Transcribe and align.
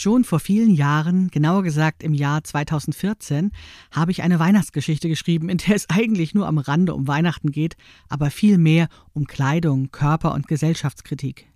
Schon 0.00 0.22
vor 0.22 0.38
vielen 0.38 0.70
Jahren, 0.70 1.26
genauer 1.26 1.64
gesagt 1.64 2.04
im 2.04 2.14
Jahr 2.14 2.44
2014, 2.44 3.50
habe 3.90 4.12
ich 4.12 4.22
eine 4.22 4.38
Weihnachtsgeschichte 4.38 5.08
geschrieben, 5.08 5.48
in 5.48 5.58
der 5.58 5.74
es 5.74 5.90
eigentlich 5.90 6.34
nur 6.34 6.46
am 6.46 6.58
Rande 6.58 6.94
um 6.94 7.08
Weihnachten 7.08 7.50
geht, 7.50 7.76
aber 8.08 8.30
viel 8.30 8.58
mehr 8.58 8.86
um 9.12 9.26
Kleidung, 9.26 9.90
Körper 9.90 10.34
und 10.34 10.46
Gesellschaftskritik. 10.46 11.48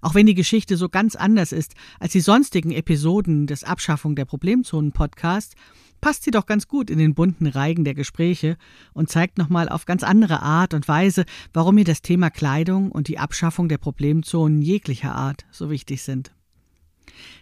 Auch 0.00 0.14
wenn 0.14 0.24
die 0.24 0.32
Geschichte 0.32 0.78
so 0.78 0.88
ganz 0.88 1.16
anders 1.16 1.52
ist 1.52 1.74
als 2.00 2.12
die 2.12 2.22
sonstigen 2.22 2.70
Episoden 2.70 3.46
des 3.46 3.62
Abschaffung 3.62 4.16
der 4.16 4.24
Problemzonen 4.24 4.92
Podcasts, 4.92 5.54
passt 6.00 6.22
sie 6.22 6.30
doch 6.30 6.46
ganz 6.46 6.68
gut 6.68 6.88
in 6.88 6.96
den 6.96 7.14
bunten 7.14 7.46
Reigen 7.46 7.84
der 7.84 7.92
Gespräche 7.92 8.56
und 8.94 9.10
zeigt 9.10 9.36
nochmal 9.36 9.68
auf 9.68 9.84
ganz 9.84 10.02
andere 10.02 10.40
Art 10.40 10.72
und 10.72 10.88
Weise, 10.88 11.26
warum 11.52 11.74
mir 11.74 11.84
das 11.84 12.00
Thema 12.00 12.30
Kleidung 12.30 12.90
und 12.90 13.08
die 13.08 13.18
Abschaffung 13.18 13.68
der 13.68 13.76
Problemzonen 13.76 14.62
jeglicher 14.62 15.14
Art 15.14 15.44
so 15.50 15.68
wichtig 15.68 16.02
sind. 16.02 16.35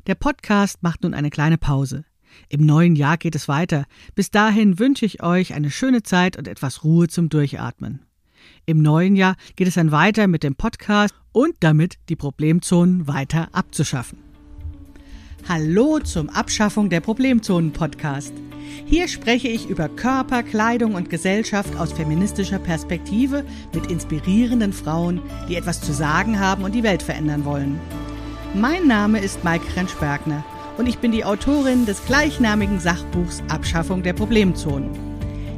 Der 0.07 0.15
Podcast 0.15 0.83
macht 0.83 1.03
nun 1.03 1.15
eine 1.15 1.31
kleine 1.31 1.59
Pause. 1.59 2.05
Im 2.49 2.67
neuen 2.67 2.97
Jahr 2.97 3.17
geht 3.17 3.35
es 3.35 3.49
weiter. 3.49 3.87
Bis 4.15 4.31
dahin 4.31 4.79
wünsche 4.79 5.07
ich 5.07 5.23
euch 5.23 5.55
eine 5.55 5.71
schöne 5.71 6.03
Zeit 6.03 6.37
und 6.37 6.49
etwas 6.49 6.85
Ruhe 6.85 7.09
zum 7.09 7.29
Durchatmen. 7.29 8.01
Im 8.67 8.83
neuen 8.83 9.17
Jahr 9.17 9.37
geht 9.57 9.69
es 9.69 9.75
dann 9.75 9.93
weiter 9.93 10.27
mit 10.27 10.43
dem 10.43 10.55
Podcast 10.55 11.15
und 11.33 11.55
damit 11.61 11.97
die 12.09 12.17
Problemzonen 12.17 13.07
weiter 13.07 13.49
abzuschaffen. 13.53 14.19
Hallo 15.47 15.99
zum 15.99 16.31
Abschaffung 16.31 16.89
der 16.89 17.01
Problemzonen 17.01 17.73
Podcast. 17.73 18.33
Hier 18.87 19.09
spreche 19.09 19.49
ich 19.49 19.69
über 19.69 19.91
Körper, 19.91 20.43
Kleidung 20.43 20.95
und 20.95 21.11
Gesellschaft 21.11 21.77
aus 21.77 21.93
feministischer 21.93 22.59
Perspektive 22.59 23.45
mit 23.75 23.91
inspirierenden 23.91 24.73
Frauen, 24.73 25.21
die 25.49 25.57
etwas 25.57 25.83
zu 25.83 25.93
sagen 25.93 26.41
haben 26.41 26.65
und 26.65 26.75
die 26.75 26.83
Welt 26.83 27.03
verändern 27.03 27.45
wollen. 27.45 27.79
Mein 28.57 28.87
Name 28.87 29.19
ist 29.19 29.43
Maike 29.43 29.75
Rentschbergner 29.75 30.45
und 30.79 30.87
ich 30.87 30.99
bin 30.99 31.11
die 31.11 31.25
Autorin 31.25 31.87
des 31.87 32.05
gleichnamigen 32.07 32.79
Sachbuchs 32.79 33.43
Abschaffung 33.49 34.05
der 34.05 34.13
Problemzonen. 34.13 34.91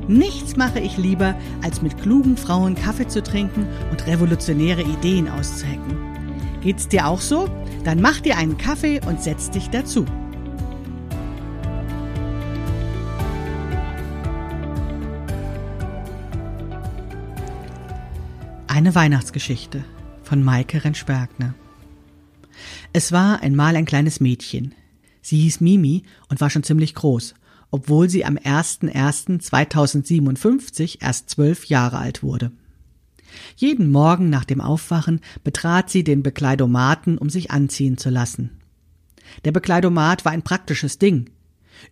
Nichts 0.09 0.57
mache 0.57 0.81
ich 0.81 0.97
lieber, 0.97 1.35
als 1.63 1.83
mit 1.83 2.01
klugen 2.01 2.39
Frauen 2.39 2.75
Kaffee 2.75 3.07
zu 3.07 3.23
trinken 3.23 3.69
und 3.91 4.07
revolutionäre 4.07 4.81
Ideen 4.81 5.29
auszuhacken. 5.29 5.99
Geht's 6.63 6.89
dir 6.89 7.07
auch 7.07 7.21
so? 7.21 7.51
Dann 7.85 8.01
mach 8.01 8.21
dir 8.21 8.39
einen 8.39 8.57
Kaffee 8.57 8.99
und 9.07 9.23
setz 9.23 9.51
dich 9.51 9.69
dazu. 9.69 10.07
Eine 18.67 18.95
Weihnachtsgeschichte 18.95 19.85
von 20.23 20.43
Maike 20.43 20.83
Rentschbergner. 20.83 21.53
Es 22.99 23.13
war 23.13 23.43
einmal 23.43 23.77
ein 23.77 23.85
kleines 23.85 24.21
Mädchen. 24.21 24.75
Sie 25.21 25.39
hieß 25.41 25.61
Mimi 25.61 26.05
und 26.31 26.41
war 26.41 26.49
schon 26.49 26.63
ziemlich 26.63 26.95
groß, 26.95 27.35
obwohl 27.71 28.09
sie 28.09 28.25
am 28.25 28.39
01.01.2057 28.39 31.03
erst 31.03 31.29
zwölf 31.29 31.67
Jahre 31.67 31.99
alt 31.99 32.23
wurde. 32.23 32.53
Jeden 33.55 33.91
Morgen 33.91 34.31
nach 34.31 34.47
dem 34.47 34.63
Aufwachen 34.63 35.21
betrat 35.45 35.91
sie 35.91 36.05
den 36.05 36.23
Bekleidomaten, 36.23 37.19
um 37.19 37.29
sich 37.29 37.51
anziehen 37.51 37.99
zu 37.99 38.09
lassen. 38.09 38.63
Der 39.45 39.53
Bekleidomat 39.53 40.25
war 40.25 40.33
ein 40.33 40.41
praktisches 40.41 40.99
Ding. 40.99 41.29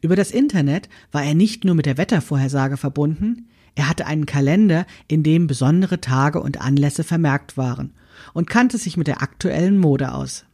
Über 0.01 0.17
das 0.17 0.31
Internet 0.31 0.89
war 1.13 1.23
er 1.23 1.35
nicht 1.35 1.67
nur 1.67 1.75
mit 1.75 1.85
der 1.85 1.99
Wettervorhersage 1.99 2.79
verbunden, 2.79 3.51
er 3.75 3.91
hatte 3.91 4.07
einen 4.07 4.25
Kalender, 4.25 4.87
in 5.07 5.23
dem 5.23 5.49
besondere 5.49 6.01
Tage 6.01 6.41
und 6.41 6.63
Anlässe 6.63 7.05
vermerkt 7.05 7.59
waren 7.59 7.93
und 8.33 8.49
kannte 8.49 8.79
sich 8.79 8.97
mit 8.97 9.07
der 9.07 9.21
aktuellen 9.21 9.77
Mode 9.77 10.15
aus. 10.15 10.47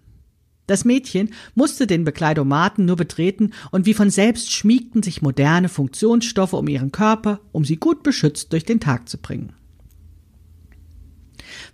Das 0.71 0.85
Mädchen 0.85 1.31
musste 1.57 1.89
den 1.89 2.05
Bekleidomaten 2.05 2.85
nur 2.85 2.95
betreten 2.95 3.51
und 3.73 3.87
wie 3.87 3.93
von 3.95 4.09
selbst 4.09 4.53
schmiegten 4.53 5.03
sich 5.03 5.21
moderne 5.21 5.69
Funktionsstoffe 5.69 6.53
um 6.53 6.69
ihren 6.69 6.93
Körper, 6.93 7.41
um 7.51 7.65
sie 7.65 7.75
gut 7.75 8.05
beschützt 8.05 8.53
durch 8.53 8.65
den 8.67 8.79
Tag 8.79 9.09
zu 9.09 9.19
bringen. 9.19 9.53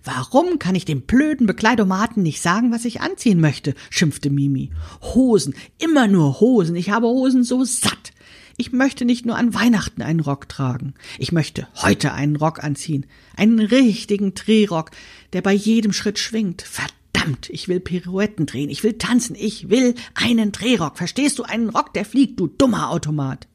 Warum 0.03 0.57
kann 0.57 0.73
ich 0.73 0.83
dem 0.83 1.01
blöden 1.01 1.45
Bekleidomaten 1.45 2.23
nicht 2.23 2.41
sagen, 2.41 2.71
was 2.71 2.85
ich 2.85 2.99
anziehen 2.99 3.39
möchte? 3.39 3.75
schimpfte 3.91 4.31
Mimi. 4.31 4.71
Hosen, 5.13 5.53
immer 5.77 6.07
nur 6.07 6.39
Hosen. 6.39 6.75
Ich 6.75 6.89
habe 6.89 7.05
Hosen 7.05 7.43
so 7.43 7.63
satt. 7.65 8.13
Ich 8.57 8.71
möchte 8.71 9.05
nicht 9.05 9.27
nur 9.27 9.37
an 9.37 9.53
Weihnachten 9.53 10.01
einen 10.01 10.21
Rock 10.21 10.49
tragen. 10.49 10.95
Ich 11.19 11.31
möchte 11.31 11.67
heute 11.83 12.13
einen 12.13 12.35
Rock 12.35 12.63
anziehen. 12.63 13.05
Einen 13.35 13.59
richtigen 13.59 14.33
Drehrock, 14.33 14.89
der 15.33 15.43
bei 15.43 15.53
jedem 15.53 15.93
Schritt 15.93 16.17
schwingt. 16.17 16.63
Verdammt 16.63 16.96
Verdammt, 17.27 17.49
ich 17.49 17.67
will 17.67 17.81
Pirouetten 17.81 18.45
drehen, 18.45 18.69
ich 18.69 18.83
will 18.83 18.93
tanzen, 18.93 19.35
ich 19.35 19.69
will 19.69 19.95
einen 20.13 20.53
Drehrock. 20.53 20.97
Verstehst 20.97 21.37
du, 21.37 21.43
einen 21.43 21.69
Rock, 21.69 21.93
der 21.93 22.05
fliegt, 22.05 22.39
du 22.39 22.47
dummer 22.47 22.89
Automat. 22.89 23.49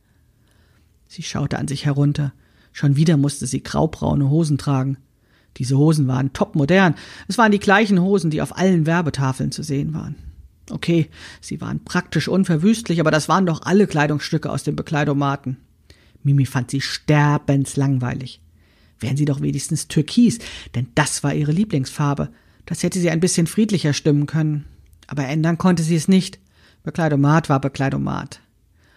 Sie 1.09 1.23
schaute 1.23 1.59
an 1.59 1.69
sich 1.69 1.87
herunter. 1.87 2.35
Schon 2.73 2.97
wieder 2.97 3.17
musste 3.17 3.47
sie 3.47 3.63
graubraune 3.63 4.29
Hosen 4.29 4.59
tragen. 4.59 4.99
Diese 5.57 5.79
Hosen 5.79 6.07
waren 6.07 6.35
topmodern. 6.35 6.97
Es 7.29 7.39
waren 7.39 7.53
die 7.53 7.59
gleichen 7.59 8.01
Hosen, 8.01 8.31
die 8.31 8.43
auf 8.43 8.57
allen 8.59 8.85
Werbetafeln 8.85 9.53
zu 9.53 9.63
sehen 9.63 9.95
waren. 9.95 10.17
Okay, 10.71 11.09
sie 11.41 11.63
waren 11.63 11.83
praktisch 11.83 12.29
unverwüstlich, 12.29 13.01
aber 13.01 13.11
das 13.11 13.29
waren 13.31 13.47
doch 13.47 13.63
alle 13.63 13.87
Kleidungsstücke 13.87 14.51
aus 14.51 14.65
dem 14.65 14.77
Bekleidomaten. 14.77 15.57
Mimi 16.23 16.45
fand 16.45 16.71
sie 16.71 16.83
sterbenslangweilig. 16.83 18.41
Wären 19.01 19.17
sie 19.17 19.25
doch 19.25 19.41
wenigstens 19.41 19.89
türkis, 19.89 20.41
denn 20.75 20.89
das 20.95 21.25
war 21.25 21.35
ihre 21.35 21.53
Lieblingsfarbe. 21.53 22.31
Das 22.67 22.83
hätte 22.83 22.99
sie 23.01 23.11
ein 23.11 23.21
bisschen 23.21 23.47
friedlicher 23.47 23.93
stimmen 23.93 24.27
können. 24.27 24.67
Aber 25.07 25.25
ändern 25.27 25.59
konnte 25.59 25.83
sie 25.83 25.97
es 25.97 26.09
nicht. 26.09 26.39
Bekleidomat 26.83 27.49
war 27.49 27.61
Bekleidomat. 27.61 28.41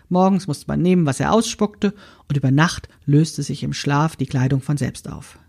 Morgens 0.09 0.47
musste 0.47 0.67
man 0.67 0.81
nehmen, 0.81 1.05
was 1.05 1.19
er 1.19 1.31
ausspuckte, 1.33 1.93
und 2.27 2.37
über 2.37 2.51
Nacht 2.51 2.89
löste 3.05 3.43
sich 3.43 3.63
im 3.63 3.73
Schlaf 3.73 4.15
die 4.15 4.27
Kleidung 4.27 4.61
von 4.61 4.77
selbst 4.77 5.09
auf. 5.09 5.39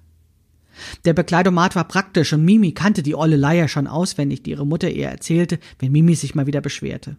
Der 1.04 1.14
Bekleidomat 1.14 1.76
war 1.76 1.84
praktisch 1.84 2.32
und 2.32 2.44
Mimi 2.44 2.72
kannte 2.72 3.02
die 3.02 3.14
olle 3.14 3.36
Leier 3.36 3.68
schon 3.68 3.86
auswendig, 3.86 4.42
die 4.42 4.50
ihre 4.50 4.66
Mutter 4.66 4.90
ihr 4.90 5.08
erzählte, 5.08 5.58
wenn 5.78 5.92
Mimi 5.92 6.14
sich 6.14 6.34
mal 6.34 6.46
wieder 6.46 6.60
beschwerte. 6.60 7.16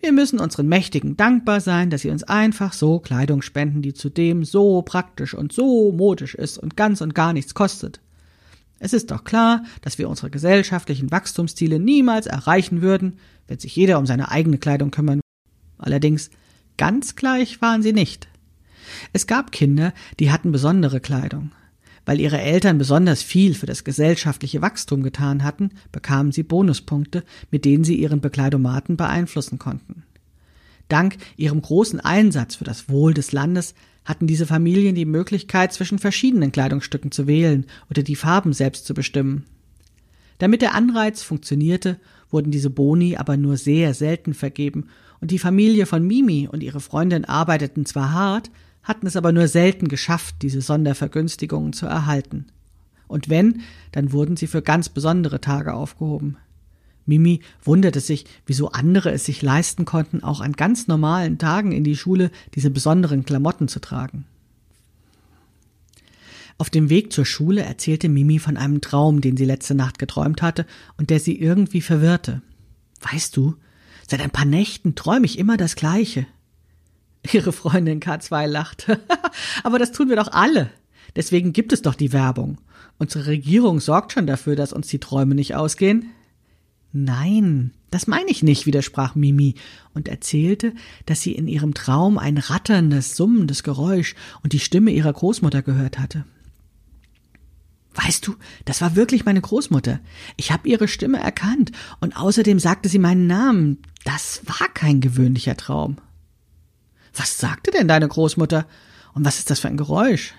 Wir 0.00 0.12
müssen 0.12 0.38
unseren 0.38 0.68
Mächtigen 0.68 1.16
dankbar 1.16 1.60
sein, 1.60 1.90
dass 1.90 2.02
sie 2.02 2.10
uns 2.10 2.22
einfach 2.22 2.72
so 2.72 3.00
Kleidung 3.00 3.42
spenden, 3.42 3.82
die 3.82 3.94
zudem 3.94 4.44
so 4.44 4.82
praktisch 4.82 5.34
und 5.34 5.52
so 5.52 5.90
modisch 5.90 6.36
ist 6.36 6.58
und 6.58 6.76
ganz 6.76 7.00
und 7.00 7.16
gar 7.16 7.32
nichts 7.32 7.54
kostet. 7.54 8.00
Es 8.80 8.92
ist 8.92 9.10
doch 9.10 9.24
klar, 9.24 9.64
dass 9.82 9.98
wir 9.98 10.08
unsere 10.08 10.30
gesellschaftlichen 10.30 11.10
Wachstumsziele 11.10 11.78
niemals 11.78 12.26
erreichen 12.26 12.80
würden, 12.80 13.18
wenn 13.46 13.58
sich 13.58 13.74
jeder 13.74 13.98
um 13.98 14.06
seine 14.06 14.30
eigene 14.30 14.58
Kleidung 14.58 14.90
kümmern. 14.90 15.20
Allerdings 15.78 16.30
ganz 16.76 17.16
gleich 17.16 17.60
waren 17.60 17.82
sie 17.82 17.92
nicht. 17.92 18.28
Es 19.12 19.26
gab 19.26 19.52
Kinder, 19.52 19.92
die 20.20 20.30
hatten 20.30 20.52
besondere 20.52 21.00
Kleidung. 21.00 21.52
Weil 22.04 22.20
ihre 22.20 22.40
Eltern 22.40 22.78
besonders 22.78 23.22
viel 23.22 23.54
für 23.54 23.66
das 23.66 23.84
gesellschaftliche 23.84 24.62
Wachstum 24.62 25.02
getan 25.02 25.44
hatten, 25.44 25.72
bekamen 25.92 26.32
sie 26.32 26.42
Bonuspunkte, 26.42 27.22
mit 27.50 27.66
denen 27.66 27.84
sie 27.84 27.96
ihren 27.96 28.20
Bekleidomaten 28.20 28.96
beeinflussen 28.96 29.58
konnten. 29.58 30.04
Dank 30.88 31.18
ihrem 31.36 31.60
großen 31.60 32.00
Einsatz 32.00 32.54
für 32.56 32.64
das 32.64 32.88
Wohl 32.88 33.12
des 33.12 33.32
Landes 33.32 33.74
hatten 34.08 34.26
diese 34.26 34.46
Familien 34.46 34.94
die 34.94 35.04
Möglichkeit, 35.04 35.74
zwischen 35.74 35.98
verschiedenen 35.98 36.50
Kleidungsstücken 36.50 37.12
zu 37.12 37.26
wählen 37.26 37.66
oder 37.90 38.02
die 38.02 38.16
Farben 38.16 38.54
selbst 38.54 38.86
zu 38.86 38.94
bestimmen. 38.94 39.44
Damit 40.38 40.62
der 40.62 40.74
Anreiz 40.74 41.22
funktionierte, 41.22 42.00
wurden 42.30 42.50
diese 42.50 42.70
Boni 42.70 43.16
aber 43.16 43.36
nur 43.36 43.58
sehr 43.58 43.92
selten 43.92 44.32
vergeben, 44.32 44.88
und 45.20 45.32
die 45.32 45.38
Familie 45.40 45.84
von 45.84 46.06
Mimi 46.06 46.48
und 46.50 46.62
ihre 46.62 46.80
Freundin 46.80 47.24
arbeiteten 47.24 47.84
zwar 47.84 48.12
hart, 48.12 48.50
hatten 48.84 49.06
es 49.06 49.16
aber 49.16 49.32
nur 49.32 49.48
selten 49.48 49.88
geschafft, 49.88 50.36
diese 50.42 50.62
Sondervergünstigungen 50.62 51.72
zu 51.72 51.86
erhalten. 51.86 52.46
Und 53.08 53.28
wenn, 53.28 53.62
dann 53.92 54.12
wurden 54.12 54.36
sie 54.36 54.46
für 54.46 54.62
ganz 54.62 54.88
besondere 54.88 55.40
Tage 55.40 55.74
aufgehoben. 55.74 56.36
Mimi 57.08 57.40
wunderte 57.64 58.00
sich, 58.00 58.26
wieso 58.46 58.70
andere 58.70 59.10
es 59.10 59.24
sich 59.24 59.42
leisten 59.42 59.84
konnten, 59.84 60.22
auch 60.22 60.40
an 60.40 60.52
ganz 60.52 60.86
normalen 60.86 61.38
Tagen 61.38 61.72
in 61.72 61.82
die 61.82 61.96
Schule 61.96 62.30
diese 62.54 62.70
besonderen 62.70 63.24
Klamotten 63.24 63.66
zu 63.66 63.80
tragen. 63.80 64.26
Auf 66.58 66.70
dem 66.70 66.90
Weg 66.90 67.12
zur 67.12 67.24
Schule 67.24 67.62
erzählte 67.62 68.08
Mimi 68.08 68.38
von 68.38 68.56
einem 68.56 68.80
Traum, 68.80 69.20
den 69.20 69.36
sie 69.36 69.44
letzte 69.44 69.74
Nacht 69.74 69.98
geträumt 69.98 70.42
hatte 70.42 70.66
und 70.96 71.08
der 71.08 71.20
sie 71.20 71.40
irgendwie 71.40 71.80
verwirrte. 71.80 72.42
Weißt 73.00 73.36
du, 73.36 73.54
seit 74.08 74.20
ein 74.20 74.30
paar 74.30 74.44
Nächten 74.44 74.94
träume 74.94 75.24
ich 75.24 75.38
immer 75.38 75.56
das 75.56 75.76
Gleiche. 75.76 76.26
Ihre 77.32 77.52
Freundin 77.52 78.00
K2 78.00 78.46
lachte. 78.46 79.00
Aber 79.62 79.78
das 79.78 79.92
tun 79.92 80.08
wir 80.08 80.16
doch 80.16 80.32
alle. 80.32 80.70
Deswegen 81.16 81.52
gibt 81.52 81.72
es 81.72 81.82
doch 81.82 81.94
die 81.94 82.12
Werbung. 82.12 82.58
Unsere 82.98 83.26
Regierung 83.26 83.80
sorgt 83.80 84.12
schon 84.12 84.26
dafür, 84.26 84.56
dass 84.56 84.72
uns 84.72 84.88
die 84.88 84.98
Träume 84.98 85.34
nicht 85.34 85.54
ausgehen. 85.54 86.10
Nein, 86.92 87.72
das 87.90 88.06
meine 88.06 88.30
ich 88.30 88.42
nicht, 88.42 88.66
widersprach 88.66 89.14
Mimi 89.14 89.54
und 89.94 90.08
erzählte, 90.08 90.74
dass 91.06 91.20
sie 91.20 91.32
in 91.32 91.48
ihrem 91.48 91.74
Traum 91.74 92.18
ein 92.18 92.38
ratterndes, 92.38 93.16
summendes 93.16 93.62
Geräusch 93.62 94.14
und 94.42 94.52
die 94.52 94.60
Stimme 94.60 94.90
ihrer 94.90 95.12
Großmutter 95.12 95.62
gehört 95.62 95.98
hatte. 95.98 96.24
Weißt 97.94 98.26
du, 98.26 98.36
das 98.64 98.80
war 98.80 98.94
wirklich 98.94 99.24
meine 99.24 99.40
Großmutter. 99.40 100.00
Ich 100.36 100.52
habe 100.52 100.68
ihre 100.68 100.86
Stimme 100.86 101.18
erkannt 101.18 101.72
und 102.00 102.16
außerdem 102.16 102.58
sagte 102.58 102.88
sie 102.88 102.98
meinen 102.98 103.26
Namen. 103.26 103.78
Das 104.04 104.42
war 104.44 104.68
kein 104.72 105.00
gewöhnlicher 105.00 105.56
Traum. 105.56 105.96
Was 107.14 107.38
sagte 107.38 107.70
denn 107.72 107.88
deine 107.88 108.06
Großmutter? 108.06 108.66
Und 109.14 109.24
was 109.24 109.38
ist 109.38 109.50
das 109.50 109.58
für 109.60 109.68
ein 109.68 109.76
Geräusch? 109.76 110.34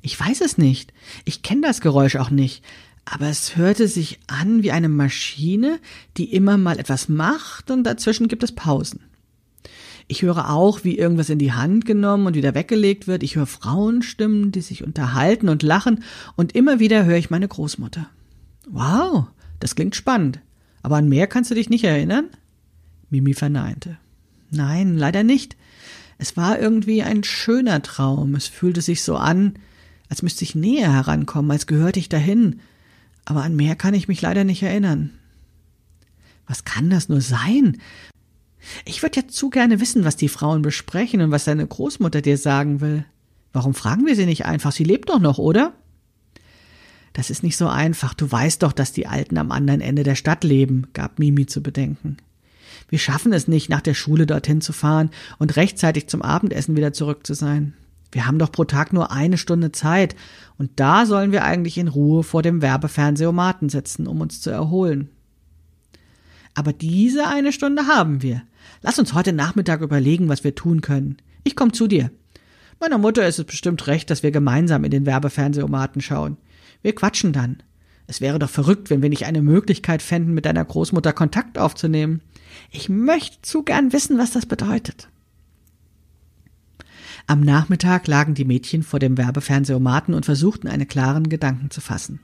Ich 0.00 0.18
weiß 0.18 0.40
es 0.40 0.56
nicht. 0.56 0.94
Ich 1.24 1.42
kenne 1.42 1.60
das 1.60 1.82
Geräusch 1.82 2.16
auch 2.16 2.30
nicht. 2.30 2.64
Aber 3.04 3.28
es 3.28 3.56
hörte 3.56 3.88
sich 3.88 4.20
an 4.26 4.62
wie 4.62 4.72
eine 4.72 4.88
Maschine, 4.88 5.80
die 6.16 6.32
immer 6.32 6.56
mal 6.58 6.78
etwas 6.78 7.08
macht 7.08 7.70
und 7.70 7.84
dazwischen 7.84 8.28
gibt 8.28 8.42
es 8.42 8.52
Pausen. 8.52 9.00
Ich 10.06 10.22
höre 10.22 10.50
auch, 10.50 10.82
wie 10.82 10.98
irgendwas 10.98 11.30
in 11.30 11.38
die 11.38 11.52
Hand 11.52 11.86
genommen 11.86 12.26
und 12.26 12.34
wieder 12.34 12.54
weggelegt 12.54 13.06
wird. 13.06 13.22
Ich 13.22 13.36
höre 13.36 13.46
Frauenstimmen, 13.46 14.50
die 14.50 14.60
sich 14.60 14.82
unterhalten 14.82 15.48
und 15.48 15.62
lachen 15.62 16.02
und 16.36 16.52
immer 16.52 16.80
wieder 16.80 17.04
höre 17.04 17.16
ich 17.16 17.30
meine 17.30 17.46
Großmutter. 17.46 18.08
Wow, 18.68 19.26
das 19.60 19.76
klingt 19.76 19.94
spannend. 19.94 20.40
Aber 20.82 20.96
an 20.96 21.08
mehr 21.08 21.26
kannst 21.26 21.50
du 21.50 21.54
dich 21.54 21.70
nicht 21.70 21.84
erinnern? 21.84 22.26
Mimi 23.08 23.34
verneinte. 23.34 23.98
Nein, 24.50 24.96
leider 24.96 25.22
nicht. 25.22 25.56
Es 26.18 26.36
war 26.36 26.58
irgendwie 26.58 27.02
ein 27.02 27.24
schöner 27.24 27.82
Traum. 27.82 28.34
Es 28.34 28.46
fühlte 28.46 28.82
sich 28.82 29.02
so 29.02 29.16
an, 29.16 29.54
als 30.08 30.22
müsste 30.22 30.44
ich 30.44 30.54
näher 30.54 30.92
herankommen, 30.92 31.50
als 31.50 31.66
gehörte 31.66 32.00
ich 32.00 32.08
dahin. 32.08 32.60
Aber 33.24 33.42
an 33.42 33.56
mehr 33.56 33.76
kann 33.76 33.94
ich 33.94 34.08
mich 34.08 34.22
leider 34.22 34.44
nicht 34.44 34.62
erinnern. 34.62 35.10
Was 36.46 36.64
kann 36.64 36.90
das 36.90 37.08
nur 37.08 37.20
sein? 37.20 37.80
Ich 38.84 39.02
würde 39.02 39.20
ja 39.20 39.28
zu 39.28 39.50
gerne 39.50 39.80
wissen, 39.80 40.04
was 40.04 40.16
die 40.16 40.28
Frauen 40.28 40.62
besprechen 40.62 41.20
und 41.20 41.30
was 41.30 41.44
deine 41.44 41.66
Großmutter 41.66 42.22
dir 42.22 42.36
sagen 42.36 42.80
will. 42.80 43.04
Warum 43.52 43.74
fragen 43.74 44.06
wir 44.06 44.16
sie 44.16 44.26
nicht 44.26 44.46
einfach? 44.46 44.72
Sie 44.72 44.84
lebt 44.84 45.08
doch 45.08 45.20
noch, 45.20 45.38
oder? 45.38 45.72
Das 47.12 47.30
ist 47.30 47.42
nicht 47.42 47.56
so 47.56 47.68
einfach. 47.68 48.14
Du 48.14 48.30
weißt 48.30 48.62
doch, 48.62 48.72
dass 48.72 48.92
die 48.92 49.06
Alten 49.06 49.38
am 49.38 49.50
anderen 49.50 49.80
Ende 49.80 50.04
der 50.04 50.14
Stadt 50.14 50.44
leben, 50.44 50.88
gab 50.92 51.18
Mimi 51.18 51.46
zu 51.46 51.62
bedenken. 51.62 52.18
Wir 52.88 52.98
schaffen 52.98 53.32
es 53.32 53.48
nicht, 53.48 53.68
nach 53.68 53.80
der 53.80 53.94
Schule 53.94 54.26
dorthin 54.26 54.60
zu 54.60 54.72
fahren 54.72 55.10
und 55.38 55.56
rechtzeitig 55.56 56.08
zum 56.08 56.22
Abendessen 56.22 56.76
wieder 56.76 56.92
zurück 56.92 57.26
zu 57.26 57.34
sein. 57.34 57.74
Wir 58.12 58.26
haben 58.26 58.38
doch 58.38 58.50
pro 58.50 58.64
Tag 58.64 58.92
nur 58.92 59.12
eine 59.12 59.38
Stunde 59.38 59.72
Zeit, 59.72 60.16
und 60.58 60.70
da 60.76 61.06
sollen 61.06 61.32
wir 61.32 61.44
eigentlich 61.44 61.78
in 61.78 61.88
Ruhe 61.88 62.22
vor 62.22 62.42
dem 62.42 62.60
Werbefernsehautomaten 62.62 63.68
sitzen, 63.68 64.06
um 64.06 64.20
uns 64.20 64.40
zu 64.40 64.50
erholen. 64.50 65.10
Aber 66.54 66.72
diese 66.72 67.28
eine 67.28 67.52
Stunde 67.52 67.86
haben 67.86 68.22
wir. 68.22 68.42
Lass 68.82 68.98
uns 68.98 69.14
heute 69.14 69.32
Nachmittag 69.32 69.80
überlegen, 69.80 70.28
was 70.28 70.44
wir 70.44 70.54
tun 70.54 70.80
können. 70.80 71.16
Ich 71.44 71.56
komme 71.56 71.72
zu 71.72 71.86
dir. 71.86 72.10
Meiner 72.80 72.98
Mutter 72.98 73.26
ist 73.26 73.38
es 73.38 73.44
bestimmt 73.44 73.86
recht, 73.86 74.10
dass 74.10 74.22
wir 74.22 74.30
gemeinsam 74.30 74.84
in 74.84 74.90
den 74.90 75.06
Werbefernsehautomaten 75.06 76.00
schauen. 76.00 76.38
Wir 76.82 76.94
quatschen 76.94 77.32
dann. 77.32 77.62
Es 78.06 78.20
wäre 78.20 78.38
doch 78.38 78.50
verrückt, 78.50 78.90
wenn 78.90 79.02
wir 79.02 79.08
nicht 79.08 79.26
eine 79.26 79.42
Möglichkeit 79.42 80.02
fänden, 80.02 80.34
mit 80.34 80.46
deiner 80.46 80.64
Großmutter 80.64 81.12
Kontakt 81.12 81.58
aufzunehmen. 81.58 82.22
Ich 82.70 82.88
möchte 82.88 83.42
zu 83.42 83.62
gern 83.62 83.92
wissen, 83.92 84.18
was 84.18 84.32
das 84.32 84.46
bedeutet. 84.46 85.08
Am 87.26 87.40
Nachmittag 87.40 88.06
lagen 88.06 88.34
die 88.34 88.44
Mädchen 88.44 88.82
vor 88.82 88.98
dem 88.98 89.16
Werbefernsehautomaten 89.16 90.14
und 90.14 90.24
versuchten, 90.24 90.68
einen 90.68 90.88
klaren 90.88 91.28
Gedanken 91.28 91.70
zu 91.70 91.80
fassen. 91.80 92.20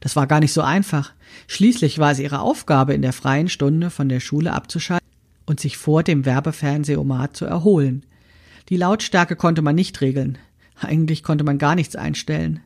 Das 0.00 0.16
war 0.16 0.26
gar 0.26 0.40
nicht 0.40 0.52
so 0.52 0.62
einfach. 0.62 1.12
Schließlich 1.46 1.98
war 1.98 2.12
es 2.12 2.18
ihre 2.18 2.40
Aufgabe, 2.40 2.94
in 2.94 3.02
der 3.02 3.12
freien 3.12 3.48
Stunde 3.48 3.90
von 3.90 4.08
der 4.08 4.20
Schule 4.20 4.52
abzuschalten 4.52 5.08
und 5.46 5.60
sich 5.60 5.76
vor 5.76 6.02
dem 6.02 6.24
Werbefernsehautomat 6.24 7.36
zu 7.36 7.44
erholen. 7.44 8.04
Die 8.68 8.76
Lautstärke 8.76 9.36
konnte 9.36 9.62
man 9.62 9.74
nicht 9.74 10.00
regeln. 10.00 10.38
Eigentlich 10.80 11.22
konnte 11.22 11.44
man 11.44 11.58
gar 11.58 11.74
nichts 11.74 11.96
einstellen. 11.96 12.60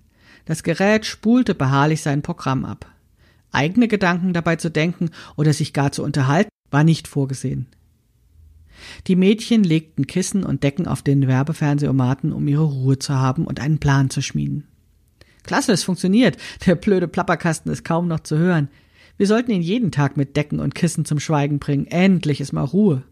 Das 0.45 0.63
Gerät 0.63 1.05
spulte 1.05 1.55
beharrlich 1.55 2.03
sein 2.03 2.23
Programm 2.23 2.65
ab. 2.65 2.87
Eigene 3.53 3.89
Gedanken 3.89 4.33
dabei 4.33 4.57
zu 4.57 4.71
denken 4.71 5.11
oder 5.37 5.53
sich 5.53 5.73
gar 5.73 5.93
zu 5.93 6.03
unterhalten, 6.03 6.51
war 6.71 6.85
nicht 6.85 7.09
vorgesehen. 7.09 7.67
Die 9.07 9.17
Mädchen 9.17 9.65
legten 9.65 10.07
Kissen 10.07 10.45
und 10.45 10.63
Decken 10.63 10.87
auf 10.87 11.03
den 11.03 11.27
Werbefernsehautomaten, 11.27 12.33
um 12.33 12.47
ihre 12.49 12.65
Ruhe 12.65 12.99
zu 12.99 13.15
haben 13.15 13.47
und 13.47 13.61
einen 13.61 13.79
Plan 13.79 14.11
zu 14.11 14.23
schmieden. 14.23 14.67
Klasse, 15.45 15.73
es 15.73 15.83
funktioniert. 15.83 16.37
Der 16.67 16.75
blöde 16.75 17.09
Plapperkasten 17.09 17.73
ist 17.73 17.85
kaum 17.85 18.09
noch 18.09 18.21
zu 18.21 18.37
hören. 18.37 18.69
Wir 19.17 19.27
sollten 19.27 19.51
ihn 19.51 19.63
jeden 19.63 19.91
Tag 19.91 20.17
mit 20.17 20.37
Decken 20.37 20.61
und 20.61 20.75
Kissen 20.75 21.05
zum 21.05 21.19
Schweigen 21.19 21.59
bringen. 21.59 21.87
Endlich 21.87 22.41
ist 22.41 22.53
mal 22.53 22.65
Ruhe. 22.65 23.03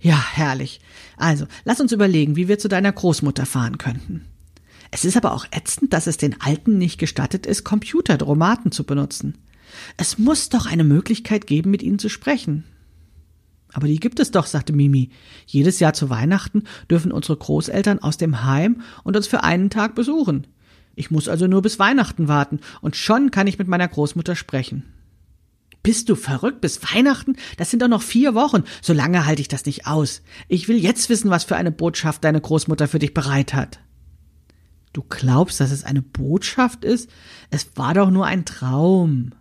Ja, 0.00 0.22
herrlich. 0.32 0.80
Also, 1.16 1.46
lass 1.64 1.80
uns 1.80 1.92
überlegen, 1.92 2.36
wie 2.36 2.48
wir 2.48 2.58
zu 2.58 2.68
deiner 2.68 2.92
Großmutter 2.92 3.46
fahren 3.46 3.78
könnten. 3.78 4.26
Es 4.90 5.04
ist 5.04 5.16
aber 5.16 5.32
auch 5.32 5.46
ätzend, 5.50 5.92
dass 5.92 6.06
es 6.06 6.16
den 6.16 6.40
Alten 6.40 6.78
nicht 6.78 6.98
gestattet 6.98 7.44
ist, 7.44 7.64
Computerdromaten 7.64 8.72
zu 8.72 8.84
benutzen. 8.84 9.38
Es 9.96 10.18
muss 10.18 10.48
doch 10.48 10.66
eine 10.66 10.84
Möglichkeit 10.84 11.46
geben, 11.46 11.70
mit 11.70 11.82
ihnen 11.82 11.98
zu 11.98 12.08
sprechen. 12.08 12.64
Aber 13.76 13.88
die 13.88 14.00
gibt 14.00 14.20
es 14.20 14.30
doch, 14.30 14.46
sagte 14.46 14.72
Mimi. 14.72 15.10
Jedes 15.44 15.80
Jahr 15.80 15.92
zu 15.92 16.08
Weihnachten 16.08 16.62
dürfen 16.90 17.12
unsere 17.12 17.36
Großeltern 17.36 17.98
aus 17.98 18.16
dem 18.16 18.42
Heim 18.42 18.80
und 19.04 19.18
uns 19.18 19.26
für 19.26 19.44
einen 19.44 19.68
Tag 19.68 19.94
besuchen. 19.94 20.46
Ich 20.94 21.10
muss 21.10 21.28
also 21.28 21.46
nur 21.46 21.60
bis 21.60 21.78
Weihnachten 21.78 22.26
warten 22.26 22.60
und 22.80 22.96
schon 22.96 23.30
kann 23.30 23.46
ich 23.46 23.58
mit 23.58 23.68
meiner 23.68 23.86
Großmutter 23.86 24.34
sprechen. 24.34 24.84
Bist 25.82 26.08
du 26.08 26.14
verrückt 26.14 26.62
bis 26.62 26.94
Weihnachten? 26.94 27.36
Das 27.58 27.70
sind 27.70 27.82
doch 27.82 27.88
noch 27.88 28.00
vier 28.00 28.34
Wochen. 28.34 28.64
So 28.80 28.94
lange 28.94 29.26
halte 29.26 29.42
ich 29.42 29.48
das 29.48 29.66
nicht 29.66 29.86
aus. 29.86 30.22
Ich 30.48 30.68
will 30.68 30.78
jetzt 30.78 31.10
wissen, 31.10 31.28
was 31.28 31.44
für 31.44 31.56
eine 31.56 31.70
Botschaft 31.70 32.24
deine 32.24 32.40
Großmutter 32.40 32.88
für 32.88 32.98
dich 32.98 33.12
bereit 33.12 33.52
hat. 33.52 33.80
Du 34.94 35.02
glaubst, 35.06 35.60
dass 35.60 35.70
es 35.70 35.84
eine 35.84 36.00
Botschaft 36.00 36.82
ist? 36.82 37.10
Es 37.50 37.76
war 37.76 37.92
doch 37.92 38.10
nur 38.10 38.24
ein 38.24 38.46
Traum. 38.46 39.32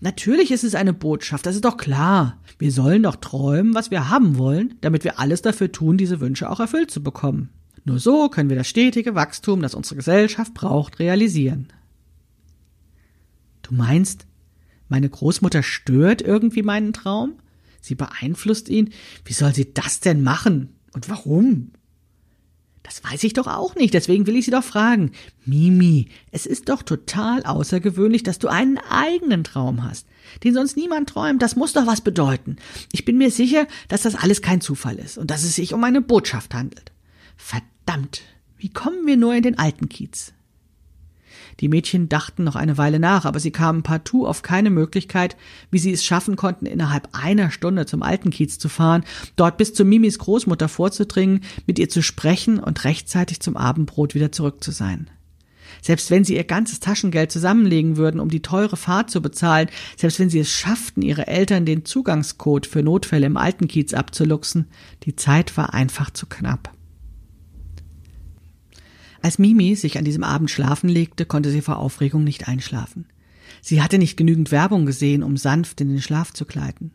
Natürlich 0.00 0.50
ist 0.50 0.64
es 0.64 0.74
eine 0.74 0.92
Botschaft, 0.92 1.46
das 1.46 1.54
ist 1.54 1.64
doch 1.64 1.78
klar. 1.78 2.38
Wir 2.58 2.70
sollen 2.70 3.02
doch 3.02 3.16
träumen, 3.16 3.74
was 3.74 3.90
wir 3.90 4.10
haben 4.10 4.36
wollen, 4.36 4.74
damit 4.82 5.04
wir 5.04 5.18
alles 5.18 5.42
dafür 5.42 5.72
tun, 5.72 5.96
diese 5.96 6.20
Wünsche 6.20 6.50
auch 6.50 6.60
erfüllt 6.60 6.90
zu 6.90 7.02
bekommen. 7.02 7.48
Nur 7.84 7.98
so 7.98 8.28
können 8.28 8.50
wir 8.50 8.56
das 8.56 8.68
stetige 8.68 9.14
Wachstum, 9.14 9.62
das 9.62 9.74
unsere 9.74 9.96
Gesellschaft 9.96 10.52
braucht, 10.54 10.98
realisieren. 10.98 11.68
Du 13.62 13.74
meinst, 13.74 14.26
meine 14.88 15.08
Großmutter 15.08 15.62
stört 15.62 16.20
irgendwie 16.20 16.62
meinen 16.62 16.92
Traum? 16.92 17.34
Sie 17.80 17.94
beeinflusst 17.94 18.68
ihn? 18.68 18.90
Wie 19.24 19.32
soll 19.32 19.54
sie 19.54 19.72
das 19.72 20.00
denn 20.00 20.22
machen? 20.22 20.74
Und 20.92 21.08
warum? 21.08 21.70
Das 22.86 23.02
weiß 23.02 23.24
ich 23.24 23.32
doch 23.32 23.48
auch 23.48 23.74
nicht, 23.74 23.94
deswegen 23.94 24.28
will 24.28 24.36
ich 24.36 24.44
Sie 24.44 24.52
doch 24.52 24.62
fragen. 24.62 25.10
Mimi, 25.44 26.06
es 26.30 26.46
ist 26.46 26.68
doch 26.68 26.84
total 26.84 27.42
außergewöhnlich, 27.42 28.22
dass 28.22 28.38
du 28.38 28.46
einen 28.46 28.78
eigenen 28.78 29.42
Traum 29.42 29.82
hast, 29.82 30.06
den 30.44 30.54
sonst 30.54 30.76
niemand 30.76 31.08
träumt. 31.08 31.42
Das 31.42 31.56
muss 31.56 31.72
doch 31.72 31.88
was 31.88 32.00
bedeuten. 32.00 32.58
Ich 32.92 33.04
bin 33.04 33.18
mir 33.18 33.32
sicher, 33.32 33.66
dass 33.88 34.02
das 34.02 34.14
alles 34.14 34.40
kein 34.40 34.60
Zufall 34.60 35.00
ist 35.00 35.18
und 35.18 35.32
dass 35.32 35.42
es 35.42 35.56
sich 35.56 35.74
um 35.74 35.82
eine 35.82 36.00
Botschaft 36.00 36.54
handelt. 36.54 36.92
Verdammt, 37.36 38.22
wie 38.56 38.70
kommen 38.70 39.04
wir 39.04 39.16
nur 39.16 39.34
in 39.34 39.42
den 39.42 39.58
alten 39.58 39.88
Kiez? 39.88 40.32
Die 41.60 41.68
Mädchen 41.68 42.08
dachten 42.08 42.44
noch 42.44 42.56
eine 42.56 42.76
Weile 42.76 42.98
nach, 42.98 43.24
aber 43.24 43.40
sie 43.40 43.50
kamen 43.50 43.82
partout 43.82 44.26
auf 44.26 44.42
keine 44.42 44.70
Möglichkeit, 44.70 45.36
wie 45.70 45.78
sie 45.78 45.92
es 45.92 46.04
schaffen 46.04 46.36
konnten, 46.36 46.66
innerhalb 46.66 47.08
einer 47.12 47.50
Stunde 47.50 47.86
zum 47.86 48.02
alten 48.02 48.30
Kiez 48.30 48.58
zu 48.58 48.68
fahren, 48.68 49.04
dort 49.36 49.56
bis 49.56 49.72
zu 49.72 49.84
Mimis 49.84 50.18
Großmutter 50.18 50.68
vorzudringen, 50.68 51.40
mit 51.66 51.78
ihr 51.78 51.88
zu 51.88 52.02
sprechen 52.02 52.58
und 52.58 52.84
rechtzeitig 52.84 53.40
zum 53.40 53.56
Abendbrot 53.56 54.14
wieder 54.14 54.32
zurück 54.32 54.62
zu 54.62 54.70
sein. 54.70 55.08
Selbst 55.82 56.10
wenn 56.10 56.24
sie 56.24 56.36
ihr 56.36 56.44
ganzes 56.44 56.80
Taschengeld 56.80 57.30
zusammenlegen 57.32 57.96
würden, 57.96 58.20
um 58.20 58.28
die 58.28 58.42
teure 58.42 58.76
Fahrt 58.76 59.10
zu 59.10 59.22
bezahlen, 59.22 59.68
selbst 59.96 60.18
wenn 60.18 60.30
sie 60.30 60.40
es 60.40 60.50
schafften, 60.50 61.02
ihre 61.02 61.26
Eltern 61.26 61.64
den 61.64 61.84
Zugangscode 61.84 62.66
für 62.66 62.82
Notfälle 62.82 63.26
im 63.26 63.36
alten 63.36 63.68
Kiez 63.68 63.94
abzuluxen, 63.94 64.66
die 65.04 65.16
Zeit 65.16 65.56
war 65.56 65.74
einfach 65.74 66.10
zu 66.10 66.26
knapp. 66.26 66.75
Als 69.26 69.40
Mimi 69.40 69.74
sich 69.74 69.98
an 69.98 70.04
diesem 70.04 70.22
Abend 70.22 70.52
schlafen 70.52 70.88
legte, 70.88 71.26
konnte 71.26 71.50
sie 71.50 71.60
vor 71.60 71.78
Aufregung 71.80 72.22
nicht 72.22 72.46
einschlafen. 72.46 73.06
Sie 73.60 73.82
hatte 73.82 73.98
nicht 73.98 74.16
genügend 74.16 74.52
Werbung 74.52 74.86
gesehen, 74.86 75.24
um 75.24 75.36
sanft 75.36 75.80
in 75.80 75.88
den 75.88 76.00
Schlaf 76.00 76.32
zu 76.32 76.44
gleiten. 76.44 76.92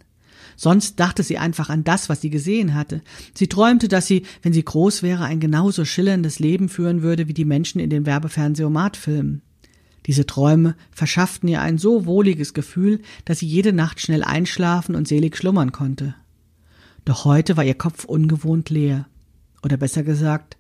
Sonst 0.56 0.98
dachte 1.02 1.24
sie 1.24 1.38
einfach 1.38 1.70
an 1.70 1.84
das, 1.84 2.08
was 2.08 2.22
sie 2.22 2.30
gesehen 2.30 2.74
hatte. 2.74 3.02
Sie 3.34 3.48
träumte, 3.48 3.90
dass 3.90 4.08
sie, 4.08 4.24
wenn 4.44 4.54
sie 4.54 4.64
groß 4.64 5.04
wäre, 5.04 5.26
ein 5.26 5.42
genauso 5.42 5.84
schillerndes 5.84 6.40
Leben 6.40 6.70
führen 6.70 7.02
würde 7.02 7.28
wie 7.28 7.34
die 7.34 7.44
Menschen 7.44 7.82
in 7.82 7.90
den 7.90 8.06
Werbefernsehautomatfilmen. 8.06 9.42
Diese 10.06 10.26
Träume 10.26 10.78
verschafften 10.90 11.50
ihr 11.50 11.60
ein 11.60 11.78
so 11.78 12.06
wohliges 12.06 12.54
Gefühl, 12.54 13.02
dass 13.26 13.40
sie 13.40 13.48
jede 13.48 13.74
Nacht 13.74 14.00
schnell 14.00 14.24
einschlafen 14.24 14.96
und 14.96 15.06
selig 15.06 15.36
schlummern 15.36 15.74
konnte. 15.74 16.16
Doch 17.04 17.26
heute 17.26 17.58
war 17.58 17.66
ihr 17.66 17.76
Kopf 17.76 18.06
ungewohnt 18.06 18.70
leer. 18.70 19.06
Oder 19.64 19.76
besser 19.76 20.04
gesagt, 20.04 20.56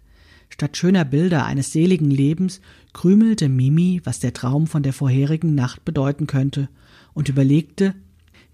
Statt 0.51 0.77
schöner 0.77 1.05
Bilder 1.05 1.45
eines 1.45 1.71
seligen 1.71 2.11
Lebens 2.11 2.61
krümelte 2.93 3.49
Mimi, 3.49 4.01
was 4.03 4.19
der 4.19 4.33
Traum 4.33 4.67
von 4.67 4.83
der 4.83 4.93
vorherigen 4.93 5.55
Nacht 5.55 5.85
bedeuten 5.85 6.27
könnte, 6.27 6.69
und 7.13 7.29
überlegte, 7.29 7.95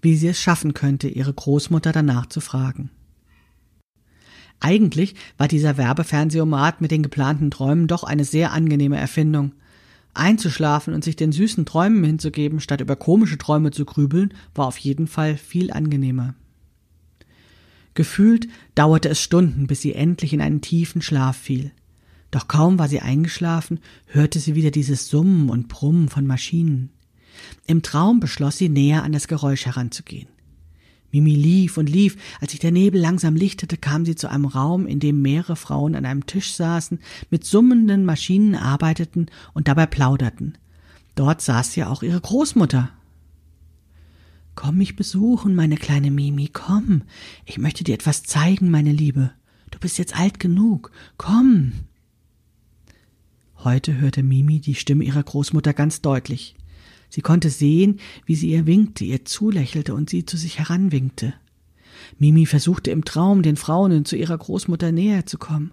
wie 0.00 0.16
sie 0.16 0.28
es 0.28 0.40
schaffen 0.40 0.74
könnte, 0.74 1.08
ihre 1.08 1.34
Großmutter 1.34 1.92
danach 1.92 2.26
zu 2.26 2.40
fragen. 2.40 2.90
Eigentlich 4.60 5.14
war 5.36 5.48
dieser 5.48 5.76
Werbefernsehautomat 5.76 6.80
mit 6.80 6.90
den 6.90 7.02
geplanten 7.02 7.50
Träumen 7.50 7.86
doch 7.86 8.04
eine 8.04 8.24
sehr 8.24 8.52
angenehme 8.52 8.96
Erfindung, 8.96 9.52
Einzuschlafen 10.14 10.94
und 10.94 11.04
sich 11.04 11.16
den 11.16 11.32
süßen 11.32 11.66
Träumen 11.66 12.02
hinzugeben, 12.02 12.60
statt 12.60 12.80
über 12.80 12.96
komische 12.96 13.38
Träume 13.38 13.70
zu 13.70 13.84
grübeln, 13.84 14.34
war 14.54 14.66
auf 14.66 14.78
jeden 14.78 15.06
Fall 15.06 15.36
viel 15.36 15.70
angenehmer. 15.70 16.34
Gefühlt 17.94 18.48
dauerte 18.74 19.08
es 19.08 19.20
Stunden, 19.20 19.66
bis 19.66 19.80
sie 19.80 19.94
endlich 19.94 20.32
in 20.32 20.40
einen 20.40 20.60
tiefen 20.60 21.02
Schlaf 21.02 21.36
fiel. 21.36 21.72
Doch 22.30 22.48
kaum 22.48 22.78
war 22.78 22.88
sie 22.88 23.00
eingeschlafen, 23.00 23.80
hörte 24.06 24.38
sie 24.38 24.54
wieder 24.54 24.70
dieses 24.70 25.08
Summen 25.08 25.48
und 25.48 25.68
Brummen 25.68 26.08
von 26.08 26.26
Maschinen. 26.26 26.90
Im 27.66 27.82
Traum 27.82 28.20
beschloss 28.20 28.58
sie, 28.58 28.68
näher 28.68 29.02
an 29.02 29.12
das 29.12 29.28
Geräusch 29.28 29.66
heranzugehen. 29.66 30.28
Mimi 31.10 31.34
lief 31.34 31.78
und 31.78 31.88
lief. 31.88 32.16
Als 32.40 32.50
sich 32.50 32.60
der 32.60 32.70
Nebel 32.70 33.00
langsam 33.00 33.34
lichtete, 33.34 33.76
kam 33.76 34.04
sie 34.04 34.14
zu 34.14 34.28
einem 34.28 34.44
Raum, 34.44 34.86
in 34.86 35.00
dem 35.00 35.22
mehrere 35.22 35.56
Frauen 35.56 35.94
an 35.94 36.04
einem 36.04 36.26
Tisch 36.26 36.52
saßen, 36.52 36.98
mit 37.30 37.44
summenden 37.44 38.04
Maschinen 38.04 38.54
arbeiteten 38.54 39.26
und 39.54 39.68
dabei 39.68 39.86
plauderten. 39.86 40.58
Dort 41.14 41.40
saß 41.40 41.76
ja 41.76 41.88
auch 41.88 42.02
ihre 42.02 42.20
Großmutter. 42.20 42.90
Komm 44.54 44.78
mich 44.78 44.96
besuchen, 44.96 45.54
meine 45.54 45.76
kleine 45.76 46.10
Mimi, 46.10 46.50
komm. 46.52 47.02
Ich 47.46 47.58
möchte 47.58 47.84
dir 47.84 47.94
etwas 47.94 48.24
zeigen, 48.24 48.70
meine 48.70 48.92
Liebe. 48.92 49.30
Du 49.70 49.78
bist 49.78 49.98
jetzt 49.98 50.18
alt 50.18 50.40
genug. 50.40 50.90
Komm. 51.16 51.72
Heute 53.64 53.98
hörte 53.98 54.22
Mimi 54.22 54.60
die 54.60 54.76
Stimme 54.76 55.02
ihrer 55.02 55.22
Großmutter 55.22 55.72
ganz 55.72 56.00
deutlich. 56.00 56.54
Sie 57.08 57.22
konnte 57.22 57.50
sehen, 57.50 57.98
wie 58.24 58.36
sie 58.36 58.50
ihr 58.50 58.66
winkte, 58.66 59.04
ihr 59.04 59.24
zulächelte 59.24 59.94
und 59.94 60.08
sie 60.08 60.24
zu 60.24 60.36
sich 60.36 60.60
heranwinkte. 60.60 61.34
Mimi 62.20 62.46
versuchte 62.46 62.92
im 62.92 63.04
Traum, 63.04 63.42
den 63.42 63.56
Frauen 63.56 64.04
zu 64.04 64.14
ihrer 64.14 64.38
Großmutter 64.38 64.92
näher 64.92 65.26
zu 65.26 65.38
kommen. 65.38 65.72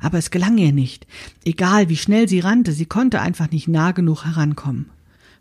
Aber 0.00 0.18
es 0.18 0.30
gelang 0.30 0.58
ihr 0.58 0.72
nicht. 0.72 1.08
Egal 1.44 1.88
wie 1.88 1.96
schnell 1.96 2.28
sie 2.28 2.38
rannte, 2.38 2.72
sie 2.72 2.86
konnte 2.86 3.20
einfach 3.20 3.50
nicht 3.50 3.66
nah 3.66 3.90
genug 3.90 4.24
herankommen. 4.24 4.90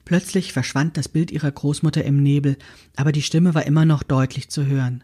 Plötzlich 0.03 0.51
verschwand 0.51 0.97
das 0.97 1.07
Bild 1.07 1.31
ihrer 1.31 1.51
Großmutter 1.51 2.03
im 2.03 2.23
Nebel, 2.23 2.57
aber 2.95 3.12
die 3.12 3.21
Stimme 3.21 3.53
war 3.53 3.67
immer 3.67 3.85
noch 3.85 4.01
deutlich 4.01 4.50
zu 4.50 4.65
hören. 4.65 5.03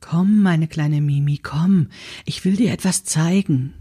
Komm, 0.00 0.40
meine 0.40 0.68
kleine 0.68 1.02
Mimi, 1.02 1.38
komm, 1.38 1.88
ich 2.24 2.46
will 2.46 2.56
dir 2.56 2.72
etwas 2.72 3.04
zeigen. 3.04 3.74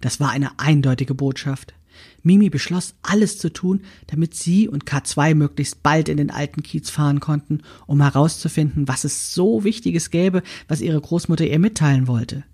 Das 0.00 0.20
war 0.20 0.30
eine 0.30 0.58
eindeutige 0.58 1.14
Botschaft. 1.14 1.74
Mimi 2.22 2.50
beschloss, 2.50 2.94
alles 3.02 3.38
zu 3.38 3.52
tun, 3.52 3.82
damit 4.06 4.34
sie 4.34 4.68
und 4.68 4.84
K2 4.84 5.34
möglichst 5.34 5.82
bald 5.82 6.08
in 6.08 6.16
den 6.16 6.30
alten 6.30 6.62
Kiez 6.62 6.90
fahren 6.90 7.20
konnten, 7.20 7.60
um 7.86 8.00
herauszufinden, 8.00 8.88
was 8.88 9.04
es 9.04 9.34
so 9.34 9.64
Wichtiges 9.64 10.10
gäbe, 10.10 10.42
was 10.66 10.80
ihre 10.80 11.00
Großmutter 11.00 11.46
ihr 11.46 11.58
mitteilen 11.58 12.06
wollte. 12.06 12.44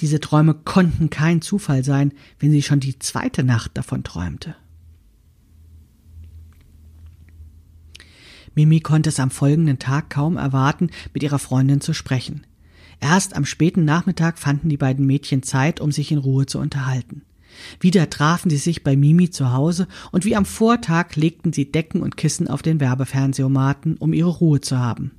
Diese 0.00 0.20
Träume 0.20 0.54
konnten 0.54 1.08
kein 1.08 1.40
Zufall 1.40 1.84
sein, 1.84 2.12
wenn 2.38 2.50
sie 2.50 2.62
schon 2.62 2.80
die 2.80 2.98
zweite 2.98 3.44
Nacht 3.44 3.76
davon 3.76 4.04
träumte. 4.04 4.54
Mimi 8.54 8.80
konnte 8.80 9.08
es 9.08 9.18
am 9.18 9.30
folgenden 9.30 9.78
Tag 9.78 10.10
kaum 10.10 10.36
erwarten, 10.36 10.90
mit 11.14 11.22
ihrer 11.22 11.38
Freundin 11.38 11.80
zu 11.80 11.94
sprechen. 11.94 12.46
Erst 13.02 13.34
am 13.34 13.44
späten 13.44 13.84
Nachmittag 13.84 14.38
fanden 14.38 14.68
die 14.68 14.76
beiden 14.76 15.04
Mädchen 15.04 15.42
Zeit, 15.42 15.80
um 15.80 15.90
sich 15.90 16.12
in 16.12 16.18
Ruhe 16.18 16.46
zu 16.46 16.60
unterhalten. 16.60 17.22
Wieder 17.80 18.08
trafen 18.08 18.48
sie 18.48 18.56
sich 18.56 18.84
bei 18.84 18.94
Mimi 18.94 19.28
zu 19.28 19.52
Hause 19.52 19.88
und 20.12 20.24
wie 20.24 20.36
am 20.36 20.44
Vortag 20.44 21.16
legten 21.16 21.52
sie 21.52 21.70
Decken 21.70 22.00
und 22.00 22.16
Kissen 22.16 22.46
auf 22.46 22.62
den 22.62 22.78
Werbefernsehautomaten, 22.78 23.96
um 23.96 24.12
ihre 24.12 24.30
Ruhe 24.30 24.60
zu 24.60 24.78
haben. 24.78 25.10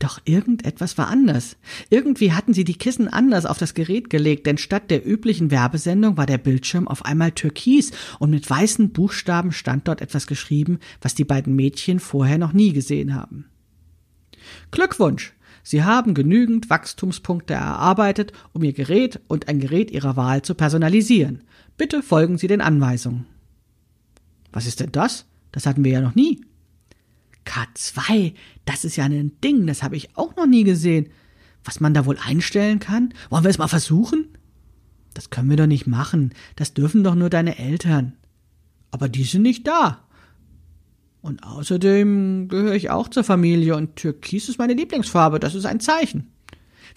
Doch 0.00 0.20
irgendetwas 0.24 0.98
war 0.98 1.06
anders. 1.06 1.56
Irgendwie 1.90 2.32
hatten 2.32 2.54
sie 2.54 2.64
die 2.64 2.76
Kissen 2.76 3.06
anders 3.06 3.46
auf 3.46 3.58
das 3.58 3.74
Gerät 3.74 4.10
gelegt, 4.10 4.46
denn 4.46 4.58
statt 4.58 4.90
der 4.90 5.06
üblichen 5.06 5.52
Werbesendung 5.52 6.16
war 6.16 6.26
der 6.26 6.38
Bildschirm 6.38 6.88
auf 6.88 7.04
einmal 7.04 7.30
türkis 7.30 7.92
und 8.18 8.30
mit 8.30 8.50
weißen 8.50 8.90
Buchstaben 8.90 9.52
stand 9.52 9.86
dort 9.86 10.00
etwas 10.00 10.26
geschrieben, 10.26 10.80
was 11.00 11.14
die 11.14 11.24
beiden 11.24 11.54
Mädchen 11.54 12.00
vorher 12.00 12.38
noch 12.38 12.52
nie 12.52 12.72
gesehen 12.72 13.14
haben. 13.14 13.44
Glückwunsch! 14.72 15.34
Sie 15.62 15.84
haben 15.84 16.14
genügend 16.14 16.70
Wachstumspunkte 16.70 17.54
erarbeitet, 17.54 18.32
um 18.52 18.62
Ihr 18.62 18.72
Gerät 18.72 19.20
und 19.28 19.48
ein 19.48 19.60
Gerät 19.60 19.90
Ihrer 19.90 20.16
Wahl 20.16 20.42
zu 20.42 20.54
personalisieren. 20.54 21.42
Bitte 21.76 22.02
folgen 22.02 22.38
Sie 22.38 22.46
den 22.46 22.60
Anweisungen. 22.60 23.26
Was 24.52 24.66
ist 24.66 24.80
denn 24.80 24.92
das? 24.92 25.26
Das 25.52 25.66
hatten 25.66 25.84
wir 25.84 25.92
ja 25.92 26.00
noch 26.00 26.14
nie. 26.14 26.40
K2, 27.46 28.34
das 28.64 28.84
ist 28.84 28.96
ja 28.96 29.04
ein 29.04 29.32
Ding, 29.42 29.66
das 29.66 29.82
habe 29.82 29.96
ich 29.96 30.16
auch 30.16 30.36
noch 30.36 30.46
nie 30.46 30.64
gesehen. 30.64 31.08
Was 31.64 31.80
man 31.80 31.94
da 31.94 32.06
wohl 32.06 32.18
einstellen 32.24 32.78
kann? 32.78 33.12
Wollen 33.28 33.44
wir 33.44 33.50
es 33.50 33.58
mal 33.58 33.68
versuchen? 33.68 34.28
Das 35.14 35.30
können 35.30 35.50
wir 35.50 35.56
doch 35.56 35.66
nicht 35.66 35.86
machen. 35.86 36.32
Das 36.56 36.74
dürfen 36.74 37.04
doch 37.04 37.14
nur 37.14 37.30
deine 37.30 37.58
Eltern. 37.58 38.14
Aber 38.90 39.08
die 39.08 39.24
sind 39.24 39.42
nicht 39.42 39.66
da. 39.66 40.04
Und 41.22 41.42
außerdem 41.44 42.48
gehöre 42.48 42.74
ich 42.74 42.90
auch 42.90 43.08
zur 43.08 43.24
Familie 43.24 43.76
und 43.76 43.96
Türkis 43.96 44.48
ist 44.48 44.58
meine 44.58 44.72
Lieblingsfarbe, 44.72 45.38
das 45.38 45.54
ist 45.54 45.66
ein 45.66 45.80
Zeichen. 45.80 46.32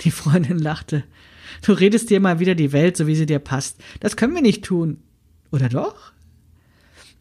Die 0.02 0.12
Freundin 0.12 0.60
lachte. 0.60 1.04
Du 1.62 1.74
redest 1.74 2.10
dir 2.10 2.20
mal 2.20 2.40
wieder 2.40 2.56
die 2.56 2.72
Welt, 2.72 2.98
so 2.98 3.06
wie 3.06 3.16
sie 3.16 3.26
dir 3.26 3.40
passt. 3.40 3.78
Das 4.00 4.16
können 4.16 4.34
wir 4.34 4.42
nicht 4.42 4.64
tun. 4.64 4.98
Oder 5.52 5.70
doch? 5.70 6.14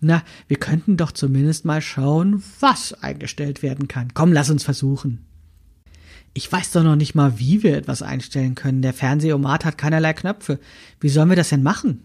Na, 0.01 0.23
wir 0.49 0.57
könnten 0.57 0.97
doch 0.97 1.13
zumindest 1.13 1.65
mal 1.65 1.81
schauen, 1.81 2.43
was 2.61 2.93
eingestellt 2.93 3.63
werden 3.63 3.89
kann. 3.89 4.15
Komm, 4.15 4.33
lass 4.33 4.51
uns 4.51 4.65
versuchen. 4.65 5.25
Ich 6.35 6.51
weiß 6.51 6.73
doch 6.73 6.83
noch 6.83 6.97
nicht 6.97 7.15
mal, 7.15 7.39
wie 7.39 7.63
wir 7.63 7.77
etwas 7.77 8.03
einstellen 8.03 8.55
können. 8.55 8.83
Der 8.83 8.95
Fernsehomat 8.95 9.65
hat 9.65 9.79
keinerlei 9.79 10.13
Knöpfe. 10.15 10.59
Wie 10.99 11.11
sollen 11.11 11.29
wir 11.29 11.37
das 11.37 11.51
denn 11.51 11.63
machen? 11.63 12.05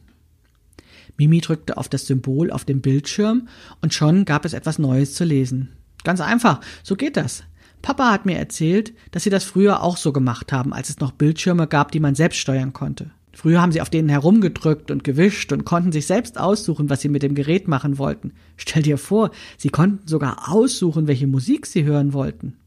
Mimi 1.17 1.41
drückte 1.41 1.77
auf 1.77 1.89
das 1.89 2.07
Symbol 2.07 2.51
auf 2.51 2.65
dem 2.65 2.81
Bildschirm 2.81 3.47
und 3.81 3.93
schon 3.93 4.25
gab 4.25 4.45
es 4.45 4.53
etwas 4.53 4.79
Neues 4.79 5.13
zu 5.13 5.23
lesen. 5.23 5.69
Ganz 6.03 6.21
einfach, 6.21 6.61
so 6.83 6.95
geht 6.95 7.17
das. 7.17 7.43
Papa 7.81 8.11
hat 8.11 8.25
mir 8.25 8.37
erzählt, 8.37 8.93
dass 9.11 9.23
sie 9.23 9.29
das 9.29 9.43
früher 9.43 9.83
auch 9.83 9.97
so 9.97 10.11
gemacht 10.11 10.51
haben, 10.51 10.73
als 10.73 10.89
es 10.89 10.99
noch 10.99 11.11
Bildschirme 11.11 11.67
gab, 11.67 11.91
die 11.91 11.99
man 11.99 12.15
selbst 12.15 12.37
steuern 12.37 12.73
konnte. 12.73 13.11
Früher 13.33 13.61
haben 13.61 13.71
sie 13.71 13.81
auf 13.81 13.91
denen 13.91 14.09
herumgedrückt 14.09 14.89
und 14.89 15.03
gewischt 15.03 15.51
und 15.51 15.63
konnten 15.63 15.91
sich 15.91 16.07
selbst 16.07 16.39
aussuchen, 16.39 16.89
was 16.89 17.01
sie 17.01 17.09
mit 17.09 17.21
dem 17.21 17.35
Gerät 17.35 17.67
machen 17.67 17.99
wollten. 17.99 18.33
Stell 18.55 18.81
dir 18.81 18.97
vor, 18.97 19.29
sie 19.57 19.69
konnten 19.69 20.07
sogar 20.07 20.51
aussuchen, 20.51 21.05
welche 21.05 21.27
Musik 21.27 21.67
sie 21.67 21.83
hören 21.83 22.13
wollten. 22.13 22.57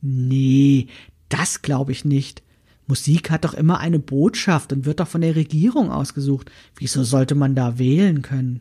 Nee, 0.00 0.86
das 1.28 1.62
glaube 1.62 1.90
ich 1.90 2.04
nicht. 2.04 2.44
Musik 2.92 3.30
hat 3.30 3.46
doch 3.46 3.54
immer 3.54 3.78
eine 3.78 3.98
Botschaft 3.98 4.70
und 4.70 4.84
wird 4.84 5.00
doch 5.00 5.08
von 5.08 5.22
der 5.22 5.34
Regierung 5.34 5.90
ausgesucht. 5.90 6.52
Wieso 6.76 7.04
sollte 7.04 7.34
man 7.34 7.54
da 7.54 7.78
wählen 7.78 8.20
können? 8.20 8.60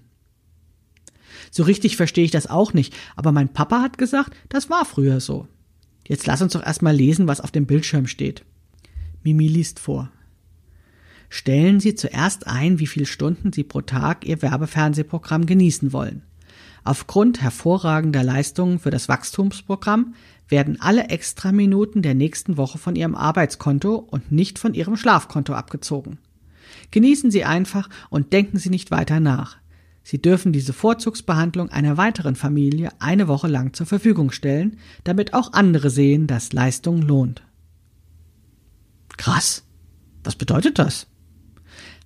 So 1.52 1.64
richtig 1.64 1.98
verstehe 1.98 2.24
ich 2.24 2.32
das 2.32 2.48
auch 2.48 2.74
nicht, 2.74 2.96
aber 3.18 3.34
mein 3.34 3.50
Papa 3.50 3.82
hat 3.82 3.98
gesagt, 3.98 4.34
das 4.48 4.70
war 4.70 4.86
früher 4.86 5.20
so. 5.20 5.50
Jetzt 6.08 6.28
lass 6.28 6.42
uns 6.42 6.54
doch 6.54 6.66
erstmal 6.66 6.96
lesen, 6.96 7.28
was 7.28 7.42
auf 7.42 7.52
dem 7.52 7.66
Bildschirm 7.66 8.08
steht. 8.08 8.46
Mimi 9.22 9.50
liest 9.50 9.80
vor. 9.80 10.10
Stellen 11.28 11.82
Sie 11.82 11.96
zuerst 11.96 12.48
ein, 12.48 12.80
wie 12.80 12.88
viele 12.88 13.08
Stunden 13.08 13.52
Sie 13.52 13.66
pro 13.66 13.82
Tag 13.82 14.26
Ihr 14.26 14.42
Werbefernsehprogramm 14.42 15.46
genießen 15.46 15.92
wollen. 15.92 16.22
Aufgrund 16.86 17.42
hervorragender 17.42 18.24
Leistungen 18.24 18.80
für 18.80 18.92
das 18.92 19.10
Wachstumsprogramm 19.10 20.16
werden 20.52 20.80
alle 20.80 21.08
Extraminuten 21.08 22.02
der 22.02 22.14
nächsten 22.14 22.58
Woche 22.58 22.78
von 22.78 22.96
Ihrem 22.96 23.16
Arbeitskonto 23.16 23.96
und 23.96 24.32
nicht 24.32 24.60
von 24.60 24.74
Ihrem 24.74 24.98
Schlafkonto 24.98 25.54
abgezogen. 25.54 26.20
Genießen 26.92 27.32
Sie 27.32 27.46
einfach 27.46 27.90
und 28.10 28.34
denken 28.34 28.58
Sie 28.58 28.70
nicht 28.70 28.92
weiter 28.92 29.20
nach. 29.20 29.58
Sie 30.04 30.22
dürfen 30.22 30.52
diese 30.52 30.74
Vorzugsbehandlung 30.74 31.70
einer 31.70 31.96
weiteren 31.98 32.36
Familie 32.36 32.92
eine 33.00 33.28
Woche 33.28 33.48
lang 33.48 33.74
zur 33.74 33.86
Verfügung 33.86 34.32
stellen, 34.32 34.78
damit 35.04 35.34
auch 35.34 35.54
andere 35.54 35.90
sehen, 35.90 36.28
dass 36.28 36.54
Leistung 36.54 37.02
lohnt. 37.02 37.44
Krass. 39.18 39.64
Was 40.24 40.36
bedeutet 40.36 40.80
das? 40.80 41.08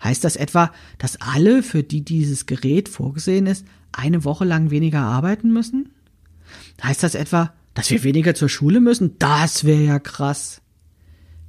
Heißt 0.03 0.23
das 0.23 0.35
etwa, 0.35 0.71
dass 0.97 1.19
alle, 1.21 1.63
für 1.63 1.83
die 1.83 2.01
dieses 2.01 2.45
Gerät 2.45 2.89
vorgesehen 2.89 3.47
ist, 3.47 3.65
eine 3.91 4.23
Woche 4.23 4.45
lang 4.45 4.69
weniger 4.71 5.01
arbeiten 5.01 5.51
müssen? 5.51 5.89
Heißt 6.83 7.01
das 7.01 7.15
etwa, 7.15 7.53
dass 7.75 7.91
wir 7.91 8.03
weniger 8.03 8.33
zur 8.33 8.49
Schule 8.49 8.81
müssen? 8.81 9.19
Das 9.19 9.65
wäre 9.65 9.83
ja 9.83 9.99
krass. 9.99 10.61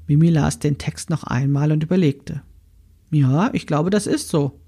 Mimi 0.07 0.29
las 0.29 0.59
den 0.59 0.77
Text 0.77 1.09
noch 1.09 1.25
einmal 1.25 1.73
und 1.73 1.83
überlegte. 1.83 2.43
Ja, 3.11 3.49
ich 3.55 3.67
glaube, 3.67 3.89
das 3.89 4.07
ist 4.07 4.29
so. 4.29 4.61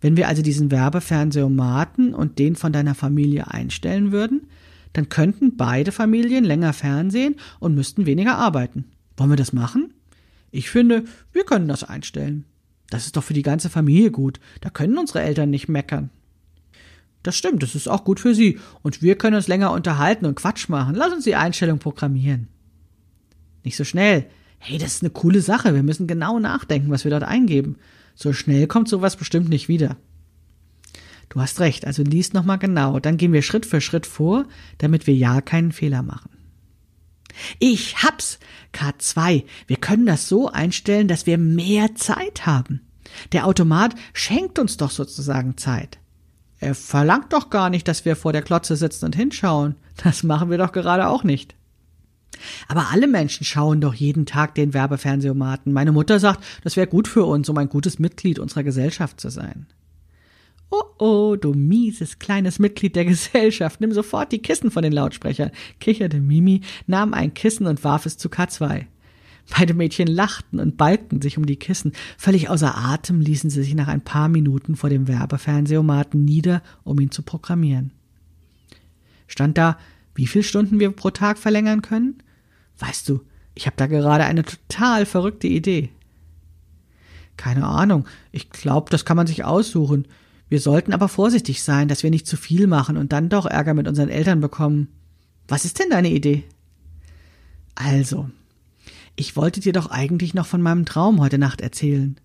Wenn 0.00 0.16
wir 0.16 0.26
also 0.26 0.42
diesen 0.42 0.70
Werbefernsehautomaten 0.70 2.14
und 2.14 2.38
den 2.38 2.56
von 2.56 2.72
deiner 2.72 2.94
Familie 2.94 3.48
einstellen 3.48 4.10
würden, 4.10 4.48
dann 4.94 5.08
könnten 5.08 5.56
beide 5.56 5.92
Familien 5.92 6.44
länger 6.44 6.72
Fernsehen 6.72 7.36
und 7.58 7.74
müssten 7.74 8.06
weniger 8.06 8.36
arbeiten. 8.36 8.86
Wollen 9.16 9.30
wir 9.30 9.36
das 9.36 9.52
machen? 9.52 9.92
Ich 10.50 10.70
finde, 10.70 11.04
wir 11.32 11.44
können 11.44 11.68
das 11.68 11.84
einstellen. 11.84 12.44
Das 12.88 13.06
ist 13.06 13.16
doch 13.16 13.22
für 13.22 13.34
die 13.34 13.42
ganze 13.42 13.70
Familie 13.70 14.10
gut. 14.10 14.40
Da 14.62 14.70
können 14.70 14.98
unsere 14.98 15.20
Eltern 15.20 15.50
nicht 15.50 15.68
meckern. 15.68 16.10
Das 17.22 17.36
stimmt, 17.36 17.62
das 17.62 17.74
ist 17.74 17.88
auch 17.88 18.04
gut 18.04 18.20
für 18.20 18.34
Sie. 18.34 18.58
Und 18.82 19.02
wir 19.02 19.16
können 19.16 19.36
uns 19.36 19.48
länger 19.48 19.72
unterhalten 19.72 20.26
und 20.26 20.36
Quatsch 20.36 20.68
machen. 20.68 20.94
Lass 20.94 21.12
uns 21.12 21.24
die 21.24 21.36
Einstellung 21.36 21.78
programmieren. 21.78 22.48
Nicht 23.62 23.76
so 23.76 23.84
schnell. 23.84 24.26
Hey, 24.58 24.78
das 24.78 24.94
ist 24.94 25.02
eine 25.02 25.10
coole 25.10 25.40
Sache. 25.40 25.74
Wir 25.74 25.82
müssen 25.82 26.06
genau 26.06 26.38
nachdenken, 26.38 26.90
was 26.90 27.04
wir 27.04 27.10
dort 27.10 27.24
eingeben. 27.24 27.76
So 28.14 28.32
schnell 28.32 28.66
kommt 28.66 28.88
sowas 28.88 29.16
bestimmt 29.16 29.48
nicht 29.48 29.68
wieder. 29.68 29.96
Du 31.30 31.40
hast 31.40 31.60
recht, 31.60 31.86
also 31.86 32.02
lies 32.02 32.32
nochmal 32.32 32.58
genau, 32.58 32.98
dann 32.98 33.16
gehen 33.16 33.32
wir 33.32 33.42
Schritt 33.42 33.64
für 33.64 33.80
Schritt 33.80 34.04
vor, 34.04 34.46
damit 34.78 35.06
wir 35.06 35.14
ja 35.14 35.40
keinen 35.40 35.70
Fehler 35.70 36.02
machen. 36.02 36.30
Ich 37.60 38.02
hab's! 38.02 38.40
K2, 38.74 39.44
wir 39.68 39.76
können 39.76 40.06
das 40.06 40.28
so 40.28 40.48
einstellen, 40.48 41.06
dass 41.06 41.26
wir 41.26 41.38
mehr 41.38 41.94
Zeit 41.94 42.46
haben. 42.46 42.80
Der 43.32 43.46
Automat 43.46 43.94
schenkt 44.12 44.58
uns 44.58 44.76
doch 44.76 44.90
sozusagen 44.90 45.56
Zeit. 45.56 45.99
Er 46.60 46.74
verlangt 46.74 47.32
doch 47.32 47.48
gar 47.48 47.70
nicht, 47.70 47.88
dass 47.88 48.04
wir 48.04 48.16
vor 48.16 48.32
der 48.32 48.42
Klotze 48.42 48.76
sitzen 48.76 49.06
und 49.06 49.16
hinschauen. 49.16 49.76
Das 50.02 50.22
machen 50.22 50.50
wir 50.50 50.58
doch 50.58 50.72
gerade 50.72 51.08
auch 51.08 51.24
nicht. 51.24 51.54
Aber 52.68 52.90
alle 52.90 53.06
Menschen 53.06 53.44
schauen 53.44 53.80
doch 53.80 53.94
jeden 53.94 54.26
Tag 54.26 54.54
den 54.54 54.72
Werbefernsehautomaten. 54.72 55.72
Meine 55.72 55.92
Mutter 55.92 56.20
sagt, 56.20 56.44
das 56.62 56.76
wäre 56.76 56.86
gut 56.86 57.08
für 57.08 57.24
uns, 57.24 57.48
um 57.48 57.58
ein 57.58 57.68
gutes 57.68 57.98
Mitglied 57.98 58.38
unserer 58.38 58.62
Gesellschaft 58.62 59.20
zu 59.20 59.30
sein. 59.30 59.66
Oh 60.70 60.82
oh, 60.98 61.36
du 61.36 61.52
mieses 61.52 62.18
kleines 62.18 62.58
Mitglied 62.58 62.94
der 62.94 63.04
Gesellschaft, 63.04 63.80
nimm 63.80 63.92
sofort 63.92 64.30
die 64.30 64.40
Kissen 64.40 64.70
von 64.70 64.82
den 64.82 64.92
Lautsprechern, 64.92 65.50
kicherte 65.80 66.20
Mimi, 66.20 66.60
nahm 66.86 67.12
ein 67.12 67.34
Kissen 67.34 67.66
und 67.66 67.82
warf 67.82 68.06
es 68.06 68.16
zu 68.16 68.28
K2. 68.28 68.86
Beide 69.56 69.74
Mädchen 69.74 70.06
lachten 70.06 70.60
und 70.60 70.76
balgten 70.76 71.20
sich 71.20 71.36
um 71.36 71.44
die 71.44 71.56
Kissen. 71.56 71.92
Völlig 72.16 72.48
außer 72.48 72.76
Atem 72.76 73.20
ließen 73.20 73.50
sie 73.50 73.62
sich 73.62 73.74
nach 73.74 73.88
ein 73.88 74.00
paar 74.00 74.28
Minuten 74.28 74.76
vor 74.76 74.90
dem 74.90 75.08
Werbefernsehautomaten 75.08 76.24
nieder, 76.24 76.62
um 76.84 77.00
ihn 77.00 77.10
zu 77.10 77.22
programmieren. 77.22 77.92
Stand 79.26 79.58
da, 79.58 79.78
wie 80.14 80.26
viele 80.26 80.44
Stunden 80.44 80.78
wir 80.80 80.90
pro 80.90 81.10
Tag 81.10 81.38
verlängern 81.38 81.82
können? 81.82 82.22
Weißt 82.78 83.08
du, 83.08 83.20
ich 83.54 83.66
habe 83.66 83.76
da 83.76 83.86
gerade 83.86 84.24
eine 84.24 84.44
total 84.44 85.04
verrückte 85.06 85.48
Idee. 85.48 85.90
Keine 87.36 87.66
Ahnung, 87.66 88.06
ich 88.32 88.50
glaube, 88.50 88.90
das 88.90 89.04
kann 89.04 89.16
man 89.16 89.26
sich 89.26 89.44
aussuchen. 89.44 90.06
Wir 90.48 90.60
sollten 90.60 90.92
aber 90.92 91.08
vorsichtig 91.08 91.62
sein, 91.62 91.88
dass 91.88 92.02
wir 92.02 92.10
nicht 92.10 92.26
zu 92.26 92.36
viel 92.36 92.66
machen 92.66 92.96
und 92.96 93.12
dann 93.12 93.28
doch 93.28 93.46
Ärger 93.46 93.74
mit 93.74 93.88
unseren 93.88 94.08
Eltern 94.08 94.40
bekommen. 94.40 94.88
Was 95.48 95.64
ist 95.64 95.78
denn 95.78 95.90
deine 95.90 96.10
Idee? 96.10 96.44
Also, 97.74 98.28
ich 99.20 99.36
wollte 99.36 99.60
dir 99.60 99.74
doch 99.74 99.90
eigentlich 99.90 100.32
noch 100.32 100.46
von 100.46 100.62
meinem 100.62 100.86
Traum 100.86 101.20
heute 101.20 101.36
Nacht 101.36 101.60
erzählen. 101.60 102.18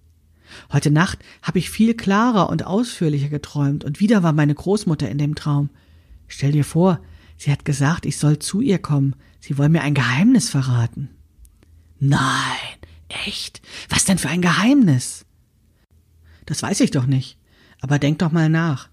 Heute 0.72 0.92
Nacht 0.92 1.20
habe 1.42 1.60
ich 1.60 1.70
viel 1.70 1.94
klarer 1.94 2.50
und 2.50 2.66
ausführlicher 2.66 3.28
geträumt 3.28 3.84
und 3.84 4.00
wieder 4.00 4.24
war 4.24 4.32
meine 4.32 4.56
Großmutter 4.56 5.10
in 5.10 5.18
dem 5.18 5.36
Traum. 5.36 5.70
Stell 6.30 6.54
dir 6.54 6.64
vor, 6.64 7.02
sie 7.38 7.52
hat 7.52 7.66
gesagt, 7.66 8.06
ich 8.06 8.18
soll 8.18 8.40
zu 8.40 8.62
ihr 8.62 8.80
kommen. 8.80 9.18
Sie 9.42 9.58
wollen 9.58 9.74
mir 9.74 9.82
ein 9.82 9.94
Geheimnis 9.94 10.50
verraten. 10.50 11.10
Nein, 12.00 12.22
echt? 13.10 13.62
Was 13.90 14.06
denn 14.06 14.18
für 14.18 14.30
ein 14.30 14.42
Geheimnis? 14.42 15.26
Das 16.46 16.64
weiß 16.64 16.80
ich 16.80 16.92
doch 16.92 17.08
nicht. 17.08 17.38
Aber 17.82 18.00
denk 18.00 18.20
doch 18.20 18.32
mal 18.32 18.48
nach. 18.48 18.88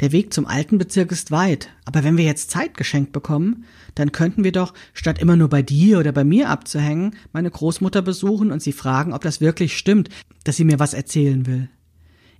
Der 0.00 0.12
Weg 0.12 0.32
zum 0.32 0.46
alten 0.46 0.78
Bezirk 0.78 1.12
ist 1.12 1.30
weit, 1.30 1.70
aber 1.84 2.04
wenn 2.04 2.16
wir 2.16 2.24
jetzt 2.24 2.50
Zeit 2.50 2.76
geschenkt 2.76 3.12
bekommen, 3.12 3.64
dann 3.94 4.12
könnten 4.12 4.44
wir 4.44 4.52
doch, 4.52 4.74
statt 4.94 5.18
immer 5.18 5.36
nur 5.36 5.48
bei 5.48 5.62
dir 5.62 5.98
oder 5.98 6.12
bei 6.12 6.24
mir 6.24 6.50
abzuhängen, 6.50 7.16
meine 7.32 7.50
Großmutter 7.50 8.02
besuchen 8.02 8.52
und 8.52 8.62
sie 8.62 8.72
fragen, 8.72 9.12
ob 9.12 9.22
das 9.22 9.40
wirklich 9.40 9.76
stimmt, 9.76 10.08
dass 10.44 10.56
sie 10.56 10.64
mir 10.64 10.78
was 10.78 10.94
erzählen 10.94 11.46
will. 11.46 11.68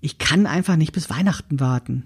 Ich 0.01 0.19
kann 0.19 0.47
einfach 0.47 0.77
nicht 0.77 0.93
bis 0.93 1.11
Weihnachten 1.11 1.61
warten. 1.61 2.05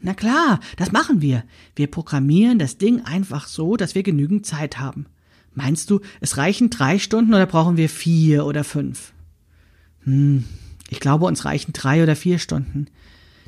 Na 0.00 0.14
klar, 0.14 0.60
das 0.76 0.92
machen 0.92 1.20
wir. 1.20 1.44
Wir 1.76 1.88
programmieren 1.88 2.58
das 2.58 2.78
Ding 2.78 3.02
einfach 3.04 3.46
so, 3.46 3.76
dass 3.76 3.94
wir 3.94 4.02
genügend 4.02 4.46
Zeit 4.46 4.78
haben. 4.78 5.06
Meinst 5.54 5.90
du, 5.90 6.00
es 6.20 6.36
reichen 6.36 6.70
drei 6.70 6.98
Stunden 6.98 7.34
oder 7.34 7.46
brauchen 7.46 7.76
wir 7.76 7.88
vier 7.88 8.46
oder 8.46 8.64
fünf? 8.64 9.12
Hm, 10.04 10.44
ich 10.88 11.00
glaube, 11.00 11.26
uns 11.26 11.44
reichen 11.44 11.72
drei 11.72 12.02
oder 12.02 12.16
vier 12.16 12.38
Stunden. 12.38 12.86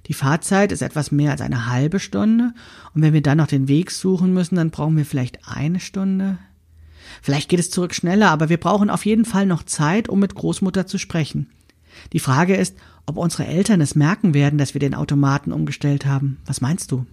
Die 0.06 0.14
Fahrzeit 0.14 0.72
ist 0.72 0.82
etwas 0.82 1.12
mehr 1.12 1.30
als 1.30 1.40
eine 1.40 1.68
halbe 1.68 2.00
Stunde, 2.00 2.54
und 2.94 3.02
wenn 3.02 3.12
wir 3.12 3.22
dann 3.22 3.38
noch 3.38 3.46
den 3.46 3.68
Weg 3.68 3.90
suchen 3.90 4.32
müssen, 4.34 4.56
dann 4.56 4.70
brauchen 4.70 4.96
wir 4.96 5.06
vielleicht 5.06 5.46
eine 5.46 5.80
Stunde. 5.80 6.38
Vielleicht 7.20 7.48
geht 7.48 7.60
es 7.60 7.70
zurück 7.70 7.94
schneller, 7.94 8.30
aber 8.30 8.48
wir 8.48 8.58
brauchen 8.58 8.90
auf 8.90 9.06
jeden 9.06 9.24
Fall 9.24 9.46
noch 9.46 9.62
Zeit, 9.62 10.08
um 10.08 10.18
mit 10.18 10.34
Großmutter 10.34 10.86
zu 10.86 10.98
sprechen. 10.98 11.48
Die 12.12 12.18
Frage 12.18 12.56
ist, 12.56 12.76
ob 13.06 13.16
unsere 13.16 13.46
Eltern 13.46 13.80
es 13.80 13.94
merken 13.94 14.34
werden, 14.34 14.58
dass 14.58 14.74
wir 14.74 14.80
den 14.80 14.94
Automaten 14.94 15.52
umgestellt 15.52 16.06
haben. 16.06 16.38
Was 16.46 16.60
meinst 16.60 16.90
du? 16.90 17.06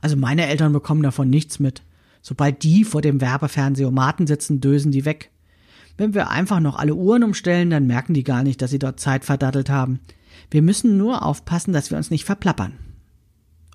Also 0.00 0.16
meine 0.16 0.46
Eltern 0.46 0.72
bekommen 0.72 1.02
davon 1.02 1.30
nichts 1.30 1.58
mit. 1.58 1.82
Sobald 2.20 2.62
die 2.62 2.84
vor 2.84 3.02
dem 3.02 3.20
Werbefernsehautomaten 3.20 4.26
sitzen, 4.26 4.60
dösen 4.60 4.92
die 4.92 5.04
weg. 5.04 5.30
Wenn 5.96 6.14
wir 6.14 6.30
einfach 6.30 6.60
noch 6.60 6.76
alle 6.76 6.94
Uhren 6.94 7.24
umstellen, 7.24 7.70
dann 7.70 7.86
merken 7.86 8.14
die 8.14 8.24
gar 8.24 8.42
nicht, 8.42 8.62
dass 8.62 8.70
sie 8.70 8.78
dort 8.78 9.00
Zeit 9.00 9.24
verdattelt 9.24 9.70
haben. 9.70 10.00
Wir 10.52 10.60
müssen 10.60 10.98
nur 10.98 11.24
aufpassen, 11.24 11.72
dass 11.72 11.90
wir 11.90 11.96
uns 11.96 12.10
nicht 12.10 12.26
verplappern. 12.26 12.74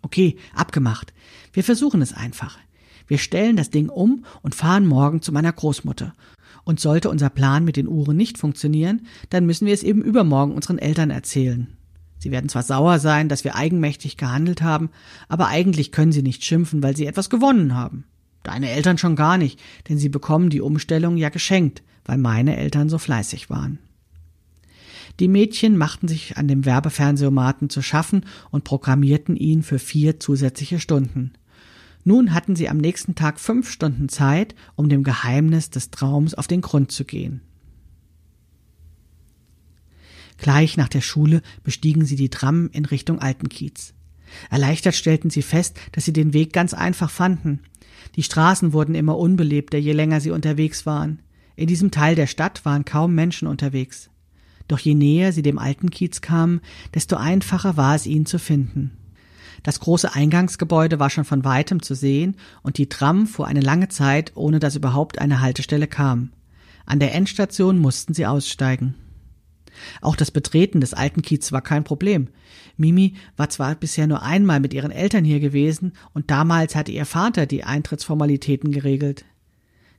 Okay, 0.03 0.37
abgemacht. 0.53 1.11
Wir 1.51 1.63
versuchen 1.63 2.03
es 2.03 2.13
einfach. 2.13 2.59
Wir 3.07 3.17
stellen 3.17 3.55
das 3.55 3.71
Ding 3.71 3.89
um 3.89 4.25
und 4.43 4.53
fahren 4.53 4.85
morgen 4.85 5.23
zu 5.23 5.31
meiner 5.31 5.51
Großmutter. 5.51 6.13
Und 6.65 6.79
sollte 6.79 7.09
unser 7.09 7.31
Plan 7.31 7.65
mit 7.65 7.77
den 7.77 7.87
Uhren 7.87 8.15
nicht 8.15 8.37
funktionieren, 8.37 9.07
dann 9.31 9.47
müssen 9.47 9.65
wir 9.65 9.73
es 9.73 9.81
eben 9.81 10.03
übermorgen 10.03 10.53
unseren 10.53 10.77
Eltern 10.77 11.09
erzählen. 11.09 11.75
Sie 12.19 12.29
werden 12.29 12.47
zwar 12.47 12.61
sauer 12.61 12.99
sein, 12.99 13.27
dass 13.27 13.43
wir 13.43 13.55
eigenmächtig 13.55 14.15
gehandelt 14.15 14.61
haben, 14.61 14.91
aber 15.29 15.47
eigentlich 15.47 15.91
können 15.91 16.11
sie 16.11 16.21
nicht 16.21 16.45
schimpfen, 16.45 16.83
weil 16.83 16.95
sie 16.95 17.07
etwas 17.07 17.31
gewonnen 17.31 17.73
haben. 17.73 18.03
Deine 18.43 18.69
Eltern 18.69 18.99
schon 18.99 19.15
gar 19.15 19.39
nicht, 19.39 19.59
denn 19.89 19.97
sie 19.97 20.09
bekommen 20.09 20.51
die 20.51 20.61
Umstellung 20.61 21.17
ja 21.17 21.29
geschenkt, 21.29 21.81
weil 22.05 22.19
meine 22.19 22.55
Eltern 22.55 22.87
so 22.87 22.99
fleißig 22.99 23.49
waren. 23.49 23.79
Die 25.19 25.27
Mädchen 25.27 25.77
machten 25.77 26.07
sich 26.07 26.37
an 26.37 26.47
dem 26.47 26.65
Werbefernsehautomaten 26.65 27.69
zu 27.69 27.81
schaffen 27.81 28.25
und 28.51 28.63
programmierten 28.63 29.35
ihn 29.35 29.63
für 29.63 29.79
vier 29.79 30.19
zusätzliche 30.19 30.79
Stunden. 30.79 31.33
Nun 32.03 32.33
hatten 32.33 32.55
sie 32.55 32.69
am 32.69 32.77
nächsten 32.77 33.15
Tag 33.15 33.39
fünf 33.39 33.69
Stunden 33.69 34.09
Zeit, 34.09 34.55
um 34.75 34.89
dem 34.89 35.03
Geheimnis 35.03 35.69
des 35.69 35.91
Traums 35.91 36.35
auf 36.35 36.47
den 36.47 36.61
Grund 36.61 36.91
zu 36.91 37.03
gehen. 37.03 37.41
Gleich 40.37 40.77
nach 40.77 40.87
der 40.87 41.01
Schule 41.01 41.41
bestiegen 41.63 42.05
sie 42.05 42.15
die 42.15 42.29
Tram 42.29 42.69
in 42.71 42.85
Richtung 42.85 43.19
Altenkiez. 43.19 43.93
Erleichtert 44.49 44.95
stellten 44.95 45.29
sie 45.29 45.41
fest, 45.41 45.77
dass 45.93 46.05
sie 46.05 46.13
den 46.13 46.33
Weg 46.33 46.53
ganz 46.53 46.73
einfach 46.73 47.09
fanden. 47.09 47.61
Die 48.15 48.23
Straßen 48.23 48.71
wurden 48.71 48.93
immer 48.93 49.17
unbelebter, 49.17 49.77
je 49.77 49.93
länger 49.93 50.21
sie 50.21 50.31
unterwegs 50.31 50.85
waren. 50.85 51.19
In 51.55 51.67
diesem 51.67 51.89
Teil 51.89 52.15
der 52.15 52.27
Stadt 52.27 52.63
waren 52.65 52.85
kaum 52.85 53.15
Menschen 53.15 53.47
unterwegs. 53.47 54.11
Doch 54.67 54.79
je 54.79 54.95
näher 54.95 55.31
sie 55.31 55.41
dem 55.41 55.59
alten 55.59 55.89
Kiez 55.89 56.21
kamen, 56.21 56.61
desto 56.93 57.15
einfacher 57.15 57.77
war 57.77 57.95
es, 57.95 58.05
ihn 58.05 58.25
zu 58.25 58.39
finden. 58.39 58.91
Das 59.63 59.79
große 59.79 60.13
Eingangsgebäude 60.13 60.99
war 60.99 61.09
schon 61.09 61.25
von 61.25 61.43
weitem 61.43 61.81
zu 61.81 61.95
sehen 61.95 62.35
und 62.63 62.77
die 62.77 62.89
Tram 62.89 63.27
fuhr 63.27 63.47
eine 63.47 63.61
lange 63.61 63.89
Zeit, 63.89 64.33
ohne 64.35 64.59
dass 64.59 64.75
überhaupt 64.75 65.19
eine 65.19 65.41
Haltestelle 65.41 65.87
kam. 65.87 66.31
An 66.85 66.99
der 66.99 67.13
Endstation 67.13 67.79
mussten 67.79 68.13
sie 68.13 68.25
aussteigen. 68.25 68.95
Auch 70.01 70.15
das 70.15 70.31
Betreten 70.31 70.81
des 70.81 70.93
alten 70.93 71.21
Kiez 71.21 71.51
war 71.51 71.61
kein 71.61 71.83
Problem. 71.83 72.29
Mimi 72.77 73.15
war 73.35 73.49
zwar 73.49 73.75
bisher 73.75 74.07
nur 74.07 74.23
einmal 74.23 74.59
mit 74.59 74.73
ihren 74.73 74.91
Eltern 74.91 75.25
hier 75.25 75.39
gewesen 75.39 75.93
und 76.13 76.31
damals 76.31 76.75
hatte 76.75 76.91
ihr 76.91 77.05
Vater 77.05 77.45
die 77.45 77.63
Eintrittsformalitäten 77.63 78.71
geregelt. 78.71 79.25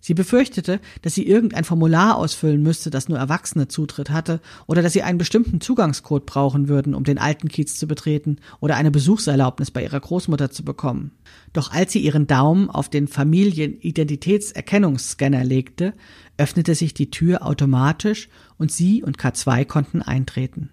Sie 0.01 0.15
befürchtete, 0.15 0.81
dass 1.03 1.15
sie 1.15 1.27
irgendein 1.27 1.65
Formular 1.65 2.17
ausfüllen 2.17 2.63
müsste, 2.63 2.91
das 2.91 3.09
nur 3.09 3.19
Erwachsene 3.19 3.67
Zutritt 3.67 4.11
hatte, 4.11 4.41
oder 4.67 4.81
dass 4.81 4.93
sie 4.93 5.03
einen 5.03 5.19
bestimmten 5.19 5.61
Zugangscode 5.61 6.25
brauchen 6.25 6.69
würden, 6.69 6.95
um 6.95 7.03
den 7.03 7.19
alten 7.19 7.49
Kiez 7.49 7.77
zu 7.77 7.89
betreten, 7.89 8.37
oder 8.61 8.77
eine 8.77 8.93
Besuchserlaubnis 8.93 9.73
bei 9.73 9.83
ihrer 9.83 10.01
Großmutter 10.01 10.51
zu 10.51 10.65
bekommen. 10.65 11.11
Doch 11.53 11.73
als 11.73 11.93
sie 11.93 12.01
ihren 12.01 12.27
Daumen 12.27 12.71
auf 12.71 12.89
den 12.89 13.09
Familienidentitätserkennungsscanner 13.09 15.45
legte, 15.45 15.93
öffnete 16.37 16.75
sich 16.75 16.95
die 16.95 17.11
Tür 17.11 17.45
automatisch 17.45 18.29
und 18.57 18.71
sie 18.71 19.03
und 19.03 19.19
K2 19.19 19.65
konnten 19.65 20.03
eintreten. 20.03 20.71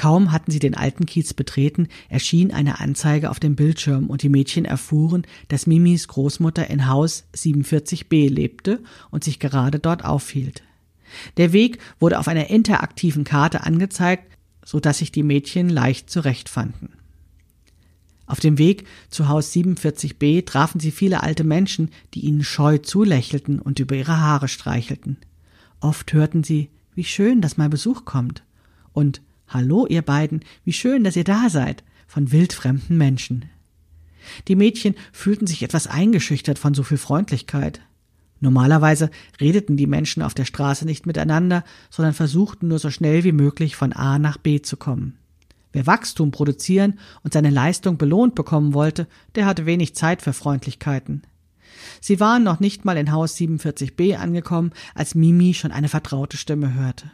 Kaum 0.00 0.32
hatten 0.32 0.50
sie 0.50 0.60
den 0.60 0.74
alten 0.74 1.04
Kiez 1.04 1.34
betreten, 1.34 1.86
erschien 2.08 2.54
eine 2.54 2.80
Anzeige 2.80 3.30
auf 3.30 3.38
dem 3.38 3.54
Bildschirm 3.54 4.06
und 4.06 4.22
die 4.22 4.30
Mädchen 4.30 4.64
erfuhren, 4.64 5.26
dass 5.48 5.66
Mimis 5.66 6.08
Großmutter 6.08 6.70
in 6.70 6.86
Haus 6.86 7.24
47b 7.36 8.30
lebte 8.30 8.80
und 9.10 9.24
sich 9.24 9.40
gerade 9.40 9.78
dort 9.78 10.06
aufhielt. 10.06 10.62
Der 11.36 11.52
Weg 11.52 11.80
wurde 11.98 12.18
auf 12.18 12.28
einer 12.28 12.48
interaktiven 12.48 13.24
Karte 13.24 13.62
angezeigt, 13.62 14.24
so 14.64 14.80
dass 14.80 15.00
sich 15.00 15.12
die 15.12 15.22
Mädchen 15.22 15.68
leicht 15.68 16.08
zurechtfanden. 16.08 16.94
Auf 18.24 18.40
dem 18.40 18.56
Weg 18.56 18.86
zu 19.10 19.28
Haus 19.28 19.52
47b 19.52 20.46
trafen 20.46 20.80
sie 20.80 20.92
viele 20.92 21.22
alte 21.22 21.44
Menschen, 21.44 21.90
die 22.14 22.20
ihnen 22.20 22.42
scheu 22.42 22.78
zulächelten 22.78 23.58
und 23.60 23.78
über 23.80 23.96
ihre 23.96 24.16
Haare 24.16 24.48
streichelten. 24.48 25.18
Oft 25.78 26.14
hörten 26.14 26.42
sie, 26.42 26.70
wie 26.94 27.04
schön, 27.04 27.42
dass 27.42 27.58
mal 27.58 27.68
Besuch 27.68 28.06
kommt. 28.06 28.44
Und 28.94 29.20
Hallo, 29.52 29.84
ihr 29.88 30.02
beiden, 30.02 30.44
wie 30.64 30.72
schön, 30.72 31.02
dass 31.02 31.16
ihr 31.16 31.24
da 31.24 31.50
seid, 31.50 31.82
von 32.06 32.30
wildfremden 32.30 32.96
Menschen. 32.96 33.46
Die 34.46 34.54
Mädchen 34.54 34.94
fühlten 35.12 35.48
sich 35.48 35.64
etwas 35.64 35.88
eingeschüchtert 35.88 36.56
von 36.56 36.72
so 36.72 36.84
viel 36.84 36.98
Freundlichkeit. 36.98 37.80
Normalerweise 38.38 39.10
redeten 39.40 39.76
die 39.76 39.88
Menschen 39.88 40.22
auf 40.22 40.34
der 40.34 40.44
Straße 40.44 40.84
nicht 40.84 41.04
miteinander, 41.04 41.64
sondern 41.90 42.14
versuchten 42.14 42.68
nur 42.68 42.78
so 42.78 42.90
schnell 42.90 43.24
wie 43.24 43.32
möglich 43.32 43.74
von 43.74 43.92
A 43.92 44.20
nach 44.20 44.38
B 44.38 44.62
zu 44.62 44.76
kommen. 44.76 45.18
Wer 45.72 45.84
Wachstum 45.88 46.30
produzieren 46.30 47.00
und 47.24 47.32
seine 47.32 47.50
Leistung 47.50 47.98
belohnt 47.98 48.36
bekommen 48.36 48.72
wollte, 48.72 49.08
der 49.34 49.46
hatte 49.46 49.66
wenig 49.66 49.96
Zeit 49.96 50.22
für 50.22 50.32
Freundlichkeiten. 50.32 51.22
Sie 52.00 52.20
waren 52.20 52.44
noch 52.44 52.60
nicht 52.60 52.84
mal 52.84 52.96
in 52.96 53.10
Haus 53.10 53.36
47b 53.36 54.14
angekommen, 54.14 54.70
als 54.94 55.16
Mimi 55.16 55.54
schon 55.54 55.72
eine 55.72 55.88
vertraute 55.88 56.36
Stimme 56.36 56.74
hörte. 56.74 57.10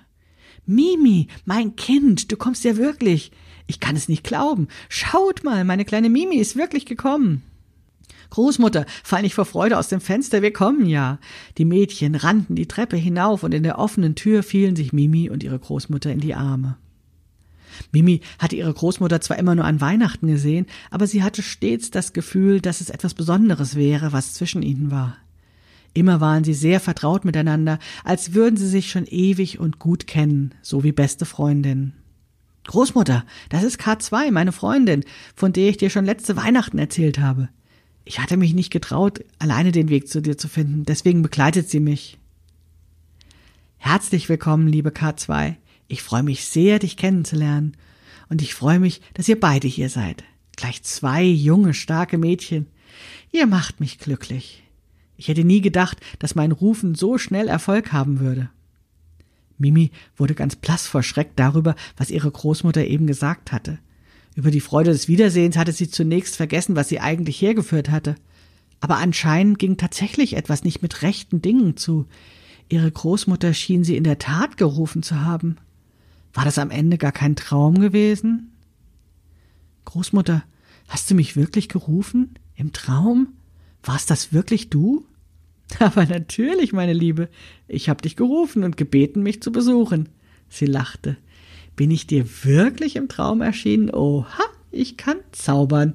Mimi, 0.67 1.29
mein 1.45 1.77
Kind, 1.77 2.31
du 2.31 2.37
kommst 2.37 2.65
ja 2.65 2.77
wirklich. 2.77 3.33
Ich 3.67 3.81
kann 3.81 3.97
es 3.97 4.09
nicht 4.09 4.25
glauben. 4.25 4.69
Schaut 4.89 5.45
mal, 5.45 5.65
meine 5.65 5.85
kleine 5.85 6.11
Mimi 6.11 6.37
ist 6.37 6.57
wirklich 6.57 6.87
gekommen. 6.87 7.43
Großmutter, 8.31 8.87
fall 9.05 9.23
nicht 9.23 9.35
vor 9.35 9.45
Freude 9.45 9.79
aus 9.79 9.89
dem 9.89 10.01
Fenster, 10.01 10.43
wir 10.43 10.53
kommen 10.53 10.87
ja. 10.87 11.19
Die 11.59 11.65
Mädchen 11.65 12.15
rannten 12.15 12.57
die 12.57 12.67
Treppe 12.67 12.97
hinauf 12.97 13.43
und 13.43 13.55
in 13.55 13.63
der 13.63 13.79
offenen 13.79 14.15
Tür 14.15 14.43
fielen 14.43 14.77
sich 14.77 14.93
Mimi 14.93 15.31
und 15.31 15.43
ihre 15.43 15.59
Großmutter 15.59 16.11
in 16.11 16.21
die 16.21 16.35
Arme. 16.35 16.77
Mimi 17.93 18.21
hatte 18.39 18.57
ihre 18.57 18.73
Großmutter 18.73 19.21
zwar 19.21 19.39
immer 19.39 19.55
nur 19.55 19.65
an 19.65 19.81
Weihnachten 19.81 20.27
gesehen, 20.27 20.67
aber 20.91 21.07
sie 21.07 21.23
hatte 21.23 21.43
stets 21.43 21.91
das 21.91 22.13
Gefühl, 22.13 22.61
dass 22.61 22.81
es 22.81 22.91
etwas 22.91 23.15
Besonderes 23.15 23.77
wäre, 23.77 24.13
was 24.13 24.35
zwischen 24.35 24.63
ihnen 24.63 24.91
war. 24.91 25.17
Immer 25.97 26.21
waren 26.21 26.45
sie 26.45 26.53
sehr 26.53 26.79
vertraut 26.79 27.25
miteinander, 27.25 27.79
als 28.05 28.35
würden 28.35 28.59
sie 28.59 28.69
sich 28.69 28.91
schon 28.91 29.07
ewig 29.07 29.59
und 29.59 29.79
gut 29.79 30.07
kennen, 30.07 30.55
so 30.61 30.85
wie 30.85 30.93
beste 30.93 31.25
Freundinnen. 31.25 31.95
Großmutter, 32.65 33.25
das 33.49 33.63
ist 33.63 33.81
K2, 33.81 34.31
meine 34.31 34.53
Freundin, 34.53 35.05
von 35.35 35.55
der 35.55 35.71
ich 35.71 35.79
dir 35.79 35.89
schon 35.89 36.05
letzte 36.05 36.37
Weihnachten 36.37 36.79
erzählt 36.79 37.19
habe. 37.19 37.49
Ich 38.05 38.19
hatte 38.19 38.37
mich 38.37 38.53
nicht 38.53 38.71
getraut, 38.71 39.25
alleine 39.39 39.73
den 39.73 39.89
Weg 39.89 40.07
zu 40.09 40.21
dir 40.21 40.37
zu 40.37 40.49
finden, 40.49 40.85
deswegen 40.85 41.23
begleitet 41.23 41.71
sie 41.71 41.81
mich. 41.81 42.19
Herzlich 43.79 44.29
willkommen, 44.29 44.69
liebe 44.69 44.91
K2. 44.91 45.55
Ich 45.89 46.03
freue 46.03 46.25
mich 46.25 46.45
sehr, 46.45 46.79
dich 46.79 46.99
kennenzulernen. 46.99 47.75
Und 48.29 48.43
ich 48.43 48.55
freue 48.55 48.81
mich, 48.81 49.01
dass 49.15 49.31
ihr 49.31 49.41
beide 49.41 49.67
hier 49.67 49.89
seid. 49.89 50.25
Gleich 50.57 50.83
zwei 50.83 51.23
junge, 51.23 51.73
starke 51.73 52.19
Mädchen. 52.19 52.67
Ihr 53.33 53.47
macht 53.47 53.81
mich 53.81 53.99
glücklich. 53.99 54.66
Ich 55.17 55.29
hätte 55.29 55.45
nie 55.45 55.61
gedacht, 55.61 55.99
dass 56.19 56.35
mein 56.35 56.53
Rufen 56.53 56.95
so 56.95 57.19
schnell 57.19 57.49
Erfolg 57.49 57.93
haben 57.93 58.21
würde. 58.21 58.51
Mimi 59.59 59.91
wurde 60.17 60.35
ganz 60.35 60.57
blass 60.57 60.87
vor 60.87 61.03
Schreck 61.03 61.31
darüber, 61.37 61.75
was 61.97 62.11
ihre 62.11 62.31
Großmutter 62.31 62.85
eben 62.87 63.07
gesagt 63.07 63.53
hatte. 63.53 63.79
Über 64.35 64.51
die 64.51 64.61
Freude 64.61 64.91
des 64.91 65.09
Wiedersehens 65.09 65.57
hatte 65.57 65.73
sie 65.73 65.89
zunächst 65.89 66.37
vergessen, 66.37 66.77
was 66.77 66.89
sie 66.91 67.01
eigentlich 67.01 67.41
hergeführt 67.41 67.91
hatte. 67.91 68.17
Aber 68.81 68.99
anscheinend 68.99 69.59
ging 69.59 69.79
tatsächlich 69.79 70.37
etwas 70.37 70.63
nicht 70.63 70.83
mit 70.83 71.01
rechten 71.01 71.41
Dingen 71.41 71.79
zu. 71.79 72.07
Ihre 72.69 72.91
Großmutter 72.91 73.55
schien 73.55 73.85
sie 73.85 73.97
in 73.97 74.05
der 74.05 74.19
Tat 74.19 74.59
gerufen 74.59 75.03
zu 75.03 75.23
haben. 75.23 75.57
War 76.35 76.45
das 76.45 76.59
am 76.59 76.71
Ende 76.71 76.99
gar 76.99 77.13
kein 77.13 77.35
Traum 77.35 77.81
gewesen? 77.81 78.53
Großmutter, 79.87 80.45
hast 80.89 81.11
du 81.11 81.15
mich 81.15 81.37
wirklich 81.37 81.71
gerufen? 81.71 82.35
Im 82.57 82.73
Traum? 82.73 83.29
Warst 83.87 84.11
das 84.11 84.33
wirklich 84.33 84.69
du? 84.69 85.07
Aber 85.79 86.05
natürlich, 86.05 86.73
meine 86.73 86.93
Liebe, 86.93 87.29
ich 87.69 87.89
hab 87.89 88.03
dich 88.03 88.17
gerufen 88.17 88.65
und 88.65 88.77
gebeten, 88.77 89.23
mich 89.23 89.41
zu 89.43 89.51
besuchen. 89.51 90.09
Sie 90.49 90.67
lachte. 90.67 91.17
Bin 91.77 91.91
ich 91.91 92.07
dir 92.07 92.27
wirklich 92.45 92.97
im 92.97 93.09
Traum 93.09 93.41
erschienen? 93.41 93.91
Oha, 93.91 94.45
ich 94.71 94.97
kann 94.97 95.19
zaubern. 95.33 95.95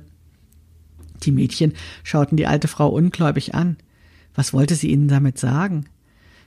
Die 1.24 1.32
Mädchen 1.32 1.74
schauten 2.04 2.38
die 2.38 2.48
alte 2.48 2.68
Frau 2.68 2.90
ungläubig 2.90 3.54
an. 3.54 3.78
Was 4.34 4.54
wollte 4.54 4.76
sie 4.76 4.90
ihnen 4.90 5.08
damit 5.08 5.38
sagen? 5.38 5.86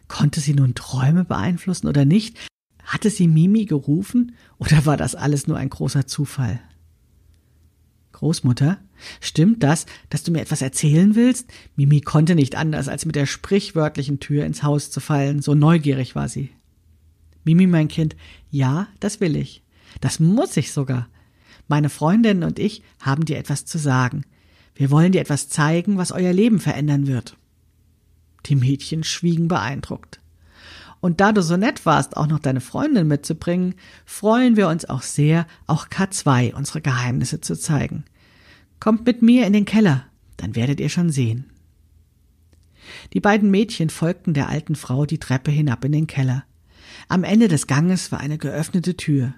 Konnte 0.09 0.41
sie 0.41 0.55
nun 0.55 0.75
Träume 0.75 1.25
beeinflussen 1.25 1.89
oder 1.89 2.05
nicht? 2.05 2.39
Hatte 2.83 3.11
sie 3.11 3.29
Mimi 3.29 3.65
gerufen 3.65 4.35
oder 4.59 4.87
war 4.87 4.97
das 4.97 5.15
alles 5.15 5.47
nur 5.47 5.57
ein 5.57 5.71
großer 5.71 6.07
Zufall? 6.07 6.61
Großmutter, 8.15 8.79
stimmt 9.21 9.63
das, 9.65 9.87
dass 10.09 10.23
du 10.23 10.31
mir 10.31 10.41
etwas 10.41 10.63
erzählen 10.63 11.17
willst? 11.17 11.53
Mimi 11.75 12.01
konnte 12.01 12.37
nicht 12.37 12.55
anders, 12.55 12.89
als 12.89 13.05
mit 13.05 13.17
der 13.17 13.27
sprichwörtlichen 13.27 14.21
Tür 14.21 14.47
ins 14.47 14.63
Haus 14.63 14.91
zu 14.91 15.01
fallen, 15.01 15.43
so 15.43 15.55
neugierig 15.55 16.15
war 16.15 16.29
sie. 16.29 16.51
Mimi, 17.43 17.67
mein 17.67 17.89
Kind, 17.89 18.15
ja, 18.51 18.87
das 19.01 19.21
will 19.21 19.37
ich. 19.37 19.63
Das 20.01 20.21
muss 20.21 20.57
ich 20.57 20.71
sogar. 20.71 21.09
Meine 21.67 21.91
Freundinnen 21.91 22.45
und 22.45 22.59
ich 22.59 22.83
haben 23.01 23.25
dir 23.25 23.37
etwas 23.37 23.65
zu 23.65 23.79
sagen. 23.79 24.25
Wir 24.77 24.91
wollen 24.91 25.13
dir 25.13 25.21
etwas 25.21 25.49
zeigen, 25.49 25.99
was 25.99 26.13
euer 26.13 26.33
Leben 26.33 26.61
verändern 26.61 27.09
wird. 27.09 27.37
Die 28.47 28.57
Mädchen 28.57 29.03
schwiegen 29.03 29.49
beeindruckt. 29.49 30.21
Und 31.05 31.21
da 31.21 31.33
du 31.33 31.43
so 31.43 31.59
nett 31.59 31.85
warst, 31.85 32.17
auch 32.17 32.29
noch 32.29 32.39
deine 32.39 32.63
Freundin 32.63 33.07
mitzubringen, 33.07 33.75
freuen 34.07 34.57
wir 34.57 34.69
uns 34.69 34.87
auch 34.87 35.03
sehr, 35.03 35.47
auch 35.67 35.89
K2 35.89 36.55
unsere 36.55 36.81
Geheimnisse 36.81 37.43
zu 37.43 37.59
zeigen. 37.59 38.05
Kommt 38.81 39.05
mit 39.05 39.21
mir 39.21 39.47
in 39.47 39.53
den 39.53 39.67
Keller, 39.67 40.07
dann 40.39 40.57
werdet 40.57 40.81
ihr 40.81 40.89
schon 40.89 41.11
sehen. 41.11 41.45
Die 43.13 43.21
beiden 43.21 43.51
Mädchen 43.51 43.91
folgten 43.91 44.33
der 44.33 44.49
alten 44.49 44.77
Frau 44.77 45.05
die 45.05 45.19
Treppe 45.19 45.51
hinab 45.51 45.85
in 45.85 45.93
den 45.93 46.07
Keller. 46.07 46.45
Am 47.09 47.23
Ende 47.23 47.49
des 47.49 47.67
Ganges 47.67 48.11
war 48.11 48.21
eine 48.21 48.39
geöffnete 48.39 48.97
Tür. 48.97 49.35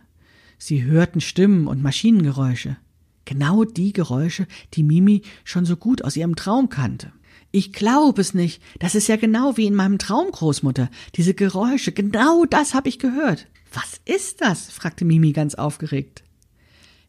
Sie 0.58 0.84
hörten 0.84 1.20
Stimmen 1.20 1.66
und 1.66 1.82
Maschinengeräusche. 1.82 2.76
Genau 3.24 3.64
die 3.64 3.92
Geräusche, 3.92 4.46
die 4.74 4.84
Mimi 4.84 5.22
schon 5.42 5.64
so 5.64 5.76
gut 5.76 6.04
aus 6.04 6.16
ihrem 6.16 6.36
Traum 6.36 6.68
kannte. 6.68 7.10
Ich 7.50 7.72
glaube 7.72 8.20
es 8.20 8.34
nicht. 8.34 8.62
Das 8.78 8.94
ist 8.94 9.08
ja 9.08 9.16
genau 9.16 9.56
wie 9.56 9.66
in 9.66 9.74
meinem 9.74 9.98
Traum, 9.98 10.30
Großmutter. 10.30 10.90
Diese 11.14 11.34
Geräusche, 11.34 11.92
genau 11.92 12.44
das 12.44 12.74
habe 12.74 12.88
ich 12.88 12.98
gehört. 12.98 13.46
Was 13.72 14.00
ist 14.04 14.40
das? 14.40 14.70
fragte 14.70 15.04
Mimi 15.04 15.32
ganz 15.32 15.54
aufgeregt. 15.54 16.22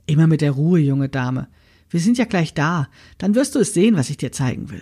Immer 0.05 0.27
mit 0.27 0.41
der 0.41 0.51
Ruhe, 0.51 0.79
junge 0.79 1.09
Dame. 1.09 1.47
Wir 1.89 1.99
sind 1.99 2.17
ja 2.17 2.25
gleich 2.25 2.53
da. 2.53 2.87
Dann 3.17 3.35
wirst 3.35 3.55
du 3.55 3.59
es 3.59 3.73
sehen, 3.73 3.95
was 3.95 4.09
ich 4.09 4.17
dir 4.17 4.31
zeigen 4.31 4.69
will. 4.69 4.81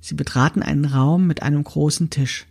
Sie 0.00 0.14
betraten 0.14 0.62
einen 0.62 0.84
Raum 0.84 1.26
mit 1.26 1.42
einem 1.42 1.64
großen 1.64 2.10
Tisch. 2.10 2.46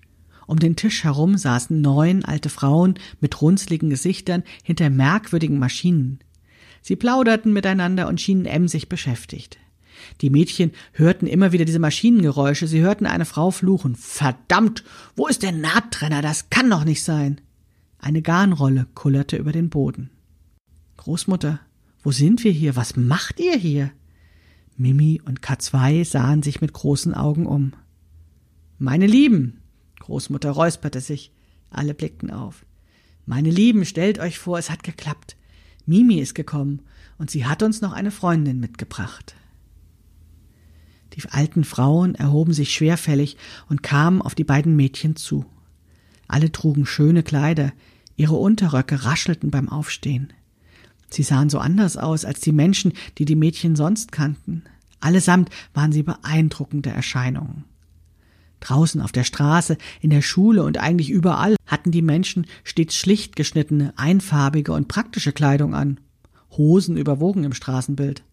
Um 0.45 0.59
den 0.59 0.75
Tisch 0.75 1.03
herum 1.03 1.37
saßen 1.37 1.81
neun 1.81 2.23
alte 2.23 2.49
Frauen 2.49 2.95
mit 3.19 3.41
runzligen 3.41 3.89
Gesichtern 3.89 4.43
hinter 4.63 4.89
merkwürdigen 4.89 5.59
Maschinen. 5.59 6.19
Sie 6.81 6.95
plauderten 6.95 7.51
miteinander 7.51 8.07
und 8.07 8.21
schienen 8.21 8.45
emsig 8.45 8.87
beschäftigt. 8.87 9.57
Die 10.21 10.29
Mädchen 10.29 10.71
hörten 10.93 11.27
immer 11.27 11.51
wieder 11.51 11.65
diese 11.65 11.79
Maschinengeräusche, 11.79 12.67
sie 12.67 12.81
hörten 12.81 13.05
eine 13.05 13.25
Frau 13.25 13.51
fluchen. 13.51 13.95
Verdammt, 13.95 14.83
wo 15.15 15.27
ist 15.27 15.43
der 15.43 15.51
Nahttrenner? 15.51 16.21
Das 16.21 16.49
kann 16.49 16.69
doch 16.69 16.83
nicht 16.83 17.03
sein. 17.03 17.41
Eine 17.99 18.21
Garnrolle 18.21 18.88
kullerte 18.93 19.38
über 19.38 19.51
den 19.51 19.69
Boden. 19.69 20.10
Großmutter, 20.97 21.60
wo 22.03 22.12
sind 22.12 22.43
wir 22.43 22.51
hier? 22.51 22.75
Was 22.75 22.95
macht 22.95 23.39
ihr 23.39 23.55
hier? 23.55 23.91
Mimi 24.75 25.21
und 25.25 25.41
K2 25.41 26.05
sahen 26.05 26.43
sich 26.43 26.62
mit 26.62 26.73
großen 26.73 27.13
Augen 27.13 27.45
um. 27.45 27.73
Meine 28.77 29.07
Lieben, 29.07 29.62
Großmutter 29.99 30.51
räusperte 30.51 31.01
sich. 31.01 31.31
Alle 31.69 31.93
blickten 31.93 32.31
auf. 32.31 32.65
Meine 33.25 33.49
Lieben, 33.49 33.86
stellt 33.86 34.19
euch 34.19 34.39
vor, 34.39 34.57
es 34.57 34.69
hat 34.69 34.83
geklappt. 34.83 35.36
Mimi 35.86 36.19
ist 36.19 36.36
gekommen 36.36 36.81
und 37.17 37.31
sie 37.31 37.45
hat 37.45 37.63
uns 37.63 37.81
noch 37.81 37.91
eine 37.93 38.12
Freundin 38.12 38.60
mitgebracht. 38.60 39.36
Die 41.17 41.27
alten 41.30 41.63
Frauen 41.63 42.13
erhoben 42.13 42.53
sich 42.53 42.71
schwerfällig 42.71 43.38
und 43.69 43.82
kamen 43.82 44.21
auf 44.21 44.36
die 44.36 44.43
beiden 44.43 44.75
Mädchen 44.75 45.15
zu. 45.15 45.45
Alle 46.27 46.51
trugen 46.51 46.86
schöne 46.86 47.23
Kleider, 47.23 47.73
ihre 48.15 48.36
Unterröcke 48.36 49.03
raschelten 49.03 49.49
beim 49.49 49.67
Aufstehen. 49.67 50.32
Sie 51.10 51.23
sahen 51.23 51.49
so 51.49 51.58
anders 51.58 51.97
aus 51.97 52.23
als 52.23 52.41
die 52.41 52.51
Menschen, 52.51 52.93
die 53.17 53.25
die 53.25 53.36
Mädchen 53.36 53.75
sonst 53.75 54.12
kannten. 54.12 54.63
Allesamt 54.99 55.49
waren 55.73 55.91
sie 55.91 56.03
beeindruckende 56.03 56.91
Erscheinungen. 56.91 57.63
Draußen 58.60 59.01
auf 59.01 59.12
der 59.12 59.23
Straße, 59.23 59.77
in 60.01 60.12
der 60.12 60.21
Schule 60.21 60.63
und 60.63 60.77
eigentlich 60.77 61.10
überall 61.10 61.56
hatten 61.65 61.91
die 61.91 62.01
Menschen 62.03 62.45
stets 62.63 62.95
schlicht 62.95 63.36
geschnittene, 63.36 63.93
einfarbige 63.97 64.73
und 64.73 64.88
praktische 64.88 65.32
Kleidung 65.32 65.73
an. 65.73 65.99
Hosen 66.51 66.95
überwogen 66.95 67.43
im 67.43 67.53
Straßenbild. 67.53 68.23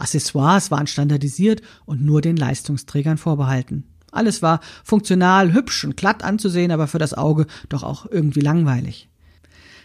Accessoires 0.00 0.70
waren 0.70 0.86
standardisiert 0.86 1.62
und 1.84 2.02
nur 2.02 2.20
den 2.20 2.36
Leistungsträgern 2.36 3.18
vorbehalten. 3.18 3.84
Alles 4.12 4.42
war 4.42 4.60
funktional, 4.84 5.52
hübsch 5.52 5.84
und 5.84 5.96
glatt 5.96 6.24
anzusehen, 6.24 6.72
aber 6.72 6.86
für 6.86 6.98
das 6.98 7.14
Auge 7.14 7.46
doch 7.68 7.82
auch 7.82 8.06
irgendwie 8.06 8.40
langweilig. 8.40 9.08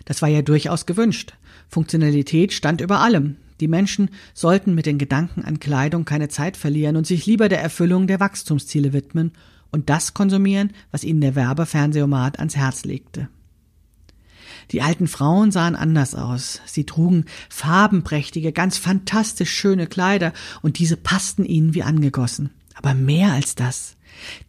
Das 0.05 0.21
war 0.21 0.29
ja 0.29 0.41
durchaus 0.41 0.85
gewünscht. 0.85 1.33
Funktionalität 1.67 2.53
stand 2.53 2.81
über 2.81 2.99
allem. 2.99 3.37
Die 3.59 3.67
Menschen 3.67 4.09
sollten 4.33 4.75
mit 4.75 4.85
den 4.85 4.97
Gedanken 4.97 5.43
an 5.43 5.59
Kleidung 5.59 6.05
keine 6.05 6.29
Zeit 6.29 6.57
verlieren 6.57 6.95
und 6.95 7.07
sich 7.07 7.25
lieber 7.25 7.49
der 7.49 7.61
Erfüllung 7.61 8.07
der 8.07 8.19
Wachstumsziele 8.19 8.93
widmen 8.93 9.31
und 9.71 9.89
das 9.89 10.13
konsumieren, 10.13 10.71
was 10.91 11.03
ihnen 11.03 11.21
der 11.21 11.35
Werbefernsehomat 11.35 12.39
ans 12.39 12.55
Herz 12.55 12.83
legte. 12.83 13.29
Die 14.71 14.81
alten 14.81 15.07
Frauen 15.07 15.51
sahen 15.51 15.75
anders 15.75 16.15
aus. 16.15 16.61
Sie 16.65 16.85
trugen 16.85 17.25
farbenprächtige, 17.49 18.51
ganz 18.51 18.77
fantastisch 18.77 19.51
schöne 19.51 19.87
Kleider, 19.87 20.33
und 20.61 20.79
diese 20.79 20.97
passten 20.97 21.45
ihnen 21.45 21.73
wie 21.73 21.83
angegossen. 21.83 22.49
Aber 22.73 22.93
mehr 22.93 23.31
als 23.31 23.55
das. 23.55 23.95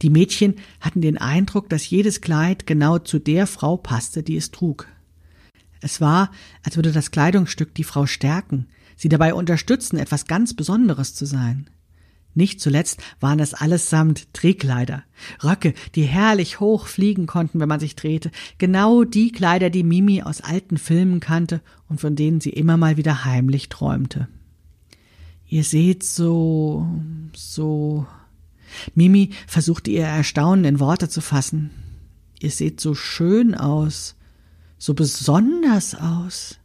Die 0.02 0.11
Mädchen 0.11 0.55
hatten 0.81 1.00
den 1.00 1.18
Eindruck, 1.18 1.68
dass 1.68 1.88
jedes 1.88 2.20
Kleid 2.20 2.66
genau 2.66 2.98
zu 2.98 3.18
der 3.18 3.46
Frau 3.46 3.76
passte, 3.76 4.22
die 4.22 4.37
es 4.37 4.50
trug. 4.50 4.87
Es 5.81 6.00
war, 6.00 6.31
als 6.62 6.76
würde 6.76 6.92
das 6.92 7.11
Kleidungsstück 7.11 7.74
die 7.74 7.85
Frau 7.85 8.07
stärken, 8.07 8.66
sie 8.96 9.09
dabei 9.09 9.35
unterstützen, 9.35 9.98
etwas 9.98 10.26
ganz 10.26 10.55
Besonderes 10.55 11.14
zu 11.14 11.26
sein. 11.26 11.68
Nicht 12.37 12.61
zuletzt 12.61 13.03
waren 13.18 13.40
es 13.40 13.55
allesamt 13.55 14.29
Drehkleider, 14.35 15.05
Röcke, 15.42 15.72
die 15.94 16.03
herrlich 16.03 16.61
hoch 16.61 16.87
fliegen 16.87 17.27
konnten, 17.27 17.61
wenn 17.61 17.68
man 17.68 17.81
sich 17.81 17.96
drehte, 17.96 18.31
genau 18.59 19.05
die 19.05 19.33
Kleider, 19.33 19.70
die 19.70 19.83
Mimi 19.83 20.20
aus 20.20 20.42
alten 20.42 20.77
Filmen 20.77 21.18
kannte 21.20 21.62
und 21.88 21.99
von 21.99 22.14
denen 22.14 22.42
sie 22.42 22.51
immer 22.51 22.77
mal 22.77 22.99
wieder 22.99 23.25
heimlich 23.25 23.70
träumte. 23.70 24.29
Ihr 25.49 25.64
seht 25.64 26.03
so, 26.03 26.87
so. 27.35 28.07
Mimi 28.94 29.31
versuchte 29.46 29.90
ihr 29.90 30.05
Erstaunen 30.05 30.66
in 30.66 30.79
Worte 30.79 31.09
zu 31.09 31.22
fassen. 31.22 31.70
Ihr 32.38 32.51
seht 32.51 32.83
so 32.83 32.94
schön 32.94 33.55
aus, 33.55 34.14
so 34.77 34.92
besonders 34.92 35.94
aus. 35.94 36.59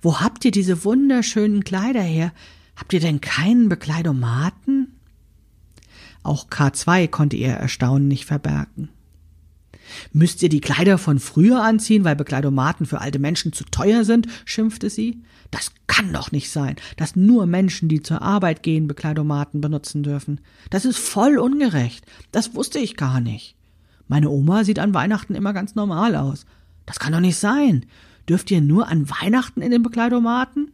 Wo 0.00 0.20
habt 0.20 0.44
ihr 0.44 0.50
diese 0.50 0.84
wunderschönen 0.84 1.62
Kleider 1.62 2.02
her? 2.02 2.32
Habt 2.74 2.92
ihr 2.92 3.00
denn 3.00 3.20
keinen 3.20 3.68
Bekleidomaten? 3.68 4.98
Auch 6.22 6.48
K2 6.48 7.08
konnte 7.08 7.36
ihr 7.36 7.50
Erstaunen 7.50 8.08
nicht 8.08 8.24
verbergen. 8.24 8.88
Müsst 10.12 10.42
ihr 10.42 10.48
die 10.48 10.60
Kleider 10.60 10.98
von 10.98 11.18
früher 11.18 11.62
anziehen, 11.62 12.04
weil 12.04 12.16
Bekleidomaten 12.16 12.86
für 12.86 13.00
alte 13.00 13.18
Menschen 13.18 13.52
zu 13.52 13.64
teuer 13.64 14.04
sind? 14.04 14.28
schimpfte 14.44 14.90
sie. 14.90 15.22
Das 15.50 15.72
kann 15.86 16.12
doch 16.12 16.32
nicht 16.32 16.50
sein, 16.50 16.76
dass 16.96 17.16
nur 17.16 17.46
Menschen, 17.46 17.88
die 17.88 18.02
zur 18.02 18.22
Arbeit 18.22 18.62
gehen, 18.62 18.86
Bekleidomaten 18.86 19.60
benutzen 19.60 20.02
dürfen. 20.02 20.40
Das 20.70 20.84
ist 20.84 20.98
voll 20.98 21.38
ungerecht. 21.38 22.06
Das 22.30 22.54
wusste 22.54 22.78
ich 22.78 22.96
gar 22.96 23.20
nicht. 23.20 23.56
Meine 24.08 24.30
Oma 24.30 24.64
sieht 24.64 24.78
an 24.78 24.94
Weihnachten 24.94 25.34
immer 25.34 25.52
ganz 25.52 25.74
normal 25.74 26.16
aus. 26.16 26.46
Das 26.86 26.98
kann 26.98 27.12
doch 27.12 27.20
nicht 27.20 27.36
sein. 27.36 27.86
Dürft 28.28 28.50
ihr 28.50 28.60
nur 28.60 28.88
an 28.88 29.10
Weihnachten 29.10 29.62
in 29.62 29.70
den 29.70 29.82
Bekleidomaten? 29.82 30.72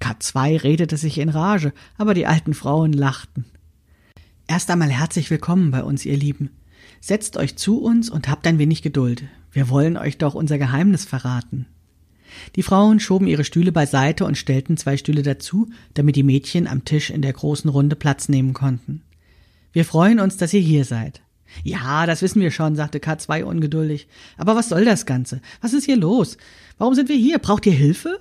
K2 0.00 0.62
redete 0.62 0.96
sich 0.96 1.18
in 1.18 1.28
Rage, 1.28 1.72
aber 1.96 2.14
die 2.14 2.26
alten 2.26 2.54
Frauen 2.54 2.92
lachten. 2.92 3.46
Erst 4.50 4.70
einmal 4.70 4.88
herzlich 4.88 5.30
willkommen 5.30 5.70
bei 5.70 5.84
uns, 5.84 6.06
ihr 6.06 6.16
Lieben. 6.16 6.48
Setzt 7.02 7.36
euch 7.36 7.56
zu 7.56 7.82
uns 7.82 8.08
und 8.08 8.28
habt 8.28 8.46
ein 8.46 8.58
wenig 8.58 8.80
Geduld. 8.80 9.24
Wir 9.52 9.68
wollen 9.68 9.98
euch 9.98 10.16
doch 10.16 10.34
unser 10.34 10.56
Geheimnis 10.56 11.04
verraten. 11.04 11.66
Die 12.56 12.62
Frauen 12.62 12.98
schoben 12.98 13.26
ihre 13.26 13.44
Stühle 13.44 13.72
beiseite 13.72 14.24
und 14.24 14.38
stellten 14.38 14.78
zwei 14.78 14.96
Stühle 14.96 15.22
dazu, 15.22 15.68
damit 15.92 16.16
die 16.16 16.22
Mädchen 16.22 16.66
am 16.66 16.86
Tisch 16.86 17.10
in 17.10 17.20
der 17.20 17.34
großen 17.34 17.68
Runde 17.68 17.94
Platz 17.94 18.30
nehmen 18.30 18.54
konnten. 18.54 19.02
Wir 19.72 19.84
freuen 19.84 20.18
uns, 20.18 20.38
dass 20.38 20.54
ihr 20.54 20.60
hier 20.60 20.86
seid. 20.86 21.20
Ja, 21.62 22.06
das 22.06 22.22
wissen 22.22 22.40
wir 22.40 22.50
schon, 22.50 22.74
sagte 22.74 23.00
K2 23.00 23.42
ungeduldig. 23.42 24.08
Aber 24.38 24.56
was 24.56 24.70
soll 24.70 24.86
das 24.86 25.04
Ganze? 25.04 25.42
Was 25.60 25.74
ist 25.74 25.84
hier 25.84 25.98
los? 25.98 26.38
Warum 26.78 26.94
sind 26.94 27.10
wir 27.10 27.16
hier? 27.16 27.38
Braucht 27.38 27.66
ihr 27.66 27.72
Hilfe? 27.72 28.18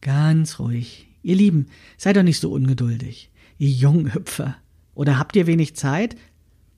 Ganz 0.00 0.58
ruhig. 0.60 1.08
Ihr 1.22 1.36
Lieben, 1.36 1.66
seid 1.98 2.16
doch 2.16 2.22
nicht 2.22 2.40
so 2.40 2.50
ungeduldig. 2.52 3.30
Ihr 3.58 3.70
Junghüpfer. 3.70 4.56
Oder 4.96 5.18
habt 5.18 5.36
ihr 5.36 5.46
wenig 5.46 5.76
Zeit? 5.76 6.16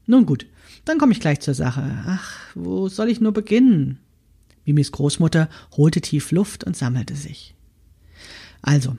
Nun 0.04 0.26
gut, 0.26 0.46
dann 0.84 0.98
komme 0.98 1.12
ich 1.12 1.20
gleich 1.20 1.40
zur 1.40 1.54
Sache. 1.54 1.82
Ach, 2.06 2.34
wo 2.54 2.88
soll 2.88 3.08
ich 3.08 3.20
nur 3.20 3.32
beginnen? 3.32 4.00
Mimis 4.66 4.92
Großmutter 4.92 5.48
holte 5.76 6.02
tief 6.02 6.32
Luft 6.32 6.64
und 6.64 6.76
sammelte 6.76 7.14
sich. 7.14 7.54
Also, 8.60 8.98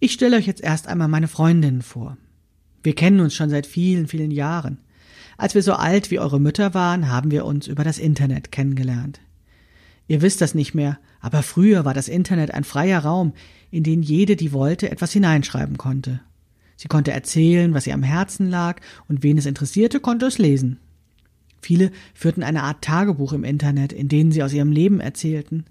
ich 0.00 0.12
stelle 0.12 0.36
euch 0.36 0.46
jetzt 0.46 0.62
erst 0.62 0.88
einmal 0.88 1.06
meine 1.06 1.28
Freundinnen 1.28 1.82
vor. 1.82 2.16
Wir 2.82 2.94
kennen 2.94 3.20
uns 3.20 3.34
schon 3.34 3.50
seit 3.50 3.66
vielen, 3.66 4.08
vielen 4.08 4.30
Jahren. 4.30 4.78
Als 5.36 5.54
wir 5.54 5.62
so 5.62 5.74
alt 5.74 6.10
wie 6.10 6.18
eure 6.18 6.40
Mütter 6.40 6.72
waren, 6.72 7.10
haben 7.10 7.30
wir 7.30 7.44
uns 7.44 7.66
über 7.66 7.84
das 7.84 7.98
Internet 7.98 8.50
kennengelernt. 8.52 9.20
Ihr 10.08 10.22
wisst 10.22 10.40
das 10.40 10.54
nicht 10.54 10.74
mehr, 10.74 10.98
aber 11.20 11.42
früher 11.42 11.84
war 11.84 11.92
das 11.92 12.08
Internet 12.08 12.54
ein 12.54 12.64
freier 12.64 13.00
Raum, 13.00 13.34
in 13.70 13.82
den 13.82 14.02
jede, 14.02 14.36
die 14.36 14.52
wollte, 14.52 14.90
etwas 14.90 15.12
hineinschreiben 15.12 15.76
konnte. 15.76 16.20
Sie 16.76 16.88
konnte 16.88 17.12
erzählen, 17.12 17.74
was 17.74 17.86
ihr 17.86 17.94
am 17.94 18.02
Herzen 18.02 18.50
lag, 18.50 18.80
und 19.08 19.22
wen 19.22 19.38
es 19.38 19.46
interessierte, 19.46 20.00
konnte 20.00 20.26
es 20.26 20.38
lesen. 20.38 20.78
Viele 21.60 21.90
führten 22.14 22.42
eine 22.42 22.62
Art 22.62 22.82
Tagebuch 22.82 23.32
im 23.32 23.44
Internet, 23.44 23.92
in 23.92 24.08
denen 24.08 24.30
sie 24.30 24.42
aus 24.42 24.52
ihrem 24.52 24.70
Leben 24.70 25.00
erzählten. 25.00 25.64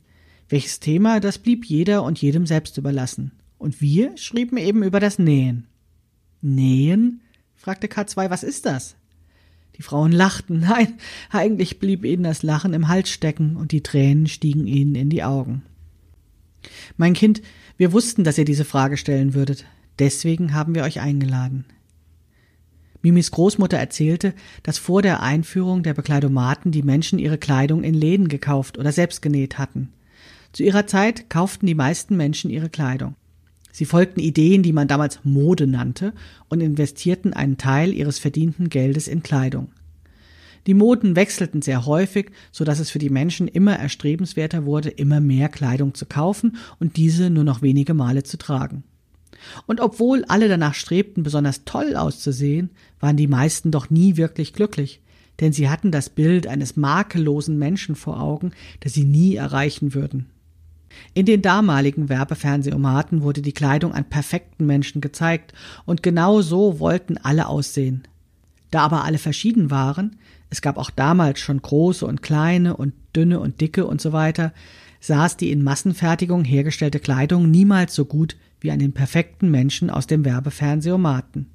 Welches 0.50 0.80
Thema, 0.80 1.20
das 1.20 1.38
blieb 1.38 1.66
jeder 1.66 2.04
und 2.04 2.22
jedem 2.22 2.46
selbst 2.46 2.78
überlassen. 2.78 3.32
Und 3.58 3.82
wir 3.82 4.18
schrieben 4.18 4.58
eben 4.58 4.84
über 4.84 5.00
das 5.00 5.20
Nähen. 5.20 5.68
Nähen? 6.42 7.22
fragte 7.56 7.88
K2, 7.88 8.30
was 8.30 8.44
ist 8.44 8.66
das? 8.66 8.96
Die 9.78 9.82
Frauen 9.82 10.12
lachten. 10.12 10.60
Nein, 10.68 10.96
eigentlich 11.30 11.80
blieb 11.80 12.06
ihnen 12.06 12.24
das 12.24 12.44
Lachen 12.44 12.74
im 12.74 12.88
Hals 12.88 13.10
stecken 13.10 13.56
und 13.56 13.72
die 13.72 13.82
Tränen 13.82 14.28
stiegen 14.28 14.68
ihnen 14.68 14.96
in 14.96 15.10
die 15.10 15.24
Augen. 15.24 15.64
Mein 16.98 17.14
Kind, 17.14 17.42
wir 17.78 17.92
wussten, 17.94 18.24
dass 18.24 18.38
ihr 18.38 18.46
diese 18.46 18.66
Frage 18.66 18.98
stellen 18.98 19.34
würdet. 19.34 19.66
Deswegen 20.00 20.54
haben 20.54 20.76
wir 20.76 20.84
euch 20.84 21.00
eingeladen. 21.00 21.66
Mimis 23.02 23.30
Großmutter 23.30 23.78
erzählte, 23.78 24.34
dass 24.64 24.80
vor 24.80 25.04
der 25.04 25.22
Einführung 25.22 25.84
der 25.84 25.94
Bekleidomaten 25.94 26.72
die 26.72 26.82
Menschen 26.82 27.20
ihre 27.20 27.38
Kleidung 27.38 27.84
in 27.84 27.94
Läden 27.94 28.30
gekauft 28.30 28.80
oder 28.80 28.92
selbst 28.92 29.22
genäht 29.22 29.60
hatten. 29.60 29.90
Zu 30.54 30.64
ihrer 30.64 30.88
Zeit 30.88 31.30
kauften 31.30 31.68
die 31.68 31.76
meisten 31.76 32.18
Menschen 32.18 32.50
ihre 32.50 32.70
Kleidung. 32.70 33.16
Sie 33.72 33.86
folgten 33.86 34.22
Ideen, 34.22 34.64
die 34.64 34.74
man 34.74 34.88
damals 34.88 35.20
Mode 35.24 35.68
nannte, 35.68 36.14
und 36.48 36.62
investierten 36.62 37.34
einen 37.34 37.58
Teil 37.58 37.94
ihres 37.94 38.20
verdienten 38.20 38.70
Geldes 38.70 39.08
in 39.08 39.22
Kleidung. 39.22 39.68
Die 40.66 40.74
Moden 40.74 41.16
wechselten 41.16 41.62
sehr 41.62 41.86
häufig, 41.86 42.32
so 42.52 42.64
dass 42.64 42.80
es 42.80 42.90
für 42.90 43.00
die 43.00 43.10
Menschen 43.10 43.48
immer 43.48 43.78
erstrebenswerter 43.78 44.66
wurde, 44.66 44.90
immer 44.90 45.20
mehr 45.20 45.50
Kleidung 45.50 45.94
zu 45.94 46.06
kaufen 46.06 46.58
und 46.80 46.98
diese 46.98 47.30
nur 47.30 47.44
noch 47.44 47.62
wenige 47.62 47.94
Male 47.94 48.24
zu 48.24 48.38
tragen. 48.38 48.84
Und 49.66 49.80
obwohl 49.80 50.26
alle 50.26 50.48
danach 50.48 50.74
strebten, 50.74 51.24
besonders 51.24 51.66
toll 51.66 51.96
auszusehen, 51.96 52.70
waren 53.00 53.18
die 53.18 53.28
meisten 53.28 53.72
doch 53.72 53.90
nie 53.90 54.18
wirklich 54.18 54.54
glücklich, 54.54 55.02
denn 55.40 55.54
sie 55.54 55.70
hatten 55.70 55.92
das 55.92 56.10
Bild 56.10 56.48
eines 56.48 56.76
makellosen 56.76 57.58
Menschen 57.58 57.96
vor 57.96 58.22
Augen, 58.22 58.52
das 58.80 58.94
sie 58.94 59.06
nie 59.06 59.36
erreichen 59.36 59.94
würden. 59.94 60.30
In 61.14 61.26
den 61.26 61.42
damaligen 61.42 62.10
Werbefernsehautomaten 62.10 63.22
wurde 63.22 63.42
die 63.42 63.52
Kleidung 63.52 63.94
an 63.94 64.06
perfekten 64.06 64.66
Menschen 64.66 65.02
gezeigt, 65.02 65.54
und 65.86 66.04
genau 66.04 66.42
so 66.42 66.80
wollten 66.80 67.18
alle 67.18 67.48
aussehen. 67.48 68.04
Da 68.72 68.82
aber 68.82 69.04
alle 69.04 69.18
verschieden 69.18 69.72
waren, 69.72 70.18
es 70.50 70.62
gab 70.62 70.78
auch 70.78 70.90
damals 70.90 71.40
schon 71.40 71.62
große 71.62 72.06
und 72.06 72.22
kleine 72.22 72.78
und 72.78 72.94
dünne 73.16 73.40
und 73.40 73.62
dicke 73.62 73.86
und 73.86 74.00
so 74.00 74.14
weiter, 74.14 74.54
saß 75.00 75.38
die 75.38 75.52
in 75.52 75.64
Massenfertigung 75.64 76.44
hergestellte 76.44 77.00
Kleidung 77.00 77.52
niemals 77.52 77.94
so 77.94 78.06
gut 78.06 78.36
wie 78.66 78.72
an 78.72 78.80
den 78.80 78.94
perfekten 78.94 79.52
Menschen 79.52 79.92
aus 79.92 80.08
dem 80.08 80.26
Werbefernsehautomaten. 80.26 81.52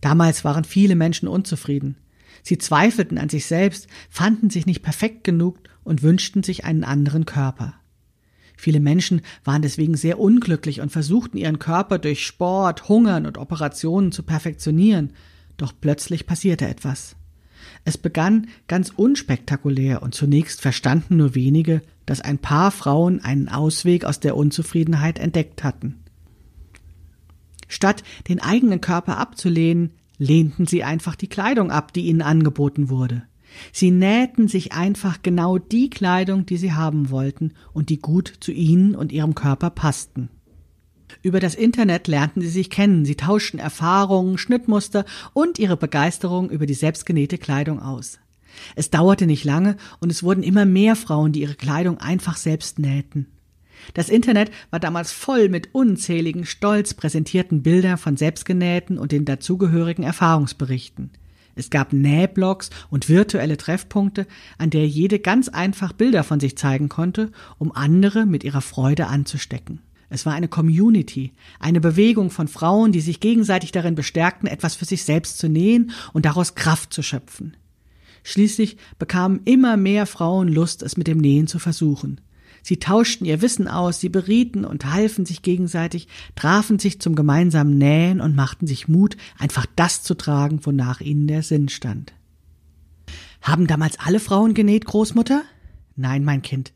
Damals 0.00 0.44
waren 0.44 0.64
viele 0.64 0.94
Menschen 0.94 1.26
unzufrieden. 1.26 1.96
Sie 2.42 2.58
zweifelten 2.58 3.18
an 3.18 3.30
sich 3.30 3.46
selbst, 3.46 3.88
fanden 4.10 4.50
sich 4.50 4.66
nicht 4.66 4.82
perfekt 4.82 5.24
genug 5.24 5.58
und 5.82 6.02
wünschten 6.02 6.42
sich 6.42 6.64
einen 6.64 6.84
anderen 6.84 7.24
Körper. 7.24 7.74
Viele 8.56 8.80
Menschen 8.80 9.22
waren 9.44 9.62
deswegen 9.62 9.96
sehr 9.96 10.20
unglücklich 10.20 10.80
und 10.80 10.92
versuchten 10.92 11.38
ihren 11.38 11.58
Körper 11.58 11.98
durch 11.98 12.26
Sport, 12.26 12.88
Hungern 12.88 13.24
und 13.24 13.38
Operationen 13.38 14.12
zu 14.12 14.22
perfektionieren, 14.22 15.14
doch 15.56 15.72
plötzlich 15.80 16.26
passierte 16.26 16.68
etwas. 16.68 17.16
Es 17.84 17.98
begann 17.98 18.48
ganz 18.66 18.90
unspektakulär 18.90 20.02
und 20.02 20.14
zunächst 20.14 20.60
verstanden 20.60 21.16
nur 21.16 21.34
wenige, 21.34 21.82
dass 22.06 22.20
ein 22.20 22.38
paar 22.38 22.70
Frauen 22.70 23.20
einen 23.20 23.48
Ausweg 23.48 24.04
aus 24.04 24.20
der 24.20 24.36
Unzufriedenheit 24.36 25.18
entdeckt 25.18 25.64
hatten. 25.64 25.96
Statt 27.68 28.02
den 28.28 28.40
eigenen 28.40 28.80
Körper 28.80 29.18
abzulehnen, 29.18 29.90
lehnten 30.18 30.66
sie 30.66 30.82
einfach 30.82 31.14
die 31.14 31.28
Kleidung 31.28 31.70
ab, 31.70 31.92
die 31.92 32.06
ihnen 32.06 32.22
angeboten 32.22 32.88
wurde. 32.88 33.22
Sie 33.72 33.90
nähten 33.90 34.48
sich 34.48 34.72
einfach 34.72 35.22
genau 35.22 35.58
die 35.58 35.90
Kleidung, 35.90 36.44
die 36.44 36.56
sie 36.56 36.72
haben 36.72 37.10
wollten 37.10 37.52
und 37.72 37.88
die 37.88 37.98
gut 37.98 38.32
zu 38.40 38.52
ihnen 38.52 38.94
und 38.94 39.12
ihrem 39.12 39.34
Körper 39.34 39.70
passten. 39.70 40.28
Über 41.22 41.40
das 41.40 41.54
Internet 41.54 42.06
lernten 42.08 42.40
sie 42.40 42.48
sich 42.48 42.70
kennen, 42.70 43.04
sie 43.04 43.16
tauschten 43.16 43.58
Erfahrungen, 43.58 44.38
Schnittmuster 44.38 45.04
und 45.32 45.58
ihre 45.58 45.76
Begeisterung 45.76 46.50
über 46.50 46.66
die 46.66 46.74
selbstgenähte 46.74 47.38
Kleidung 47.38 47.80
aus. 47.80 48.18
Es 48.74 48.90
dauerte 48.90 49.26
nicht 49.26 49.44
lange 49.44 49.76
und 50.00 50.10
es 50.10 50.22
wurden 50.22 50.42
immer 50.42 50.64
mehr 50.64 50.96
Frauen, 50.96 51.32
die 51.32 51.42
ihre 51.42 51.54
Kleidung 51.54 51.98
einfach 51.98 52.36
selbst 52.36 52.78
nähten. 52.78 53.26
Das 53.94 54.08
Internet 54.08 54.50
war 54.70 54.80
damals 54.80 55.12
voll 55.12 55.48
mit 55.48 55.74
unzähligen, 55.74 56.44
stolz 56.44 56.94
präsentierten 56.94 57.62
Bildern 57.62 57.98
von 57.98 58.16
selbstgenähten 58.16 58.98
und 58.98 59.12
den 59.12 59.24
dazugehörigen 59.24 60.04
Erfahrungsberichten. 60.04 61.10
Es 61.54 61.70
gab 61.70 61.92
Nähblogs 61.92 62.70
und 62.88 63.08
virtuelle 63.08 63.56
Treffpunkte, 63.56 64.26
an 64.58 64.70
der 64.70 64.86
jede 64.86 65.18
ganz 65.18 65.48
einfach 65.48 65.92
Bilder 65.92 66.22
von 66.22 66.38
sich 66.38 66.56
zeigen 66.56 66.88
konnte, 66.88 67.32
um 67.58 67.72
andere 67.72 68.26
mit 68.26 68.44
ihrer 68.44 68.60
Freude 68.60 69.08
anzustecken. 69.08 69.80
Es 70.10 70.24
war 70.24 70.32
eine 70.32 70.48
Community, 70.48 71.32
eine 71.60 71.80
Bewegung 71.80 72.30
von 72.30 72.48
Frauen, 72.48 72.92
die 72.92 73.00
sich 73.00 73.20
gegenseitig 73.20 73.72
darin 73.72 73.94
bestärkten, 73.94 74.48
etwas 74.48 74.74
für 74.74 74.86
sich 74.86 75.04
selbst 75.04 75.38
zu 75.38 75.48
nähen 75.48 75.90
und 76.12 76.24
daraus 76.24 76.54
Kraft 76.54 76.92
zu 76.92 77.02
schöpfen. 77.02 77.56
Schließlich 78.22 78.78
bekamen 78.98 79.40
immer 79.44 79.76
mehr 79.76 80.06
Frauen 80.06 80.48
Lust, 80.48 80.82
es 80.82 80.96
mit 80.96 81.06
dem 81.06 81.18
Nähen 81.18 81.46
zu 81.46 81.58
versuchen. 81.58 82.20
Sie 82.62 82.78
tauschten 82.78 83.26
ihr 83.26 83.40
Wissen 83.40 83.68
aus, 83.68 84.00
sie 84.00 84.08
berieten 84.08 84.64
und 84.64 84.86
halfen 84.86 85.24
sich 85.24 85.42
gegenseitig, 85.42 86.08
trafen 86.34 86.78
sich 86.78 87.00
zum 87.00 87.14
gemeinsamen 87.14 87.78
Nähen 87.78 88.20
und 88.20 88.34
machten 88.34 88.66
sich 88.66 88.88
Mut, 88.88 89.16
einfach 89.38 89.66
das 89.76 90.02
zu 90.02 90.14
tragen, 90.14 90.60
wonach 90.64 91.00
ihnen 91.00 91.26
der 91.26 91.42
Sinn 91.42 91.68
stand. 91.68 92.12
Haben 93.40 93.66
damals 93.66 93.98
alle 94.00 94.20
Frauen 94.20 94.54
genäht, 94.54 94.84
Großmutter? 94.84 95.42
Nein, 95.98 96.24
mein 96.24 96.42
Kind. 96.42 96.72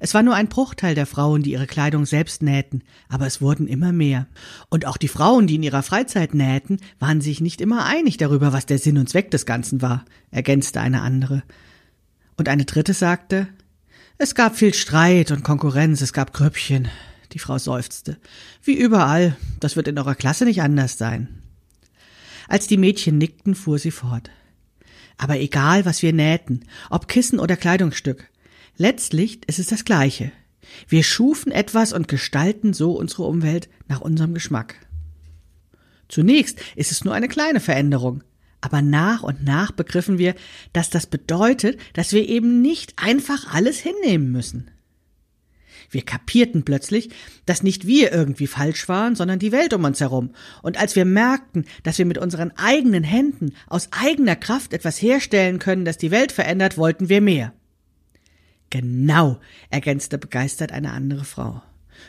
Es 0.00 0.12
war 0.12 0.22
nur 0.22 0.34
ein 0.34 0.48
Bruchteil 0.48 0.94
der 0.94 1.06
Frauen, 1.06 1.42
die 1.42 1.52
ihre 1.52 1.66
Kleidung 1.66 2.04
selbst 2.04 2.42
nähten, 2.42 2.82
aber 3.08 3.26
es 3.26 3.40
wurden 3.40 3.68
immer 3.68 3.90
mehr. 3.90 4.26
Und 4.68 4.86
auch 4.86 4.98
die 4.98 5.08
Frauen, 5.08 5.46
die 5.46 5.54
in 5.54 5.62
ihrer 5.62 5.82
Freizeit 5.82 6.34
nähten, 6.34 6.80
waren 6.98 7.22
sich 7.22 7.40
nicht 7.40 7.62
immer 7.62 7.86
einig 7.86 8.18
darüber, 8.18 8.52
was 8.52 8.66
der 8.66 8.78
Sinn 8.78 8.98
und 8.98 9.08
Zweck 9.08 9.30
des 9.30 9.46
Ganzen 9.46 9.80
war, 9.80 10.04
ergänzte 10.30 10.80
eine 10.82 11.00
andere. 11.00 11.42
Und 12.36 12.50
eine 12.50 12.66
dritte 12.66 12.92
sagte, 12.92 13.48
es 14.18 14.34
gab 14.34 14.56
viel 14.56 14.74
Streit 14.74 15.30
und 15.30 15.42
Konkurrenz, 15.42 16.02
es 16.02 16.12
gab 16.12 16.34
Grüppchen. 16.34 16.88
Die 17.32 17.38
Frau 17.38 17.56
seufzte. 17.56 18.18
Wie 18.62 18.74
überall, 18.74 19.36
das 19.58 19.76
wird 19.76 19.88
in 19.88 19.98
eurer 19.98 20.14
Klasse 20.14 20.44
nicht 20.44 20.60
anders 20.60 20.98
sein. 20.98 21.42
Als 22.46 22.66
die 22.66 22.76
Mädchen 22.76 23.16
nickten, 23.16 23.54
fuhr 23.54 23.78
sie 23.78 23.90
fort. 23.90 24.30
Aber 25.16 25.40
egal, 25.40 25.86
was 25.86 26.02
wir 26.02 26.12
nähten, 26.12 26.66
ob 26.90 27.08
Kissen 27.08 27.38
oder 27.38 27.56
Kleidungsstück, 27.56 28.28
letztlich 28.76 29.40
ist 29.46 29.58
es 29.58 29.66
das 29.66 29.84
Gleiche. 29.84 30.32
Wir 30.88 31.02
schufen 31.02 31.52
etwas 31.52 31.92
und 31.92 32.08
gestalten 32.08 32.72
so 32.72 32.92
unsere 32.92 33.24
Umwelt 33.24 33.68
nach 33.88 34.00
unserem 34.00 34.34
Geschmack. 34.34 34.74
Zunächst 36.08 36.60
ist 36.76 36.92
es 36.92 37.04
nur 37.04 37.14
eine 37.14 37.28
kleine 37.28 37.60
Veränderung, 37.60 38.22
aber 38.60 38.82
nach 38.82 39.22
und 39.22 39.44
nach 39.44 39.72
begriffen 39.72 40.18
wir, 40.18 40.34
dass 40.72 40.90
das 40.90 41.06
bedeutet, 41.06 41.78
dass 41.94 42.12
wir 42.12 42.28
eben 42.28 42.62
nicht 42.62 42.94
einfach 42.96 43.52
alles 43.52 43.78
hinnehmen 43.78 44.30
müssen. 44.32 44.70
Wir 45.90 46.02
kapierten 46.02 46.64
plötzlich, 46.64 47.10
dass 47.44 47.62
nicht 47.62 47.86
wir 47.86 48.12
irgendwie 48.12 48.48
falsch 48.48 48.88
waren, 48.88 49.14
sondern 49.14 49.38
die 49.38 49.52
Welt 49.52 49.72
um 49.72 49.84
uns 49.84 50.00
herum. 50.00 50.30
Und 50.62 50.78
als 50.78 50.96
wir 50.96 51.04
merkten, 51.04 51.64
dass 51.84 51.98
wir 51.98 52.06
mit 52.06 52.18
unseren 52.18 52.50
eigenen 52.56 53.04
Händen 53.04 53.52
aus 53.68 53.88
eigener 53.92 54.34
Kraft 54.34 54.72
etwas 54.72 55.00
herstellen 55.00 55.58
können, 55.60 55.84
das 55.84 55.96
die 55.96 56.10
Welt 56.10 56.32
verändert, 56.32 56.76
wollten 56.76 57.08
wir 57.08 57.20
mehr. 57.20 57.52
Genau, 58.80 59.40
ergänzte 59.70 60.18
begeistert 60.18 60.70
eine 60.70 60.92
andere 60.92 61.24
Frau. 61.24 61.62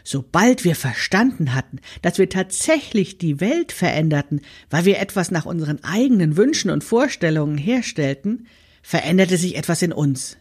Sobald 0.04 0.66
wir 0.66 0.76
verstanden 0.76 1.54
hatten, 1.54 1.80
dass 2.02 2.18
wir 2.18 2.28
tatsächlich 2.28 3.18
die 3.18 3.40
Welt 3.40 3.72
veränderten, 3.72 4.42
weil 4.70 4.84
wir 4.84 5.00
etwas 5.00 5.32
nach 5.32 5.46
unseren 5.46 5.82
eigenen 5.86 6.36
Wünschen 6.36 6.70
und 6.70 6.84
Vorstellungen 6.84 7.58
herstellten, 7.58 8.48
veränderte 8.82 9.38
sich 9.38 9.56
etwas 9.56 9.82
in 9.82 9.94
uns. 9.94 10.36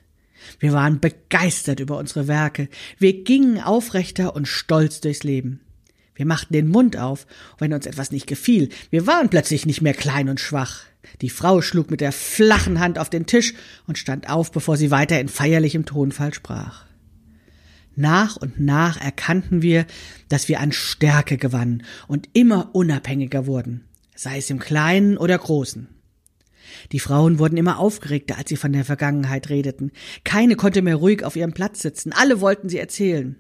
Wir 0.58 0.72
waren 0.72 0.98
begeistert 0.98 1.78
über 1.78 1.96
unsere 1.96 2.26
Werke, 2.26 2.68
wir 2.98 3.22
gingen 3.22 3.60
aufrechter 3.60 4.34
und 4.34 4.48
stolz 4.48 5.00
durchs 5.00 5.22
Leben. 5.22 5.60
Wir 6.16 6.26
machten 6.26 6.54
den 6.54 6.68
Mund 6.68 6.96
auf, 6.96 7.26
wenn 7.58 7.72
uns 7.72 7.86
etwas 7.86 8.10
nicht 8.10 8.26
gefiel. 8.26 8.70
Wir 8.90 9.06
waren 9.06 9.28
plötzlich 9.28 9.66
nicht 9.66 9.82
mehr 9.82 9.94
klein 9.94 10.28
und 10.28 10.40
schwach. 10.40 10.80
Die 11.20 11.30
Frau 11.30 11.62
schlug 11.62 11.90
mit 11.90 12.00
der 12.00 12.10
flachen 12.10 12.80
Hand 12.80 12.98
auf 12.98 13.10
den 13.10 13.26
Tisch 13.26 13.54
und 13.86 13.98
stand 13.98 14.28
auf, 14.28 14.50
bevor 14.50 14.76
sie 14.76 14.90
weiter 14.90 15.20
in 15.20 15.28
feierlichem 15.28 15.84
Tonfall 15.84 16.34
sprach. 16.34 16.86
Nach 17.94 18.36
und 18.36 18.60
nach 18.60 19.00
erkannten 19.00 19.62
wir, 19.62 19.86
dass 20.28 20.48
wir 20.48 20.60
an 20.60 20.72
Stärke 20.72 21.38
gewannen 21.38 21.84
und 22.08 22.28
immer 22.32 22.74
unabhängiger 22.74 23.46
wurden, 23.46 23.84
sei 24.14 24.38
es 24.38 24.50
im 24.50 24.58
Kleinen 24.58 25.16
oder 25.16 25.38
Großen. 25.38 25.88
Die 26.92 27.00
Frauen 27.00 27.38
wurden 27.38 27.56
immer 27.56 27.78
aufgeregter, 27.78 28.36
als 28.36 28.48
sie 28.50 28.56
von 28.56 28.72
der 28.72 28.84
Vergangenheit 28.84 29.48
redeten. 29.48 29.92
Keine 30.24 30.56
konnte 30.56 30.82
mehr 30.82 30.96
ruhig 30.96 31.24
auf 31.24 31.36
ihrem 31.36 31.52
Platz 31.52 31.80
sitzen, 31.80 32.12
alle 32.12 32.40
wollten 32.40 32.68
sie 32.68 32.78
erzählen. 32.78 33.36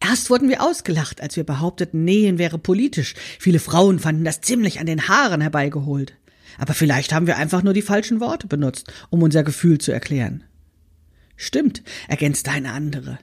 Erst 0.00 0.30
wurden 0.30 0.48
wir 0.48 0.62
ausgelacht, 0.62 1.20
als 1.20 1.36
wir 1.36 1.44
behaupteten, 1.44 2.04
Nähen 2.04 2.38
wäre 2.38 2.58
politisch. 2.58 3.14
Viele 3.38 3.58
Frauen 3.58 3.98
fanden 3.98 4.24
das 4.24 4.40
ziemlich 4.40 4.80
an 4.80 4.86
den 4.86 5.08
Haaren 5.08 5.40
herbeigeholt. 5.40 6.14
Aber 6.58 6.74
vielleicht 6.74 7.12
haben 7.12 7.26
wir 7.26 7.36
einfach 7.36 7.62
nur 7.62 7.72
die 7.72 7.82
falschen 7.82 8.20
Worte 8.20 8.46
benutzt, 8.46 8.92
um 9.10 9.22
unser 9.22 9.42
Gefühl 9.42 9.78
zu 9.78 9.92
erklären. 9.92 10.44
Stimmt, 11.36 11.82
ergänzte 12.08 12.50
eine 12.50 12.72
andere. 12.72 13.18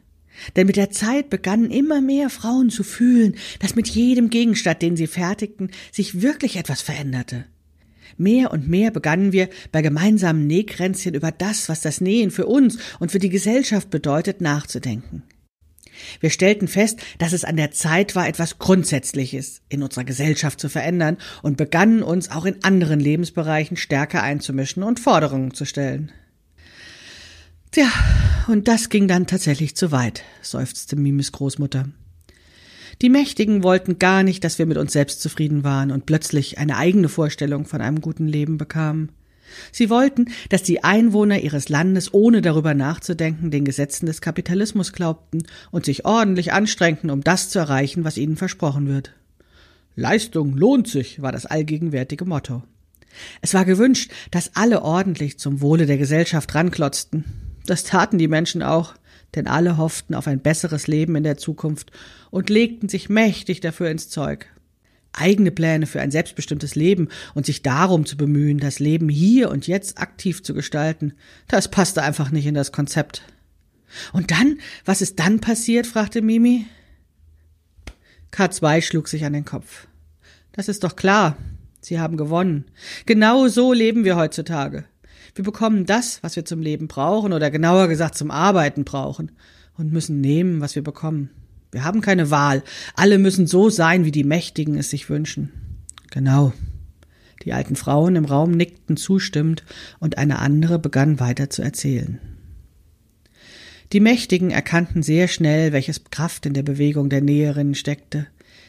Denn 0.56 0.68
mit 0.68 0.78
der 0.78 0.90
Zeit 0.90 1.30
begannen 1.30 1.70
immer 1.70 2.02
mehr 2.02 2.30
Frauen 2.30 2.70
zu 2.70 2.84
fühlen, 2.84 3.36
dass 3.60 3.76
mit 3.76 3.88
jedem 3.90 4.30
Gegenstand, 4.30 4.82
den 4.82 4.96
sie 4.96 5.08
fertigten, 5.08 5.72
sich 5.92 6.22
wirklich 6.22 6.56
etwas 6.56 6.82
veränderte. 6.82 7.46
Mehr 8.18 8.52
und 8.52 8.68
mehr 8.68 8.92
begannen 8.92 9.32
wir 9.32 9.50
bei 9.72 9.82
gemeinsamen 9.82 10.48
Nähkränzchen 10.48 11.14
über 11.14 11.32
das, 11.32 11.70
was 11.70 11.82
das 11.82 12.02
Nähen 12.02 12.32
für 12.32 12.48
uns 12.48 12.78
und 13.00 13.12
für 13.12 13.20
die 13.20 13.30
Gesellschaft 13.30 13.90
bedeutet, 13.90 14.42
nachzudenken. 14.42 15.24
Wir 16.20 16.30
stellten 16.30 16.68
fest, 16.68 17.00
dass 17.18 17.34
es 17.34 17.44
an 17.44 17.58
der 17.58 17.72
Zeit 17.72 18.16
war, 18.16 18.28
etwas 18.28 18.60
Grundsätzliches 18.60 19.62
in 19.70 19.84
unserer 19.84 20.04
Gesellschaft 20.04 20.60
zu 20.60 20.70
verändern 20.70 21.18
und 21.42 21.58
begannen 21.58 22.04
uns 22.04 22.32
auch 22.32 22.46
in 22.46 22.64
anderen 22.64 23.00
Lebensbereichen 23.00 23.78
stärker 23.78 24.24
einzumischen 24.24 24.84
und 24.84 25.00
Forderungen 25.00 25.54
zu 25.54 25.66
stellen. 25.66 26.12
Tja, 27.72 27.88
und 28.48 28.68
das 28.68 28.90
ging 28.90 29.08
dann 29.08 29.28
tatsächlich 29.28 29.76
zu 29.76 29.92
weit, 29.92 30.24
seufzte 30.42 30.96
Mimis 30.96 31.32
Großmutter. 31.32 31.90
Die 33.02 33.10
Mächtigen 33.10 33.64
wollten 33.64 34.00
gar 34.00 34.24
nicht, 34.24 34.44
dass 34.44 34.60
wir 34.60 34.66
mit 34.66 34.78
uns 34.78 34.92
selbst 34.92 35.22
zufrieden 35.22 35.64
waren 35.64 35.92
und 35.92 36.06
plötzlich 36.06 36.58
eine 36.58 36.76
eigene 36.76 37.08
Vorstellung 37.08 37.66
von 37.66 37.80
einem 37.80 38.02
guten 38.02 38.28
Leben 38.28 38.58
bekamen. 38.58 39.12
Sie 39.72 39.90
wollten, 39.90 40.26
dass 40.50 40.64
die 40.64 40.84
Einwohner 40.84 41.40
ihres 41.40 41.70
Landes 41.70 42.14
ohne 42.14 42.42
darüber 42.42 42.74
nachzudenken 42.74 43.52
den 43.52 43.66
Gesetzen 43.66 44.06
des 44.06 44.22
Kapitalismus 44.22 44.94
glaubten 44.94 45.44
und 45.72 45.86
sich 45.86 46.06
ordentlich 46.06 46.54
anstrengten, 46.54 47.10
um 47.10 47.24
das 47.24 47.50
zu 47.50 47.60
erreichen, 47.60 48.04
was 48.04 48.18
ihnen 48.18 48.38
versprochen 48.38 48.88
wird. 48.88 49.14
Leistung 49.96 50.56
lohnt 50.56 50.88
sich, 50.88 51.22
war 51.22 51.32
das 51.32 51.46
allgegenwärtige 51.46 52.26
Motto. 52.26 52.64
Es 53.42 53.54
war 53.54 53.66
gewünscht, 53.66 54.12
dass 54.32 54.56
alle 54.56 54.82
ordentlich 54.82 55.40
zum 55.40 55.62
Wohle 55.62 55.86
der 55.86 55.98
Gesellschaft 55.98 56.54
ranklotzten, 56.56 57.26
das 57.66 57.84
taten 57.84 58.18
die 58.18 58.28
Menschen 58.28 58.64
auch, 58.64 58.96
denn 59.36 59.48
alle 59.48 59.78
hofften 59.78 60.16
auf 60.16 60.28
ein 60.28 60.40
besseres 60.40 60.88
Leben 60.88 61.16
in 61.16 61.24
der 61.24 61.38
Zukunft 61.38 61.92
und 62.32 62.50
legten 62.50 62.90
sich 62.90 63.10
mächtig 63.10 63.62
dafür 63.62 63.90
ins 63.90 64.10
Zeug. 64.10 64.48
Eigene 65.14 65.52
Pläne 65.52 65.86
für 65.86 66.02
ein 66.02 66.12
selbstbestimmtes 66.12 66.76
Leben 66.76 67.10
und 67.34 67.46
sich 67.46 67.62
darum 67.62 68.06
zu 68.06 68.16
bemühen, 68.16 68.60
das 68.60 68.80
Leben 68.80 69.10
hier 69.10 69.50
und 69.50 69.68
jetzt 69.68 69.98
aktiv 70.00 70.44
zu 70.44 70.54
gestalten, 70.54 71.14
das 71.48 71.70
passte 71.70 72.04
einfach 72.04 72.32
nicht 72.32 72.46
in 72.46 72.54
das 72.54 72.72
Konzept. 72.72 73.24
Und 74.14 74.32
dann, 74.32 74.60
was 74.86 75.02
ist 75.02 75.20
dann 75.20 75.40
passiert? 75.40 75.88
fragte 75.88 76.22
Mimi. 76.22 76.66
K2 78.32 78.82
schlug 78.82 79.08
sich 79.08 79.26
an 79.26 79.34
den 79.34 79.46
Kopf. 79.46 79.88
Das 80.52 80.68
ist 80.68 80.84
doch 80.84 80.96
klar. 80.96 81.38
Sie 81.82 82.00
haben 82.00 82.18
gewonnen. 82.18 82.66
Genau 83.06 83.48
so 83.48 83.74
leben 83.74 84.04
wir 84.04 84.16
heutzutage. 84.16 84.86
Wir 85.34 85.44
bekommen 85.44 85.86
das, 85.86 86.22
was 86.24 86.36
wir 86.36 86.46
zum 86.46 86.62
Leben 86.62 86.88
brauchen 86.88 87.34
oder 87.34 87.50
genauer 87.50 87.88
gesagt 87.88 88.16
zum 88.16 88.32
Arbeiten 88.32 88.84
brauchen 88.84 89.32
und 89.78 89.94
müssen 89.94 90.20
nehmen, 90.20 90.60
was 90.62 90.76
wir 90.76 90.84
bekommen. 90.84 91.30
Wir 91.72 91.84
haben 91.84 92.02
keine 92.02 92.32
Wahl. 92.32 92.64
Alle 92.96 93.20
müssen 93.20 93.48
so 93.48 93.70
sein, 93.70 94.06
wie 94.06 94.12
die 94.12 94.24
Mächtigen 94.24 94.76
es 94.76 94.90
sich 94.90 95.10
wünschen. 95.10 95.52
Genau. 96.10 96.54
Die 97.44 97.54
alten 97.54 97.76
Frauen 97.76 98.16
im 98.16 98.26
Raum 98.26 98.52
nickten 98.52 98.98
zustimmend 98.98 99.64
und 100.00 100.18
eine 100.18 100.40
andere 100.40 100.80
begann 100.80 101.20
weiter 101.20 101.50
zu 101.50 101.62
erzählen. 101.62 102.20
Die 103.94 104.00
Mächtigen 104.00 104.52
erkannten 104.52 105.02
sehr 105.02 105.28
schnell, 105.28 105.72
welches 105.72 106.04
Kraft 106.12 106.46
in 106.46 106.54
der 106.54 106.64
Bewegung 106.64 107.10
der 107.10 107.22
Näherinnen 107.22 107.76
steckte, 107.76 108.28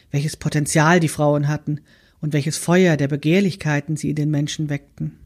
welches 0.09 0.35
Potenzial 0.35 0.99
die 0.99 1.09
Frauen 1.09 1.47
hatten 1.47 1.81
und 2.21 2.33
welches 2.33 2.57
Feuer 2.57 2.97
der 2.97 3.07
Begehrlichkeiten 3.07 3.97
sie 3.97 4.11
in 4.11 4.15
den 4.15 4.31
Menschen 4.31 4.69
weckten. 4.69 5.17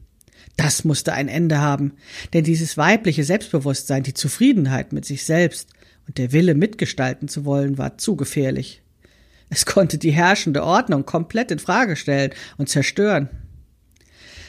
Das 0.56 0.84
musste 0.84 1.12
ein 1.12 1.28
Ende 1.28 1.60
haben, 1.60 1.92
denn 2.32 2.44
dieses 2.44 2.76
weibliche 2.76 3.24
Selbstbewusstsein, 3.24 4.02
die 4.02 4.14
Zufriedenheit 4.14 4.92
mit 4.92 5.04
sich 5.04 5.24
selbst 5.24 5.68
und 6.06 6.18
der 6.18 6.32
Wille 6.32 6.54
mitgestalten 6.54 7.28
zu 7.28 7.44
wollen, 7.44 7.78
war 7.78 7.98
zu 7.98 8.16
gefährlich. 8.16 8.82
Es 9.48 9.66
konnte 9.66 9.98
die 9.98 10.10
herrschende 10.10 10.64
Ordnung 10.64 11.06
komplett 11.06 11.50
in 11.50 11.58
Frage 11.58 11.96
stellen 11.96 12.32
und 12.56 12.68
zerstören. 12.68 13.28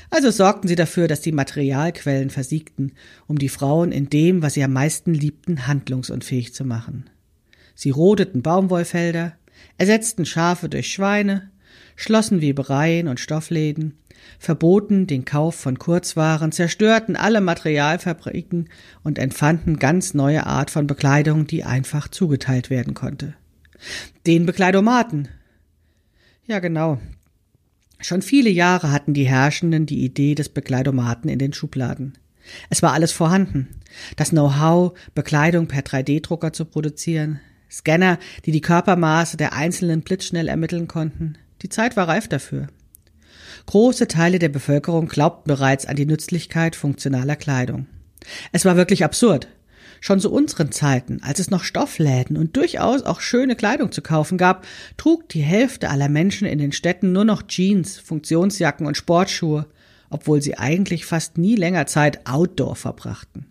Also 0.10 0.32
sorgten 0.32 0.68
sie 0.68 0.76
dafür, 0.76 1.08
dass 1.08 1.22
die 1.22 1.34
Materialquellen 1.34 2.30
versiegten, 2.30 2.94
um 3.28 3.38
die 3.38 3.50
Frauen 3.50 3.92
in 3.92 4.10
dem, 4.10 4.42
was 4.42 4.54
sie 4.54 4.64
am 4.64 4.74
meisten 4.74 5.14
liebten, 5.14 5.68
handlungsunfähig 5.68 6.54
zu 6.54 6.64
machen. 6.64 7.10
Sie 7.76 7.90
rodeten 7.90 8.42
Baumwollfelder, 8.42 9.36
ersetzten 9.78 10.26
Schafe 10.26 10.70
durch 10.70 10.92
Schweine, 10.92 11.52
schlossen 11.96 12.42
Webereien 12.42 13.08
und 13.08 13.20
Stoffläden, 13.20 13.98
verboten 14.40 15.08
den 15.08 15.26
Kauf 15.26 15.56
von 15.56 15.80
Kurzwaren, 15.80 16.52
zerstörten 16.52 17.16
alle 17.16 17.42
Materialfabriken 17.42 18.70
und 19.04 19.20
entfanden 19.20 19.80
ganz 19.80 20.14
neue 20.14 20.46
Art 20.46 20.72
von 20.72 20.88
Bekleidung, 20.88 21.48
die 21.48 21.64
einfach 21.64 22.08
zugeteilt 22.08 22.70
werden 22.70 22.94
konnte. 22.94 23.34
Den 24.26 24.46
Bekleidomaten. 24.46 25.28
Ja, 26.46 26.60
genau. 26.60 27.00
Schon 28.00 28.22
viele 28.22 28.50
Jahre 28.50 28.92
hatten 28.92 29.14
die 29.14 29.28
Herrschenden 29.28 29.86
die 29.86 30.04
Idee 30.04 30.36
des 30.36 30.50
Bekleidomaten 30.50 31.30
in 31.30 31.40
den 31.40 31.54
Schubladen. 31.54 32.18
Es 32.70 32.82
war 32.82 32.94
alles 32.94 33.12
vorhanden. 33.12 33.68
Das 34.16 34.30
Know-how, 34.30 34.98
Bekleidung 35.16 35.68
per 35.68 35.82
3D-Drucker 35.82 36.54
zu 36.54 36.66
produzieren, 36.66 37.40
Scanner, 37.70 38.18
die 38.46 38.52
die 38.52 38.62
Körpermaße 38.62 39.36
der 39.36 39.54
Einzelnen 39.54 40.02
blitzschnell 40.02 40.48
ermitteln 40.48 40.88
konnten. 40.88 41.38
Die 41.62 41.70
Zeit 41.70 41.98
war 41.98 42.08
reif 42.08 42.28
dafür. 42.28 42.68
Große 43.68 44.08
Teile 44.08 44.40
der 44.40 44.48
Bevölkerung 44.48 45.10
glaubten 45.10 45.50
bereits 45.50 45.86
an 45.86 45.98
die 45.98 46.06
Nützlichkeit 46.06 46.78
funktionaler 46.78 47.36
Kleidung. 47.36 47.86
Es 48.54 48.64
war 48.64 48.78
wirklich 48.78 49.04
absurd. 49.04 49.50
Schon 50.00 50.22
zu 50.22 50.32
unseren 50.32 50.72
Zeiten, 50.72 51.22
als 51.22 51.40
es 51.40 51.52
noch 51.52 51.66
Stoffläden 51.66 52.38
und 52.38 52.56
durchaus 52.56 53.04
auch 53.04 53.20
schöne 53.20 53.58
Kleidung 53.58 53.92
zu 53.92 54.02
kaufen 54.02 54.38
gab, 54.38 54.66
trug 54.96 55.28
die 55.28 55.42
Hälfte 55.42 55.90
aller 55.90 56.08
Menschen 56.08 56.48
in 56.48 56.60
den 56.60 56.72
Städten 56.72 57.12
nur 57.12 57.26
noch 57.26 57.46
Jeans, 57.46 57.98
Funktionsjacken 57.98 58.88
und 58.88 58.96
Sportschuhe, 58.96 59.66
obwohl 60.10 60.42
sie 60.42 60.58
eigentlich 60.58 61.06
fast 61.06 61.38
nie 61.38 61.56
länger 61.56 61.88
Zeit 61.88 62.26
outdoor 62.26 62.78
verbrachten. 62.78 63.48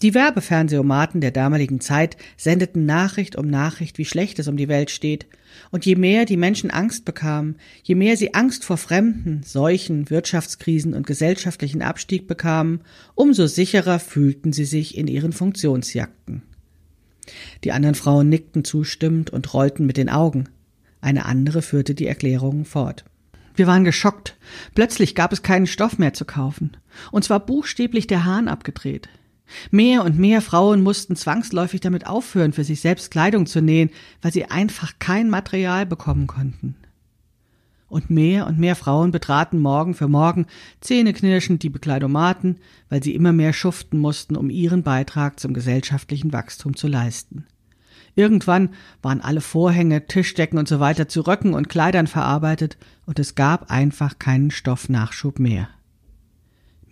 Die 0.00 0.14
Werbefernsehautomaten 0.14 1.20
der 1.20 1.32
damaligen 1.32 1.82
Zeit 1.82 2.16
sendeten 2.38 2.86
Nachricht 2.86 3.36
um 3.36 3.48
Nachricht, 3.48 3.98
wie 3.98 4.06
schlecht 4.06 4.38
es 4.38 4.48
um 4.48 4.56
die 4.56 4.68
Welt 4.68 4.90
steht, 4.90 5.26
und 5.70 5.86
je 5.86 5.96
mehr 5.96 6.24
die 6.24 6.36
Menschen 6.36 6.70
Angst 6.70 7.04
bekamen, 7.04 7.56
je 7.82 7.94
mehr 7.94 8.16
sie 8.16 8.34
Angst 8.34 8.64
vor 8.64 8.76
Fremden, 8.76 9.42
Seuchen, 9.44 10.10
Wirtschaftskrisen 10.10 10.94
und 10.94 11.06
gesellschaftlichen 11.06 11.82
Abstieg 11.82 12.26
bekamen, 12.26 12.80
umso 13.14 13.46
sicherer 13.46 13.98
fühlten 13.98 14.52
sie 14.52 14.64
sich 14.64 14.96
in 14.96 15.06
ihren 15.06 15.32
Funktionsjagden. 15.32 16.42
Die 17.64 17.72
anderen 17.72 17.94
Frauen 17.94 18.28
nickten 18.28 18.64
zustimmend 18.64 19.30
und 19.30 19.54
rollten 19.54 19.86
mit 19.86 19.96
den 19.96 20.08
Augen. 20.08 20.48
Eine 21.00 21.24
andere 21.24 21.62
führte 21.62 21.94
die 21.94 22.06
Erklärungen 22.06 22.64
fort. 22.64 23.04
Wir 23.54 23.66
waren 23.66 23.84
geschockt. 23.84 24.36
Plötzlich 24.74 25.14
gab 25.14 25.32
es 25.32 25.42
keinen 25.42 25.66
Stoff 25.66 25.98
mehr 25.98 26.14
zu 26.14 26.24
kaufen. 26.24 26.76
Und 27.12 27.24
zwar 27.24 27.40
buchstäblich 27.44 28.06
der 28.06 28.24
Hahn 28.24 28.48
abgedreht. 28.48 29.08
Mehr 29.70 30.04
und 30.04 30.18
mehr 30.18 30.40
Frauen 30.40 30.82
mussten 30.82 31.16
zwangsläufig 31.16 31.80
damit 31.80 32.06
aufhören, 32.06 32.52
für 32.52 32.64
sich 32.64 32.80
selbst 32.80 33.10
Kleidung 33.10 33.46
zu 33.46 33.60
nähen, 33.60 33.90
weil 34.22 34.32
sie 34.32 34.46
einfach 34.46 34.94
kein 34.98 35.30
Material 35.30 35.86
bekommen 35.86 36.26
konnten. 36.26 36.76
Und 37.88 38.08
mehr 38.08 38.46
und 38.46 38.58
mehr 38.58 38.76
Frauen 38.76 39.10
betraten 39.10 39.58
morgen 39.58 39.94
für 39.94 40.06
morgen 40.06 40.46
zähneknirschend 40.80 41.64
die 41.64 41.70
Bekleidomaten, 41.70 42.58
weil 42.88 43.02
sie 43.02 43.16
immer 43.16 43.32
mehr 43.32 43.52
schuften 43.52 43.98
mussten, 43.98 44.36
um 44.36 44.48
ihren 44.48 44.84
Beitrag 44.84 45.40
zum 45.40 45.54
gesellschaftlichen 45.54 46.32
Wachstum 46.32 46.76
zu 46.76 46.86
leisten. 46.86 47.46
Irgendwann 48.14 48.70
waren 49.02 49.20
alle 49.20 49.40
Vorhänge, 49.40 50.06
Tischdecken 50.06 50.58
und 50.58 50.68
so 50.68 50.78
weiter 50.78 51.08
zu 51.08 51.22
Röcken 51.22 51.54
und 51.54 51.68
Kleidern 51.68 52.06
verarbeitet 52.06 52.76
und 53.06 53.18
es 53.18 53.34
gab 53.34 53.70
einfach 53.70 54.20
keinen 54.20 54.52
Stoffnachschub 54.52 55.40
mehr. 55.40 55.68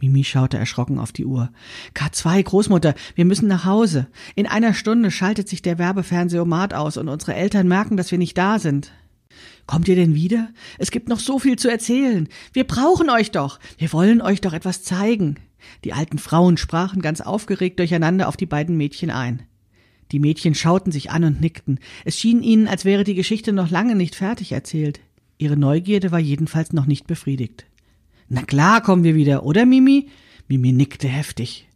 Mimi 0.00 0.24
schaute 0.24 0.58
erschrocken 0.58 0.98
auf 0.98 1.12
die 1.12 1.24
Uhr. 1.24 1.50
K2, 1.94 2.42
Großmutter, 2.42 2.94
wir 3.14 3.24
müssen 3.24 3.48
nach 3.48 3.64
Hause. 3.64 4.06
In 4.34 4.46
einer 4.46 4.74
Stunde 4.74 5.10
schaltet 5.10 5.48
sich 5.48 5.62
der 5.62 5.78
Werbefernsehautomat 5.78 6.74
aus 6.74 6.96
und 6.96 7.08
unsere 7.08 7.34
Eltern 7.34 7.68
merken, 7.68 7.96
dass 7.96 8.10
wir 8.10 8.18
nicht 8.18 8.38
da 8.38 8.58
sind. 8.58 8.92
Kommt 9.66 9.88
ihr 9.88 9.96
denn 9.96 10.14
wieder? 10.14 10.48
Es 10.78 10.90
gibt 10.90 11.08
noch 11.08 11.20
so 11.20 11.38
viel 11.38 11.56
zu 11.56 11.70
erzählen. 11.70 12.28
Wir 12.52 12.64
brauchen 12.64 13.10
euch 13.10 13.30
doch. 13.30 13.58
Wir 13.76 13.92
wollen 13.92 14.22
euch 14.22 14.40
doch 14.40 14.52
etwas 14.52 14.82
zeigen. 14.82 15.36
Die 15.84 15.92
alten 15.92 16.18
Frauen 16.18 16.56
sprachen 16.56 17.02
ganz 17.02 17.20
aufgeregt 17.20 17.78
durcheinander 17.78 18.28
auf 18.28 18.36
die 18.36 18.46
beiden 18.46 18.76
Mädchen 18.76 19.10
ein. 19.10 19.42
Die 20.12 20.20
Mädchen 20.20 20.54
schauten 20.54 20.90
sich 20.90 21.10
an 21.10 21.24
und 21.24 21.40
nickten. 21.40 21.80
Es 22.04 22.18
schien 22.18 22.42
ihnen, 22.42 22.66
als 22.66 22.84
wäre 22.84 23.04
die 23.04 23.14
Geschichte 23.14 23.52
noch 23.52 23.70
lange 23.70 23.94
nicht 23.94 24.14
fertig 24.14 24.52
erzählt. 24.52 25.00
Ihre 25.36 25.56
Neugierde 25.56 26.10
war 26.12 26.18
jedenfalls 26.18 26.72
noch 26.72 26.86
nicht 26.86 27.06
befriedigt. 27.06 27.66
Na 28.28 28.42
klar 28.42 28.82
kommen 28.82 29.04
wir 29.04 29.14
wieder, 29.14 29.44
oder 29.44 29.64
Mimi? 29.64 30.08
Mimi 30.48 30.72
nickte 30.72 31.08
heftig. 31.08 31.66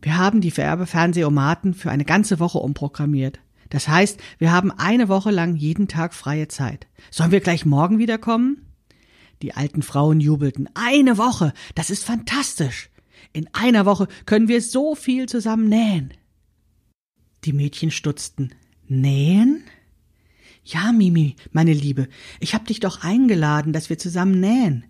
Wir 0.00 0.16
haben 0.16 0.40
die 0.40 0.56
Werbefernsehautomaten 0.56 1.74
für 1.74 1.90
eine 1.90 2.04
ganze 2.04 2.38
Woche 2.38 2.58
umprogrammiert. 2.58 3.40
Das 3.68 3.88
heißt, 3.88 4.18
wir 4.38 4.52
haben 4.52 4.70
eine 4.70 5.08
Woche 5.08 5.30
lang 5.30 5.56
jeden 5.56 5.88
Tag 5.88 6.14
freie 6.14 6.48
Zeit. 6.48 6.86
Sollen 7.10 7.32
wir 7.32 7.40
gleich 7.40 7.66
morgen 7.66 7.98
wiederkommen? 7.98 8.64
Die 9.42 9.54
alten 9.54 9.82
Frauen 9.82 10.20
jubelten. 10.20 10.68
Eine 10.74 11.18
Woche, 11.18 11.52
das 11.74 11.90
ist 11.90 12.04
fantastisch. 12.04 12.90
In 13.32 13.48
einer 13.52 13.84
Woche 13.84 14.08
können 14.24 14.48
wir 14.48 14.62
so 14.62 14.94
viel 14.94 15.28
zusammen 15.28 15.68
nähen. 15.68 16.14
Die 17.44 17.52
Mädchen 17.52 17.90
stutzten. 17.90 18.54
Nähen? 18.86 19.62
Ja, 20.64 20.92
Mimi, 20.92 21.36
meine 21.52 21.72
Liebe, 21.72 22.08
ich 22.40 22.54
hab 22.54 22.66
dich 22.66 22.80
doch 22.80 23.02
eingeladen, 23.02 23.72
dass 23.72 23.90
wir 23.90 23.98
zusammen 23.98 24.40
nähen. 24.40 24.84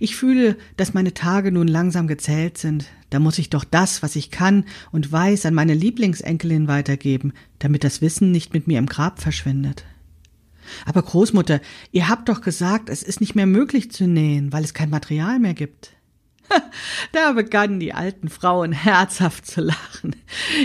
Ich 0.00 0.16
fühle, 0.16 0.56
dass 0.76 0.94
meine 0.94 1.14
Tage 1.14 1.52
nun 1.52 1.68
langsam 1.68 2.06
gezählt 2.06 2.58
sind. 2.58 2.86
Da 3.10 3.18
muss 3.18 3.38
ich 3.38 3.50
doch 3.50 3.64
das, 3.64 4.02
was 4.02 4.16
ich 4.16 4.30
kann 4.30 4.64
und 4.92 5.10
weiß, 5.10 5.46
an 5.46 5.54
meine 5.54 5.74
Lieblingsenkelin 5.74 6.68
weitergeben, 6.68 7.32
damit 7.58 7.84
das 7.84 8.00
Wissen 8.00 8.30
nicht 8.30 8.54
mit 8.54 8.66
mir 8.66 8.78
im 8.78 8.86
Grab 8.86 9.20
verschwindet. 9.20 9.84
Aber 10.86 11.02
Großmutter, 11.02 11.60
ihr 11.92 12.08
habt 12.08 12.28
doch 12.28 12.40
gesagt, 12.40 12.88
es 12.88 13.02
ist 13.02 13.20
nicht 13.20 13.34
mehr 13.34 13.46
möglich 13.46 13.90
zu 13.90 14.06
nähen, 14.06 14.52
weil 14.52 14.64
es 14.64 14.74
kein 14.74 14.90
Material 14.90 15.38
mehr 15.38 15.54
gibt. 15.54 15.92
Da 17.12 17.32
begannen 17.32 17.80
die 17.80 17.92
alten 17.92 18.28
Frauen 18.28 18.72
herzhaft 18.72 19.46
zu 19.46 19.60
lachen. 19.60 20.16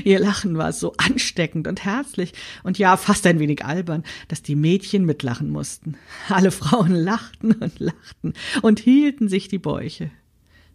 Ihr 0.04 0.20
Lachen 0.20 0.58
war 0.58 0.74
so 0.74 0.94
ansteckend 0.98 1.68
und 1.68 1.86
herzlich 1.86 2.34
und 2.64 2.78
ja 2.78 2.98
fast 2.98 3.26
ein 3.28 3.40
wenig 3.40 3.66
albern, 3.66 4.04
dass 4.28 4.42
die 4.42 4.56
Mädchen 4.56 5.06
mitlachen 5.06 5.50
mussten. 5.50 5.96
Alle 6.28 6.52
Frauen 6.52 6.96
lachten 6.96 7.52
und 7.54 7.80
lachten 7.80 8.34
und 8.62 8.80
hielten 8.80 9.30
sich 9.30 9.48
die 9.48 9.60
Bäuche. 9.60 10.12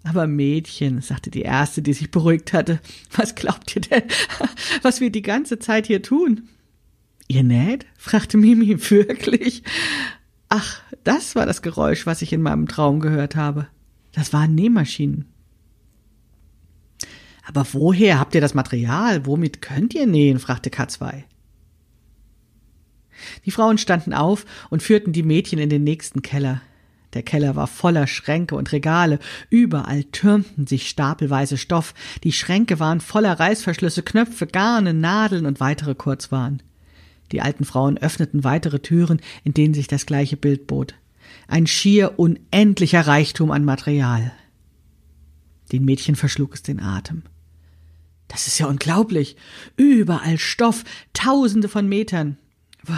Aber 0.05 0.27
Mädchen, 0.27 1.01
sagte 1.01 1.31
die 1.31 1.43
erste, 1.43 1.81
die 1.81 1.95
sich 1.95 2.11
beruhigt 2.11 2.53
hatte, 2.53 2.81
was 3.11 3.35
glaubt 3.35 3.75
ihr 3.75 3.83
denn, 3.83 4.03
was 4.83 5.01
wir 5.01 5.11
die 5.11 5.23
ganze 5.23 5.59
Zeit 5.59 5.87
hier 5.87 6.03
tun? 6.03 6.49
Ihr 7.27 7.43
näht? 7.43 7.87
fragte 7.97 8.37
Mimi 8.37 8.79
wirklich. 8.91 9.63
Ach, 10.51 10.83
das 11.05 11.35
war 11.35 11.47
das 11.47 11.63
Geräusch, 11.63 12.07
was 12.07 12.23
ich 12.23 12.33
in 12.35 12.43
meinem 12.43 12.69
Traum 12.69 13.01
gehört 13.01 13.35
habe. 13.35 13.67
Das 14.15 14.33
waren 14.33 14.55
Nähmaschinen. 14.55 15.27
Aber 17.47 17.67
woher 17.73 18.19
habt 18.19 18.35
ihr 18.35 18.41
das 18.41 18.55
Material? 18.55 19.27
Womit 19.27 19.61
könnt 19.61 19.95
ihr 19.95 20.07
nähen? 20.07 20.39
fragte 20.39 20.71
K2. 20.71 21.25
Die 23.45 23.51
Frauen 23.51 23.79
standen 23.79 24.15
auf 24.15 24.47
und 24.71 24.83
führten 24.83 25.13
die 25.13 25.23
Mädchen 25.23 25.59
in 25.59 25.69
den 25.69 25.85
nächsten 25.85 26.23
Keller. 26.23 26.63
Der 27.13 27.23
Keller 27.23 27.55
war 27.55 27.67
voller 27.67 28.07
Schränke 28.07 28.57
und 28.57 28.73
Regale, 28.73 29.21
überall 29.49 30.05
türmten 30.05 30.67
sich 30.67 30.89
stapelweise 30.89 31.59
Stoff, 31.59 31.95
die 32.25 32.33
Schränke 32.33 32.81
waren 32.81 33.01
voller 33.01 33.39
Reißverschlüsse, 33.39 34.03
Knöpfe, 34.03 34.49
Garne, 34.49 34.95
Nadeln 34.95 35.47
und 35.47 35.61
weitere 35.61 35.95
Kurzwaren. 35.95 36.61
Die 37.31 37.41
alten 37.41 37.65
Frauen 37.65 37.99
öffneten 37.99 38.43
weitere 38.43 38.81
Türen, 38.81 39.21
in 39.45 39.55
denen 39.55 39.75
sich 39.75 39.87
das 39.87 40.07
gleiche 40.07 40.37
Bild 40.37 40.67
bot 40.67 40.95
ein 41.49 41.67
schier 41.67 42.19
unendlicher 42.19 43.07
Reichtum 43.07 43.51
an 43.51 43.65
Material. 43.65 44.33
Den 45.73 45.85
Mädchen 45.85 46.17
verschlug 46.17 46.55
es 46.55 46.63
den 46.63 46.81
Atem. 46.81 47.23
Das 48.29 48.47
ist 48.47 48.59
ja 48.59 48.67
unglaublich. 48.67 49.37
Überall 49.77 50.39
Stoff, 50.39 50.85
tausende 51.13 51.69
von 51.69 51.89
Metern. 51.89 52.39
Wo, 52.83 52.95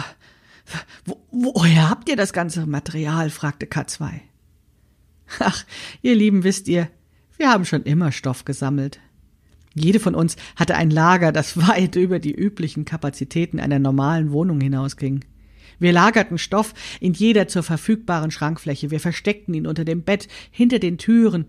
wo, 1.05 1.53
woher 1.53 1.89
habt 1.89 2.09
ihr 2.09 2.15
das 2.15 2.33
ganze 2.33 2.65
Material? 2.65 3.29
fragte 3.29 3.65
K2. 3.65 4.09
Ach, 5.39 5.65
ihr 6.01 6.15
Lieben, 6.15 6.43
wisst 6.43 6.67
ihr, 6.67 6.89
wir 7.37 7.49
haben 7.49 7.65
schon 7.65 7.83
immer 7.83 8.11
Stoff 8.11 8.45
gesammelt. 8.45 8.99
Jede 9.73 9.99
von 9.99 10.15
uns 10.15 10.37
hatte 10.55 10.75
ein 10.75 10.89
Lager, 10.89 11.31
das 11.31 11.57
weit 11.67 11.95
über 11.95 12.19
die 12.19 12.33
üblichen 12.33 12.85
Kapazitäten 12.85 13.59
einer 13.59 13.79
normalen 13.79 14.31
Wohnung 14.31 14.59
hinausging. 14.59 15.23
Wir 15.79 15.91
lagerten 15.91 16.37
Stoff 16.37 16.73
in 16.99 17.13
jeder 17.13 17.47
zur 17.47 17.63
verfügbaren 17.63 18.31
Schrankfläche, 18.31 18.91
wir 18.91 18.99
versteckten 18.99 19.53
ihn 19.53 19.67
unter 19.67 19.85
dem 19.85 20.03
Bett, 20.03 20.27
hinter 20.51 20.79
den 20.79 20.97
Türen. 20.97 21.45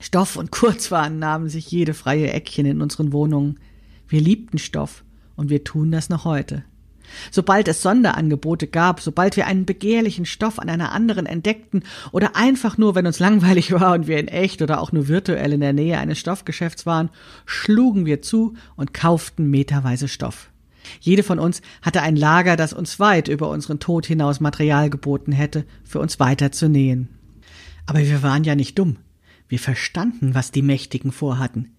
Stoff 0.00 0.36
und 0.36 0.50
Kurzwaren 0.50 1.18
nahmen 1.18 1.48
sich 1.48 1.70
jede 1.70 1.94
freie 1.94 2.32
Eckchen 2.32 2.66
in 2.66 2.82
unseren 2.82 3.12
Wohnungen. 3.12 3.58
Wir 4.08 4.20
liebten 4.20 4.58
Stoff, 4.58 5.04
und 5.36 5.50
wir 5.50 5.64
tun 5.64 5.90
das 5.90 6.08
noch 6.08 6.24
heute. 6.24 6.64
Sobald 7.30 7.68
es 7.68 7.82
Sonderangebote 7.82 8.66
gab, 8.66 9.00
sobald 9.00 9.36
wir 9.36 9.46
einen 9.46 9.66
begehrlichen 9.66 10.24
Stoff 10.24 10.58
an 10.58 10.68
einer 10.68 10.92
anderen 10.92 11.26
entdeckten 11.26 11.82
oder 12.10 12.36
einfach 12.36 12.78
nur, 12.78 12.94
wenn 12.94 13.06
uns 13.06 13.18
langweilig 13.18 13.72
war 13.72 13.94
und 13.94 14.06
wir 14.06 14.18
in 14.18 14.28
echt 14.28 14.62
oder 14.62 14.80
auch 14.80 14.92
nur 14.92 15.08
virtuell 15.08 15.52
in 15.52 15.60
der 15.60 15.72
Nähe 15.72 15.98
eines 15.98 16.18
Stoffgeschäfts 16.18 16.86
waren, 16.86 17.10
schlugen 17.44 18.06
wir 18.06 18.22
zu 18.22 18.54
und 18.76 18.94
kauften 18.94 19.50
meterweise 19.50 20.08
Stoff. 20.08 20.51
Jede 21.00 21.22
von 21.22 21.38
uns 21.38 21.62
hatte 21.82 22.02
ein 22.02 22.16
Lager, 22.16 22.56
das 22.56 22.72
uns 22.72 23.00
weit 23.00 23.28
über 23.28 23.48
unseren 23.48 23.78
Tod 23.78 24.06
hinaus 24.06 24.40
Material 24.40 24.90
geboten 24.90 25.32
hätte, 25.32 25.64
für 25.84 26.00
uns 26.00 26.20
weiter 26.20 26.52
zu 26.52 26.68
nähen. 26.68 27.08
Aber 27.86 28.00
wir 28.00 28.22
waren 28.22 28.44
ja 28.44 28.54
nicht 28.54 28.78
dumm. 28.78 28.96
Wir 29.48 29.58
verstanden, 29.58 30.34
was 30.34 30.50
die 30.50 30.62
Mächtigen 30.62 31.12
vorhatten. 31.12 31.74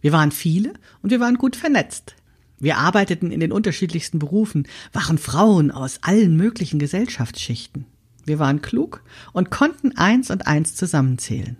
Wir 0.00 0.12
waren 0.12 0.30
viele 0.30 0.72
und 1.02 1.10
wir 1.10 1.20
waren 1.20 1.36
gut 1.36 1.56
vernetzt. 1.56 2.14
Wir 2.60 2.78
arbeiteten 2.78 3.30
in 3.30 3.40
den 3.40 3.52
unterschiedlichsten 3.52 4.18
Berufen, 4.18 4.66
waren 4.92 5.18
Frauen 5.18 5.70
aus 5.70 6.00
allen 6.02 6.36
möglichen 6.36 6.78
Gesellschaftsschichten. 6.78 7.86
Wir 8.24 8.38
waren 8.38 8.62
klug 8.62 9.02
und 9.32 9.50
konnten 9.50 9.96
eins 9.96 10.30
und 10.30 10.46
eins 10.46 10.74
zusammenzählen. 10.74 11.56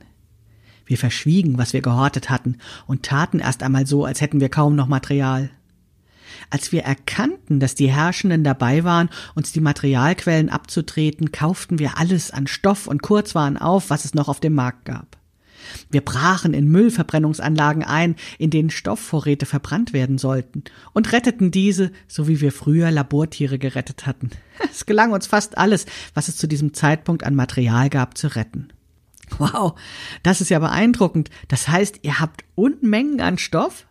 Wir 0.87 0.99
verschwiegen, 0.99 1.59
was 1.59 1.73
wir 1.73 1.83
gehortet 1.83 2.31
hatten, 2.31 2.57
und 2.87 3.03
taten 3.03 3.39
erst 3.39 3.63
einmal 3.63 3.87
so, 3.87 4.05
als 4.05 4.21
hätten 4.21 4.41
wir 4.41 4.49
kaum 4.49 4.75
noch 4.75 4.89
Material. 4.89 5.51
Als 6.51 6.73
wir 6.73 6.83
erkannten, 6.83 7.61
dass 7.61 7.75
die 7.75 7.91
Herrschenden 7.91 8.45
dabei 8.45 8.85
waren, 8.85 9.11
uns 9.35 9.53
die 9.53 9.61
Materialquellen 9.61 10.49
abzutreten, 10.49 11.33
kauften 11.33 11.79
wir 11.79 11.99
alles 11.99 12.31
an 12.31 12.47
Stoff 12.47 12.87
und 12.87 13.03
Kurzwaren 13.03 13.57
auf, 13.57 13.91
was 13.91 14.05
es 14.05 14.15
noch 14.15 14.29
auf 14.29 14.41
dem 14.41 14.55
Markt 14.55 14.85
gab. 14.85 15.19
Wir 15.91 16.01
brachen 16.01 16.55
in 16.55 16.69
Müllverbrennungsanlagen 16.69 17.85
ein, 17.85 18.17
in 18.39 18.51
denen 18.51 18.71
Stoffvorräte 18.71 19.47
verbrannt 19.47 19.93
werden 19.93 20.19
sollten, 20.19 20.65
und 20.93 21.13
retteten 21.13 21.51
diese, 21.51 21.93
so 22.07 22.29
wie 22.29 22.41
wir 22.41 22.53
früher 22.53 22.91
Labortiere 22.91 23.59
gerettet 23.59 24.07
hatten. 24.07 24.31
Es 24.71 24.87
gelang 24.87 25.13
uns 25.13 25.29
fast 25.29 25.57
alles, 25.57 25.87
was 26.15 26.27
es 26.27 26.37
zu 26.37 26.49
diesem 26.49 26.75
Zeitpunkt 26.75 27.23
an 27.23 27.37
Material 27.37 27.89
gab, 27.91 28.19
zu 28.19 28.35
retten. 28.35 28.69
Wow, 29.39 29.79
das 30.23 30.41
ist 30.41 30.49
ja 30.49 30.59
beeindruckend. 30.59 31.31
Das 31.49 31.69
heißt, 31.69 32.01
ihr 32.03 32.19
habt 32.19 32.45
Unmengen 32.55 33.21
an 33.21 33.39
Stoff? 33.39 33.87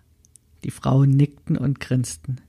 Die 0.67 0.71
Frauen 0.71 1.09
nickten 1.09 1.57
und 1.57 1.79
grinsten. 1.79 2.41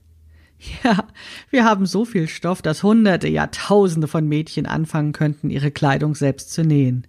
Ja, 0.83 1.07
wir 1.49 1.63
haben 1.63 1.85
so 1.85 2.03
viel 2.03 2.27
Stoff, 2.27 2.61
dass 2.61 2.83
Hunderte, 2.83 3.29
Jahrtausende 3.29 4.09
von 4.09 4.27
Mädchen 4.27 4.65
anfangen 4.65 5.13
könnten, 5.13 5.49
ihre 5.49 5.71
Kleidung 5.71 6.15
selbst 6.15 6.51
zu 6.51 6.63
nähen. 6.63 7.07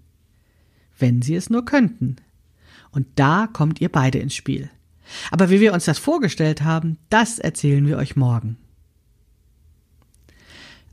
Wenn 0.96 1.20
sie 1.20 1.34
es 1.34 1.50
nur 1.50 1.64
könnten. 1.64 2.14
Und 2.92 3.08
da 3.16 3.48
kommt 3.52 3.80
ihr 3.80 3.88
beide 3.88 4.18
ins 4.18 4.36
Spiel. 4.36 4.70
Aber 5.32 5.50
wie 5.50 5.58
wir 5.58 5.72
uns 5.72 5.84
das 5.84 5.98
vorgestellt 5.98 6.62
haben, 6.62 6.96
das 7.08 7.40
erzählen 7.40 7.84
wir 7.88 7.96
euch 7.96 8.14
morgen. 8.14 8.56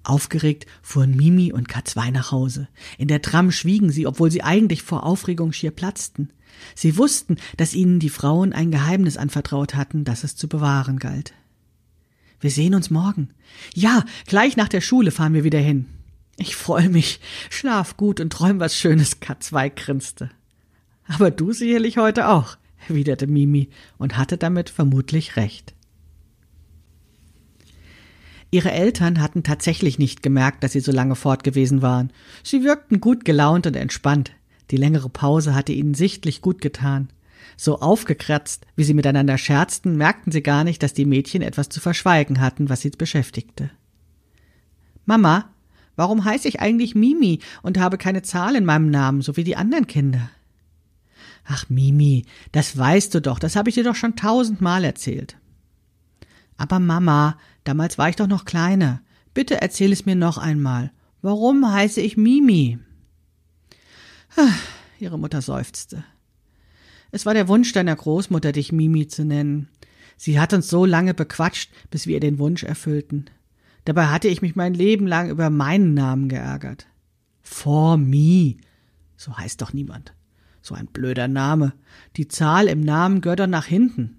Aufgeregt 0.07 0.65
fuhren 0.81 1.15
Mimi 1.15 1.51
und 1.51 1.69
K2 1.69 2.11
nach 2.11 2.31
Hause. 2.31 2.67
In 2.97 3.07
der 3.07 3.21
Tram 3.21 3.51
schwiegen 3.51 3.91
sie, 3.91 4.07
obwohl 4.07 4.31
sie 4.31 4.43
eigentlich 4.43 4.81
vor 4.81 5.03
Aufregung 5.03 5.51
schier 5.51 5.71
platzten. 5.71 6.29
Sie 6.75 6.97
wussten, 6.97 7.37
dass 7.57 7.73
ihnen 7.73 7.99
die 7.99 8.09
Frauen 8.09 8.53
ein 8.53 8.71
Geheimnis 8.71 9.17
anvertraut 9.17 9.75
hatten, 9.75 10.05
das 10.05 10.23
es 10.23 10.35
zu 10.35 10.47
bewahren 10.47 10.97
galt. 10.97 11.33
Wir 12.39 12.51
sehen 12.51 12.75
uns 12.75 12.89
morgen. 12.89 13.29
Ja, 13.73 14.05
gleich 14.25 14.57
nach 14.57 14.69
der 14.69 14.81
Schule 14.81 15.11
fahren 15.11 15.33
wir 15.33 15.43
wieder 15.43 15.59
hin. 15.59 15.87
Ich 16.37 16.55
freue 16.55 16.89
mich. 16.89 17.19
Schlaf 17.49 17.97
gut 17.97 18.19
und 18.19 18.31
träum 18.31 18.59
was 18.59 18.77
Schönes, 18.77 19.21
K2 19.21 19.71
grinste. 19.71 20.29
Aber 21.07 21.31
du 21.31 21.51
sicherlich 21.51 21.97
heute 21.97 22.27
auch, 22.29 22.57
erwiderte 22.87 23.27
Mimi 23.27 23.69
und 23.97 24.17
hatte 24.17 24.37
damit 24.37 24.69
vermutlich 24.69 25.35
recht. 25.35 25.73
Ihre 28.49 28.71
Eltern 28.71 29.21
hatten 29.21 29.43
tatsächlich 29.43 29.99
nicht 29.99 30.23
gemerkt, 30.23 30.63
dass 30.63 30.71
sie 30.71 30.79
so 30.79 30.91
lange 30.91 31.15
fort 31.15 31.43
gewesen 31.43 31.81
waren. 31.81 32.11
Sie 32.43 32.63
wirkten 32.63 33.01
gut 33.01 33.25
gelaunt 33.25 33.67
und 33.67 33.75
entspannt. 33.75 34.31
Die 34.71 34.77
längere 34.77 35.09
Pause 35.09 35.53
hatte 35.53 35.73
ihnen 35.73 35.93
sichtlich 35.93 36.41
gut 36.41 36.61
getan. 36.61 37.09
So 37.57 37.79
aufgekratzt, 37.79 38.65
wie 38.75 38.83
sie 38.83 38.93
miteinander 38.93 39.37
scherzten, 39.37 39.97
merkten 39.97 40.31
sie 40.31 40.43
gar 40.43 40.63
nicht, 40.63 40.81
dass 40.83 40.93
die 40.93 41.05
Mädchen 41.05 41.41
etwas 41.41 41.69
zu 41.69 41.79
verschweigen 41.79 42.39
hatten, 42.39 42.69
was 42.69 42.81
sie 42.81 42.89
beschäftigte. 42.91 43.69
Mama, 45.05 45.49
warum 45.95 46.23
heiße 46.23 46.47
ich 46.47 46.59
eigentlich 46.59 46.95
Mimi 46.95 47.39
und 47.63 47.79
habe 47.79 47.97
keine 47.97 48.21
Zahl 48.21 48.55
in 48.55 48.65
meinem 48.65 48.89
Namen, 48.89 49.21
so 49.21 49.37
wie 49.37 49.43
die 49.43 49.55
anderen 49.55 49.87
Kinder? 49.87 50.29
Ach, 51.45 51.69
Mimi, 51.69 52.25
das 52.51 52.77
weißt 52.77 53.15
du 53.15 53.21
doch, 53.21 53.39
das 53.39 53.55
habe 53.55 53.69
ich 53.69 53.75
dir 53.75 53.83
doch 53.83 53.95
schon 53.95 54.15
tausendmal 54.15 54.83
erzählt. 54.83 55.37
Aber 56.57 56.79
Mama, 56.79 57.37
damals 57.67 57.97
war 57.97 58.09
ich 58.09 58.15
doch 58.15 58.27
noch 58.27 58.45
kleiner. 58.45 59.01
Bitte 59.33 59.61
erzähl 59.61 59.91
es 59.91 60.05
mir 60.05 60.15
noch 60.15 60.37
einmal. 60.37 60.91
Warum 61.21 61.71
heiße 61.71 62.01
ich 62.01 62.17
Mimi? 62.17 62.79
Ihre 64.99 65.19
Mutter 65.19 65.41
seufzte. 65.41 66.03
Es 67.11 67.25
war 67.25 67.33
der 67.33 67.47
Wunsch 67.47 67.71
deiner 67.73 67.95
Großmutter, 67.95 68.51
dich 68.51 68.71
Mimi 68.71 69.07
zu 69.07 69.25
nennen. 69.25 69.69
Sie 70.17 70.39
hat 70.39 70.53
uns 70.53 70.69
so 70.69 70.85
lange 70.85 71.13
bequatscht, 71.13 71.71
bis 71.89 72.07
wir 72.07 72.15
ihr 72.15 72.19
den 72.19 72.39
Wunsch 72.39 72.63
erfüllten. 72.63 73.29
Dabei 73.85 74.07
hatte 74.07 74.27
ich 74.27 74.41
mich 74.41 74.55
mein 74.55 74.73
Leben 74.73 75.07
lang 75.07 75.29
über 75.29 75.49
meinen 75.49 75.93
Namen 75.93 76.29
geärgert. 76.29 76.87
For 77.41 77.97
me. 77.97 78.57
So 79.15 79.37
heißt 79.37 79.61
doch 79.61 79.73
niemand. 79.73 80.13
So 80.61 80.75
ein 80.75 80.87
blöder 80.87 81.27
Name. 81.27 81.73
Die 82.17 82.27
Zahl 82.27 82.67
im 82.67 82.81
Namen 82.81 83.21
gehört 83.21 83.39
doch 83.39 83.47
nach 83.47 83.65
hinten. 83.65 84.17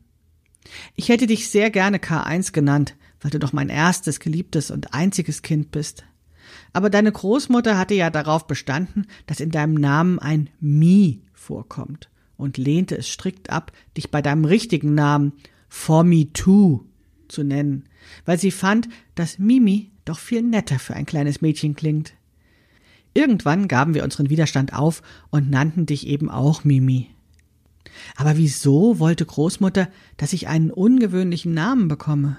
Ich 0.94 1.08
hätte 1.08 1.26
dich 1.26 1.50
sehr 1.50 1.70
gerne 1.70 1.98
K1 1.98 2.52
genannt, 2.52 2.94
weil 3.20 3.30
du 3.30 3.38
doch 3.38 3.52
mein 3.52 3.68
erstes, 3.68 4.20
geliebtes 4.20 4.70
und 4.70 4.94
einziges 4.94 5.42
Kind 5.42 5.70
bist. 5.70 6.04
Aber 6.72 6.90
deine 6.90 7.12
Großmutter 7.12 7.76
hatte 7.76 7.94
ja 7.94 8.10
darauf 8.10 8.46
bestanden, 8.46 9.06
dass 9.26 9.40
in 9.40 9.50
deinem 9.50 9.74
Namen 9.74 10.18
ein 10.18 10.50
Mi 10.60 11.22
vorkommt 11.32 12.08
und 12.36 12.56
lehnte 12.56 12.96
es 12.96 13.08
strikt 13.08 13.50
ab, 13.50 13.72
dich 13.96 14.10
bei 14.10 14.22
deinem 14.22 14.44
richtigen 14.44 14.94
Namen 14.94 15.32
For 15.68 16.04
Me 16.04 16.32
Too 16.32 16.84
zu 17.28 17.42
nennen, 17.42 17.84
weil 18.24 18.38
sie 18.38 18.50
fand, 18.50 18.88
dass 19.14 19.38
Mimi 19.38 19.90
doch 20.04 20.18
viel 20.18 20.42
netter 20.42 20.78
für 20.78 20.94
ein 20.94 21.06
kleines 21.06 21.42
Mädchen 21.42 21.74
klingt. 21.74 22.14
Irgendwann 23.12 23.68
gaben 23.68 23.94
wir 23.94 24.04
unseren 24.04 24.30
Widerstand 24.30 24.72
auf 24.72 25.02
und 25.30 25.50
nannten 25.50 25.86
dich 25.86 26.06
eben 26.06 26.30
auch 26.30 26.64
Mimi. 26.64 27.10
Aber 28.16 28.36
wieso 28.36 28.98
wollte 28.98 29.26
Großmutter, 29.26 29.88
dass 30.16 30.32
ich 30.32 30.48
einen 30.48 30.70
ungewöhnlichen 30.70 31.52
Namen 31.52 31.88
bekomme? 31.88 32.36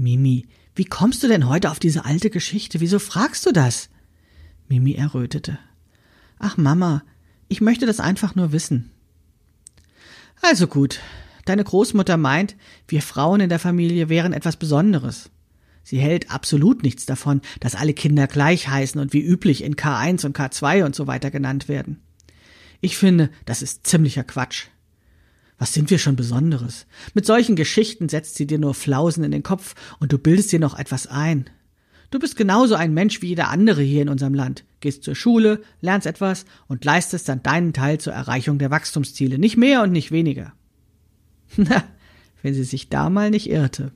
Mimi, 0.00 0.46
wie 0.74 0.86
kommst 0.86 1.22
du 1.22 1.28
denn 1.28 1.46
heute 1.46 1.70
auf 1.70 1.78
diese 1.78 2.06
alte 2.06 2.30
Geschichte? 2.30 2.80
Wieso 2.80 2.98
fragst 2.98 3.44
du 3.44 3.52
das? 3.52 3.90
Mimi 4.66 4.94
errötete. 4.94 5.58
Ach 6.38 6.56
Mama, 6.56 7.02
ich 7.48 7.60
möchte 7.60 7.84
das 7.84 8.00
einfach 8.00 8.34
nur 8.34 8.50
wissen. 8.50 8.90
Also 10.40 10.66
gut. 10.66 11.00
Deine 11.44 11.64
Großmutter 11.64 12.16
meint, 12.16 12.56
wir 12.88 13.02
Frauen 13.02 13.40
in 13.40 13.50
der 13.50 13.58
Familie 13.58 14.08
wären 14.08 14.32
etwas 14.32 14.56
Besonderes. 14.56 15.30
Sie 15.82 15.98
hält 15.98 16.30
absolut 16.30 16.82
nichts 16.82 17.04
davon, 17.04 17.42
dass 17.60 17.74
alle 17.74 17.92
Kinder 17.92 18.26
gleich 18.26 18.68
heißen 18.68 19.00
und 19.00 19.12
wie 19.12 19.22
üblich 19.22 19.62
in 19.62 19.76
K1 19.76 20.24
und 20.24 20.34
K2 20.38 20.84
und 20.84 20.94
so 20.94 21.08
weiter 21.08 21.30
genannt 21.30 21.68
werden. 21.68 22.00
Ich 22.80 22.96
finde, 22.96 23.28
das 23.44 23.60
ist 23.60 23.86
ziemlicher 23.86 24.24
Quatsch. 24.24 24.68
Was 25.60 25.74
sind 25.74 25.90
wir 25.90 25.98
schon 25.98 26.16
Besonderes? 26.16 26.86
Mit 27.12 27.26
solchen 27.26 27.54
Geschichten 27.54 28.08
setzt 28.08 28.36
sie 28.36 28.46
dir 28.46 28.58
nur 28.58 28.72
Flausen 28.72 29.24
in 29.24 29.30
den 29.30 29.42
Kopf 29.42 29.74
und 29.98 30.10
du 30.10 30.16
bildest 30.16 30.50
dir 30.52 30.58
noch 30.58 30.78
etwas 30.78 31.06
ein. 31.06 31.50
Du 32.10 32.18
bist 32.18 32.34
genauso 32.36 32.76
ein 32.76 32.94
Mensch 32.94 33.20
wie 33.20 33.26
jeder 33.26 33.50
andere 33.50 33.82
hier 33.82 34.00
in 34.00 34.08
unserem 34.08 34.32
Land. 34.32 34.64
Gehst 34.80 35.04
zur 35.04 35.14
Schule, 35.14 35.60
lernst 35.82 36.06
etwas 36.06 36.46
und 36.66 36.86
leistest 36.86 37.28
dann 37.28 37.42
deinen 37.42 37.74
Teil 37.74 38.00
zur 38.00 38.14
Erreichung 38.14 38.58
der 38.58 38.70
Wachstumsziele. 38.70 39.38
Nicht 39.38 39.58
mehr 39.58 39.82
und 39.82 39.92
nicht 39.92 40.10
weniger. 40.10 40.54
Na, 41.58 41.84
wenn 42.40 42.54
sie 42.54 42.64
sich 42.64 42.88
da 42.88 43.10
mal 43.10 43.28
nicht 43.28 43.50
irrte. 43.50 43.92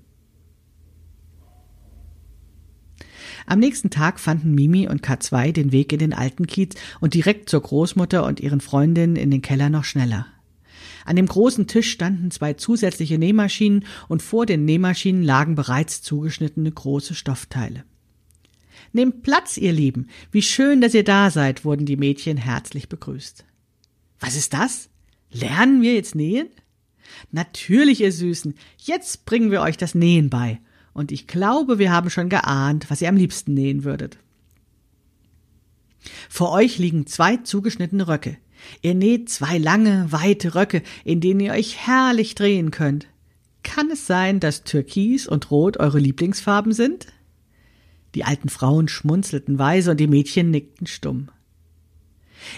Am 3.47 3.59
nächsten 3.59 3.89
Tag 3.89 4.21
fanden 4.21 4.55
Mimi 4.55 4.87
und 4.87 5.03
K2 5.03 5.53
den 5.53 5.73
Weg 5.73 5.95
in 5.95 5.99
den 5.99 6.13
alten 6.13 6.47
Kiez 6.47 6.75
und 7.01 7.15
direkt 7.15 7.49
zur 7.49 7.63
Großmutter 7.63 8.27
und 8.27 8.39
ihren 8.41 8.61
Freundinnen 8.61 9.17
in 9.17 9.31
den 9.31 9.41
Keller 9.41 9.71
noch 9.71 9.85
schneller. 9.85 10.27
An 11.05 11.17
dem 11.17 11.27
großen 11.27 11.67
Tisch 11.67 11.91
standen 11.91 12.31
zwei 12.31 12.55
zusätzliche 12.55 13.19
Nähmaschinen 13.19 13.85
und 14.09 14.23
vor 14.23 14.47
den 14.47 14.65
Nähmaschinen 14.65 15.23
lagen 15.23 15.55
bereits 15.55 16.03
zugeschnittene 16.03 16.71
große 16.71 17.15
Stoffteile. 17.15 17.85
Nehmt 18.93 19.23
Platz, 19.23 19.57
ihr 19.57 19.73
Lieben. 19.73 20.09
Wie 20.31 20.43
schön, 20.43 20.81
dass 20.81 20.95
ihr 20.95 21.05
da 21.05 21.31
seid, 21.31 21.65
wurden 21.65 21.87
die 21.87 21.97
Mädchen 21.97 22.37
herzlich 22.37 22.89
begrüßt. 22.89 23.45
Was 24.21 24.37
ist 24.37 24.55
das? 24.55 24.89
Lernen 25.31 25.83
wir 25.83 25.95
jetzt 25.95 26.15
nähen? 26.15 26.49
Natürlich, 27.33 28.01
ihr 28.01 28.13
Süßen. 28.13 28.55
Jetzt 28.79 29.27
bringen 29.27 29.51
wir 29.51 29.61
euch 29.63 29.77
das 29.77 29.95
Nähen 29.95 30.31
bei. 30.31 30.61
Und 30.93 31.11
ich 31.11 31.27
glaube, 31.27 31.79
wir 31.79 31.91
haben 31.91 32.09
schon 32.09 32.29
geahnt, 32.29 32.89
was 32.89 33.03
ihr 33.03 33.09
am 33.09 33.17
liebsten 33.17 33.53
nähen 33.55 33.85
würdet. 33.85 34.19
Vor 36.29 36.53
euch 36.53 36.79
liegen 36.79 37.07
zwei 37.07 37.39
zugeschnittene 37.39 38.07
Röcke. 38.07 38.37
Ihr 38.83 38.95
näht 38.95 39.29
zwei 39.29 39.59
lange, 39.59 40.11
weite 40.11 40.55
Röcke, 40.55 40.83
in 41.05 41.21
denen 41.21 41.41
ihr 41.41 41.53
euch 41.53 41.87
herrlich 41.87 42.35
drehen 42.35 42.71
könnt. 42.71 43.07
Kann 43.63 43.91
es 43.91 44.07
sein, 44.07 44.41
dass 44.41 44.65
Türkis 44.65 45.27
und 45.27 45.51
Rot 45.51 45.79
eure 45.79 45.99
Lieblingsfarben 45.99 46.73
sind? 46.73 47.07
Die 48.15 48.25
alten 48.25 48.49
Frauen 48.49 48.89
schmunzelten 48.89 49.59
weise 49.59 49.91
und 49.91 49.99
die 49.99 50.07
Mädchen 50.07 50.51
nickten 50.51 50.87
stumm. 50.87 51.31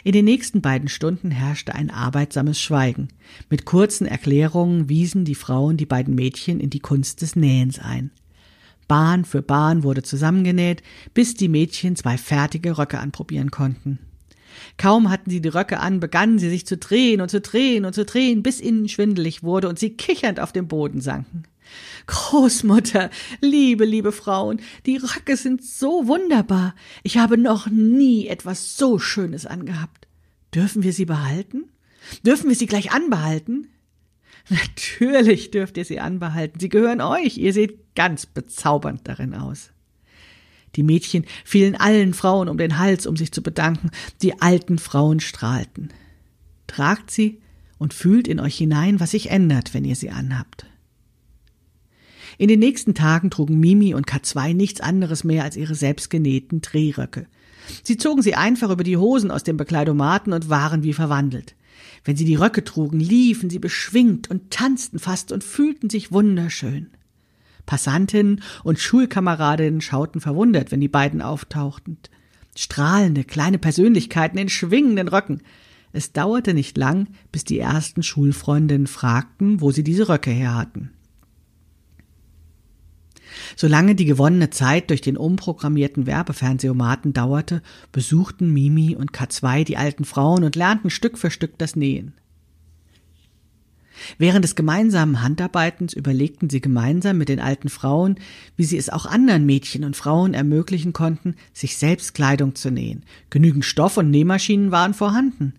In 0.05 0.13
den 0.13 0.25
nächsten 0.25 0.61
beiden 0.61 0.89
Stunden 0.89 1.31
herrschte 1.31 1.75
ein 1.75 1.91
arbeitsames 1.91 2.61
Schweigen. 2.61 3.09
Mit 3.49 3.65
kurzen 3.65 4.07
Erklärungen 4.07 4.89
wiesen 4.89 5.25
die 5.25 5.35
Frauen 5.35 5.77
die 5.77 5.87
beiden 5.87 6.15
Mädchen 6.15 6.61
in 6.61 6.71
die 6.71 6.81
Kunst 6.81 7.23
des 7.23 7.37
Nähens 7.37 7.79
ein. 7.79 8.11
Bahn 8.89 9.25
für 9.25 9.43
Bahn 9.43 9.83
wurde 9.83 10.03
zusammengenäht, 10.03 10.83
bis 11.15 11.35
die 11.35 11.49
Mädchen 11.49 11.97
zwei 11.97 12.19
fertige 12.19 12.79
Röcke 12.79 12.99
anprobieren 12.99 13.51
konnten. 13.51 13.99
Kaum 14.77 15.11
hatten 15.11 15.31
sie 15.31 15.41
die 15.41 15.49
Röcke 15.49 15.81
an, 15.81 16.01
begannen 16.01 16.39
sie 16.39 16.51
sich 16.51 16.67
zu 16.67 16.77
drehen 16.77 17.21
und 17.21 17.31
zu 17.31 17.41
drehen 17.41 17.85
und 17.85 17.95
zu 17.95 18.05
drehen, 18.05 18.43
bis 18.43 18.61
ihnen 18.61 18.89
schwindelig 18.89 19.43
wurde 19.43 19.69
und 19.69 19.79
sie 19.79 19.91
kichernd 19.91 20.41
auf 20.41 20.53
dem 20.53 20.69
Boden 20.69 21.01
sanken. 21.01 21.45
Großmutter, 22.07 23.11
liebe, 23.41 23.85
liebe 23.85 24.13
Frauen, 24.13 24.61
die 24.87 24.97
Röcke 24.97 25.37
sind 25.37 25.65
so 25.65 26.07
wunderbar. 26.07 26.75
Ich 27.03 27.19
habe 27.19 27.37
noch 27.37 27.67
nie 27.69 28.29
etwas 28.29 28.77
so 28.77 28.99
Schönes 28.99 29.47
angehabt. 29.47 30.07
Dürfen 30.55 30.83
wir 30.83 30.93
sie 30.93 31.07
behalten? 31.07 31.65
Dürfen 32.25 32.49
wir 32.49 32.57
sie 32.57 32.67
gleich 32.67 32.93
anbehalten? 32.93 33.69
Natürlich 34.49 35.51
dürft 35.51 35.77
ihr 35.77 35.85
sie 35.85 35.99
anbehalten. 35.99 36.61
Sie 36.61 36.69
gehören 36.69 37.01
euch. 37.01 37.37
Ihr 37.37 37.53
seht 37.53 37.95
ganz 37.97 38.27
bezaubernd 38.27 39.01
darin 39.05 39.35
aus. 39.35 39.71
Die 40.77 40.83
Mädchen 40.83 41.25
fielen 41.45 41.75
allen 41.75 42.15
Frauen 42.15 42.49
um 42.49 42.59
den 42.59 42.79
Hals, 42.79 43.07
um 43.07 43.17
sich 43.17 43.33
zu 43.33 43.43
bedanken. 43.43 43.91
Die 44.23 44.41
alten 44.41 44.79
Frauen 44.79 45.21
strahlten. 45.21 45.89
Tragt 46.67 47.11
sie 47.11 47.41
und 47.79 47.95
fühlt 47.95 48.29
in 48.29 48.41
euch 48.41 48.57
hinein, 48.57 49.01
was 49.01 49.13
sich 49.13 49.31
ändert, 49.31 49.75
wenn 49.75 49.85
ihr 49.85 49.97
sie 49.97 50.11
anhabt. 50.11 50.67
In 52.39 52.49
den 52.49 52.59
nächsten 52.59 52.95
Tagen 52.95 53.31
trugen 53.31 53.59
Mimi 53.59 53.95
und 53.95 54.07
K2 54.07 54.55
nichts 54.55 54.81
anderes 54.81 55.25
mehr 55.25 55.43
als 55.43 55.57
ihre 55.57 55.75
selbstgenähten 55.75 56.61
Drehröcke. 56.61 57.27
Sie 57.83 57.97
zogen 57.97 58.23
sie 58.23 58.35
einfach 58.35 58.71
über 58.71 58.85
die 58.85 58.99
Hosen 58.99 59.31
aus 59.31 59.43
dem 59.43 59.57
Bekleidomaten 59.57 60.33
und 60.33 60.51
waren 60.51 60.83
wie 60.83 60.93
verwandelt. 60.93 61.57
Wenn 62.05 62.17
sie 62.17 62.25
die 62.25 62.35
Röcke 62.35 62.63
trugen, 62.63 63.01
liefen 63.01 63.51
sie 63.51 63.59
beschwingt 63.59 64.31
und 64.31 64.51
tanzten 64.51 64.99
fast 64.99 65.33
und 65.33 65.43
fühlten 65.43 65.91
sich 65.91 66.13
wunderschön. 66.13 66.91
Passantinnen 67.67 68.43
und 68.65 68.79
Schulkameradinnen 68.79 69.81
schauten 69.81 70.21
verwundert, 70.21 70.71
wenn 70.71 70.81
die 70.81 70.89
beiden 70.89 71.21
auftauchten. 71.21 71.99
Strahlende 72.57 73.25
kleine 73.25 73.59
Persönlichkeiten 73.59 74.39
in 74.39 74.49
schwingenden 74.49 75.09
Röcken. 75.09 75.43
Es 75.93 76.13
dauerte 76.13 76.55
nicht 76.55 76.77
lang, 76.79 77.09
bis 77.33 77.45
die 77.45 77.59
ersten 77.59 78.03
Schulfreundinnen 78.03 78.87
fragten, 78.87 79.61
wo 79.61 79.71
sie 79.73 79.85
diese 79.85 80.09
Röcke 80.09 80.31
her 80.31 80.55
hatten. 80.55 80.91
Solange 83.57 83.95
die 83.95 84.05
gewonnene 84.05 84.51
Zeit 84.51 84.91
durch 84.91 85.01
den 85.01 85.17
umprogrammierten 85.17 86.07
Werbefernsehautomaten 86.07 87.13
dauerte, 87.13 87.63
besuchten 87.93 88.53
Mimi 88.53 88.97
und 88.97 89.13
K2 89.13 89.65
die 89.65 89.77
alten 89.77 90.05
Frauen 90.05 90.45
und 90.45 90.57
lernten 90.57 90.91
Stück 90.91 91.19
für 91.19 91.31
Stück 91.31 91.59
das 91.59 91.77
Nähen. 91.77 92.15
Während 94.19 94.45
des 94.45 94.55
gemeinsamen 94.55 95.23
Handarbeitens 95.23 95.93
überlegten 95.93 96.51
sie 96.51 96.61
gemeinsam 96.61 97.19
mit 97.19 97.29
den 97.29 97.41
alten 97.41 97.69
Frauen, 97.69 98.17
wie 98.57 98.65
sie 98.65 98.77
es 98.77 98.91
auch 98.91 99.07
anderen 99.07 99.47
Mädchen 99.47 99.85
und 99.85 99.97
Frauen 99.97 100.35
ermöglichen 100.35 100.93
konnten, 100.93 101.35
sich 101.53 101.77
selbst 101.77 102.15
Kleidung 102.15 102.55
zu 102.55 102.71
nähen. 102.71 103.05
Genügend 103.31 103.65
Stoff 103.65 103.97
und 103.97 104.11
Nähmaschinen 104.11 104.71
waren 104.71 104.95
vorhanden. 104.95 105.55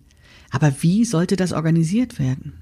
Aber 0.50 0.82
wie 0.82 1.04
sollte 1.04 1.36
das 1.36 1.52
organisiert 1.52 2.18
werden? 2.18 2.54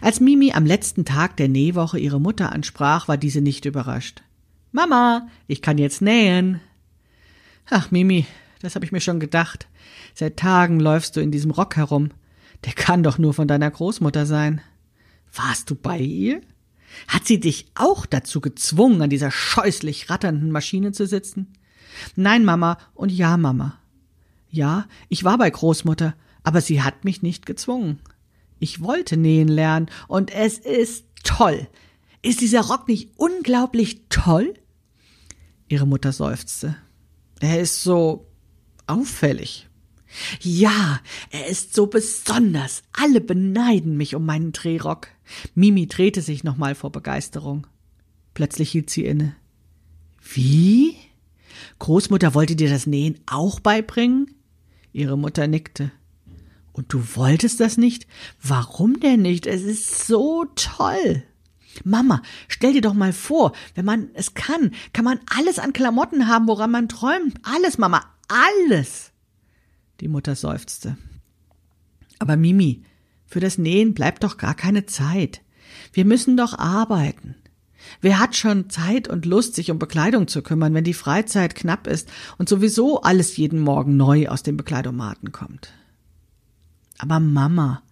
Als 0.00 0.20
Mimi 0.20 0.52
am 0.52 0.66
letzten 0.66 1.04
Tag 1.04 1.36
der 1.36 1.48
Nähwoche 1.48 1.98
ihre 1.98 2.20
Mutter 2.20 2.52
ansprach, 2.52 3.08
war 3.08 3.16
diese 3.16 3.40
nicht 3.40 3.64
überrascht. 3.64 4.22
Mama, 4.72 5.28
ich 5.46 5.62
kann 5.62 5.78
jetzt 5.78 6.02
nähen. 6.02 6.60
Ach, 7.68 7.90
Mimi, 7.90 8.26
das 8.60 8.74
habe 8.74 8.84
ich 8.84 8.92
mir 8.92 9.00
schon 9.00 9.20
gedacht. 9.20 9.68
Seit 10.14 10.36
Tagen 10.36 10.80
läufst 10.80 11.16
du 11.16 11.20
in 11.20 11.30
diesem 11.30 11.50
Rock 11.50 11.76
herum. 11.76 12.10
Der 12.64 12.72
kann 12.72 13.02
doch 13.02 13.18
nur 13.18 13.34
von 13.34 13.48
deiner 13.48 13.70
Großmutter 13.70 14.26
sein. 14.26 14.60
Warst 15.32 15.70
du 15.70 15.74
bei 15.74 15.98
ihr? 15.98 16.40
Hat 17.08 17.26
sie 17.26 17.40
dich 17.40 17.66
auch 17.74 18.04
dazu 18.06 18.40
gezwungen, 18.40 19.00
an 19.02 19.10
dieser 19.10 19.30
scheußlich 19.30 20.10
ratternden 20.10 20.50
Maschine 20.50 20.92
zu 20.92 21.06
sitzen? 21.06 21.52
Nein, 22.16 22.44
Mama, 22.44 22.78
und 22.94 23.10
ja, 23.12 23.36
Mama. 23.36 23.78
Ja, 24.50 24.86
ich 25.08 25.24
war 25.24 25.38
bei 25.38 25.48
Großmutter, 25.48 26.14
aber 26.42 26.60
sie 26.60 26.82
hat 26.82 27.04
mich 27.04 27.22
nicht 27.22 27.46
gezwungen. 27.46 28.00
Ich 28.58 28.82
wollte 28.82 29.16
nähen 29.16 29.48
lernen 29.48 29.90
und 30.08 30.32
es 30.32 30.58
ist 30.58 31.06
toll. 31.22 31.68
Ist 32.22 32.40
dieser 32.40 32.62
Rock 32.62 32.88
nicht 32.88 33.10
unglaublich 33.16 34.02
toll? 34.10 34.54
Ihre 35.68 35.86
Mutter 35.86 36.12
seufzte. 36.12 36.76
Er 37.40 37.60
ist 37.60 37.82
so 37.82 38.26
auffällig. 38.86 39.69
Ja, 40.40 41.00
er 41.30 41.46
ist 41.46 41.74
so 41.74 41.86
besonders. 41.86 42.82
Alle 42.92 43.20
beneiden 43.20 43.96
mich 43.96 44.14
um 44.14 44.26
meinen 44.26 44.52
Drehrock. 44.52 45.08
Mimi 45.54 45.86
drehte 45.86 46.22
sich 46.22 46.44
nochmal 46.44 46.74
vor 46.74 46.90
Begeisterung. 46.90 47.66
Plötzlich 48.34 48.70
hielt 48.70 48.90
sie 48.90 49.04
inne. 49.04 49.36
Wie? 50.32 50.96
Großmutter 51.78 52.34
wollte 52.34 52.56
dir 52.56 52.68
das 52.68 52.86
Nähen 52.86 53.18
auch 53.26 53.60
beibringen? 53.60 54.34
Ihre 54.92 55.16
Mutter 55.16 55.46
nickte. 55.46 55.92
Und 56.72 56.92
du 56.92 57.02
wolltest 57.14 57.60
das 57.60 57.76
nicht? 57.76 58.06
Warum 58.42 59.00
denn 59.00 59.22
nicht? 59.22 59.46
Es 59.46 59.62
ist 59.62 60.06
so 60.06 60.46
toll. 60.54 61.22
Mama, 61.84 62.22
stell 62.48 62.72
dir 62.72 62.80
doch 62.80 62.94
mal 62.94 63.12
vor, 63.12 63.52
wenn 63.74 63.84
man 63.84 64.10
es 64.14 64.34
kann, 64.34 64.72
kann 64.92 65.04
man 65.04 65.20
alles 65.36 65.58
an 65.58 65.72
Klamotten 65.72 66.26
haben, 66.26 66.48
woran 66.48 66.70
man 66.70 66.88
träumt. 66.88 67.36
Alles, 67.42 67.78
Mama, 67.78 68.04
alles. 68.28 69.09
Die 70.00 70.08
Mutter 70.08 70.34
seufzte. 70.34 70.96
Aber 72.18 72.36
Mimi, 72.36 72.82
für 73.26 73.40
das 73.40 73.58
Nähen 73.58 73.94
bleibt 73.94 74.24
doch 74.24 74.36
gar 74.36 74.54
keine 74.54 74.86
Zeit. 74.86 75.42
Wir 75.92 76.04
müssen 76.04 76.36
doch 76.36 76.58
arbeiten. 76.58 77.36
Wer 78.00 78.18
hat 78.18 78.36
schon 78.36 78.70
Zeit 78.70 79.08
und 79.08 79.24
Lust, 79.24 79.54
sich 79.54 79.70
um 79.70 79.78
Bekleidung 79.78 80.28
zu 80.28 80.42
kümmern, 80.42 80.74
wenn 80.74 80.84
die 80.84 80.94
Freizeit 80.94 81.54
knapp 81.54 81.86
ist 81.86 82.08
und 82.38 82.48
sowieso 82.48 83.02
alles 83.02 83.36
jeden 83.36 83.60
Morgen 83.60 83.96
neu 83.96 84.28
aus 84.28 84.42
dem 84.42 84.56
Bekleidomaten 84.56 85.32
kommt? 85.32 85.72
Aber 86.98 87.20
Mama, 87.20 87.82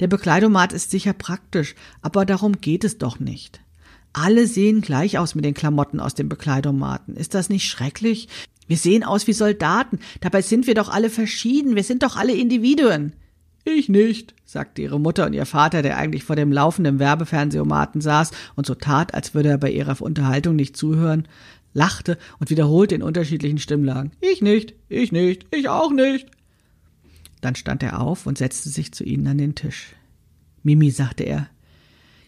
der 0.00 0.08
Bekleidomat 0.08 0.72
ist 0.72 0.90
sicher 0.90 1.12
praktisch, 1.12 1.74
aber 2.02 2.26
darum 2.26 2.60
geht 2.60 2.84
es 2.84 2.98
doch 2.98 3.18
nicht. 3.20 3.60
Alle 4.12 4.46
sehen 4.46 4.80
gleich 4.80 5.18
aus 5.18 5.34
mit 5.34 5.44
den 5.44 5.54
Klamotten 5.54 6.00
aus 6.00 6.14
dem 6.14 6.28
Bekleidomaten. 6.28 7.16
Ist 7.16 7.34
das 7.34 7.48
nicht 7.48 7.68
schrecklich? 7.68 8.28
Wir 8.68 8.76
sehen 8.76 9.02
aus 9.02 9.26
wie 9.26 9.32
Soldaten. 9.32 9.98
Dabei 10.20 10.42
sind 10.42 10.68
wir 10.68 10.74
doch 10.74 10.90
alle 10.90 11.10
verschieden. 11.10 11.74
Wir 11.74 11.82
sind 11.82 12.04
doch 12.04 12.16
alle 12.16 12.34
Individuen. 12.34 13.14
Ich 13.64 13.88
nicht, 13.88 14.34
sagte 14.44 14.82
ihre 14.82 15.00
Mutter 15.00 15.26
und 15.26 15.32
ihr 15.32 15.44
Vater, 15.44 15.82
der 15.82 15.98
eigentlich 15.98 16.22
vor 16.22 16.36
dem 16.36 16.52
laufenden 16.52 16.98
Werbefernsehautomaten 16.98 18.00
saß 18.00 18.30
und 18.54 18.66
so 18.66 18.74
tat, 18.74 19.14
als 19.14 19.34
würde 19.34 19.50
er 19.50 19.58
bei 19.58 19.70
ihrer 19.70 20.00
Unterhaltung 20.00 20.56
nicht 20.56 20.76
zuhören, 20.76 21.26
lachte 21.74 22.16
und 22.38 22.50
wiederholte 22.50 22.94
in 22.94 23.02
unterschiedlichen 23.02 23.58
Stimmlagen. 23.58 24.12
Ich 24.20 24.40
nicht, 24.40 24.74
ich 24.88 25.12
nicht, 25.12 25.46
ich 25.54 25.68
auch 25.68 25.90
nicht. 25.90 26.28
Dann 27.40 27.56
stand 27.56 27.82
er 27.82 28.00
auf 28.00 28.26
und 28.26 28.38
setzte 28.38 28.68
sich 28.68 28.92
zu 28.92 29.04
ihnen 29.04 29.26
an 29.26 29.38
den 29.38 29.54
Tisch. 29.54 29.94
Mimi, 30.62 30.90
sagte 30.90 31.24
er, 31.24 31.48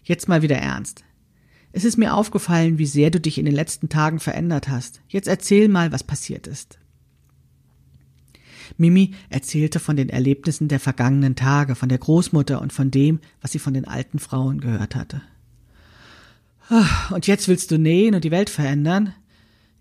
jetzt 0.04 0.28
mal 0.28 0.42
wieder 0.42 0.56
ernst. 0.56 1.04
Es 1.72 1.84
ist 1.84 1.98
mir 1.98 2.14
aufgefallen, 2.14 2.78
wie 2.78 2.86
sehr 2.86 3.10
du 3.10 3.20
dich 3.20 3.38
in 3.38 3.44
den 3.44 3.54
letzten 3.54 3.88
Tagen 3.88 4.18
verändert 4.18 4.68
hast. 4.68 5.00
Jetzt 5.08 5.28
erzähl 5.28 5.68
mal, 5.68 5.92
was 5.92 6.02
passiert 6.02 6.46
ist. 6.46 6.78
Mimi 8.76 9.14
erzählte 9.28 9.78
von 9.78 9.96
den 9.96 10.08
Erlebnissen 10.08 10.68
der 10.68 10.80
vergangenen 10.80 11.36
Tage, 11.36 11.74
von 11.74 11.88
der 11.88 11.98
Großmutter 11.98 12.60
und 12.60 12.72
von 12.72 12.90
dem, 12.90 13.20
was 13.40 13.52
sie 13.52 13.58
von 13.58 13.74
den 13.74 13.86
alten 13.86 14.18
Frauen 14.18 14.60
gehört 14.60 14.94
hatte. 14.94 15.22
Und 17.10 17.26
jetzt 17.26 17.48
willst 17.48 17.70
du 17.70 17.78
nähen 17.78 18.14
und 18.14 18.24
die 18.24 18.30
Welt 18.30 18.48
verändern? 18.48 19.12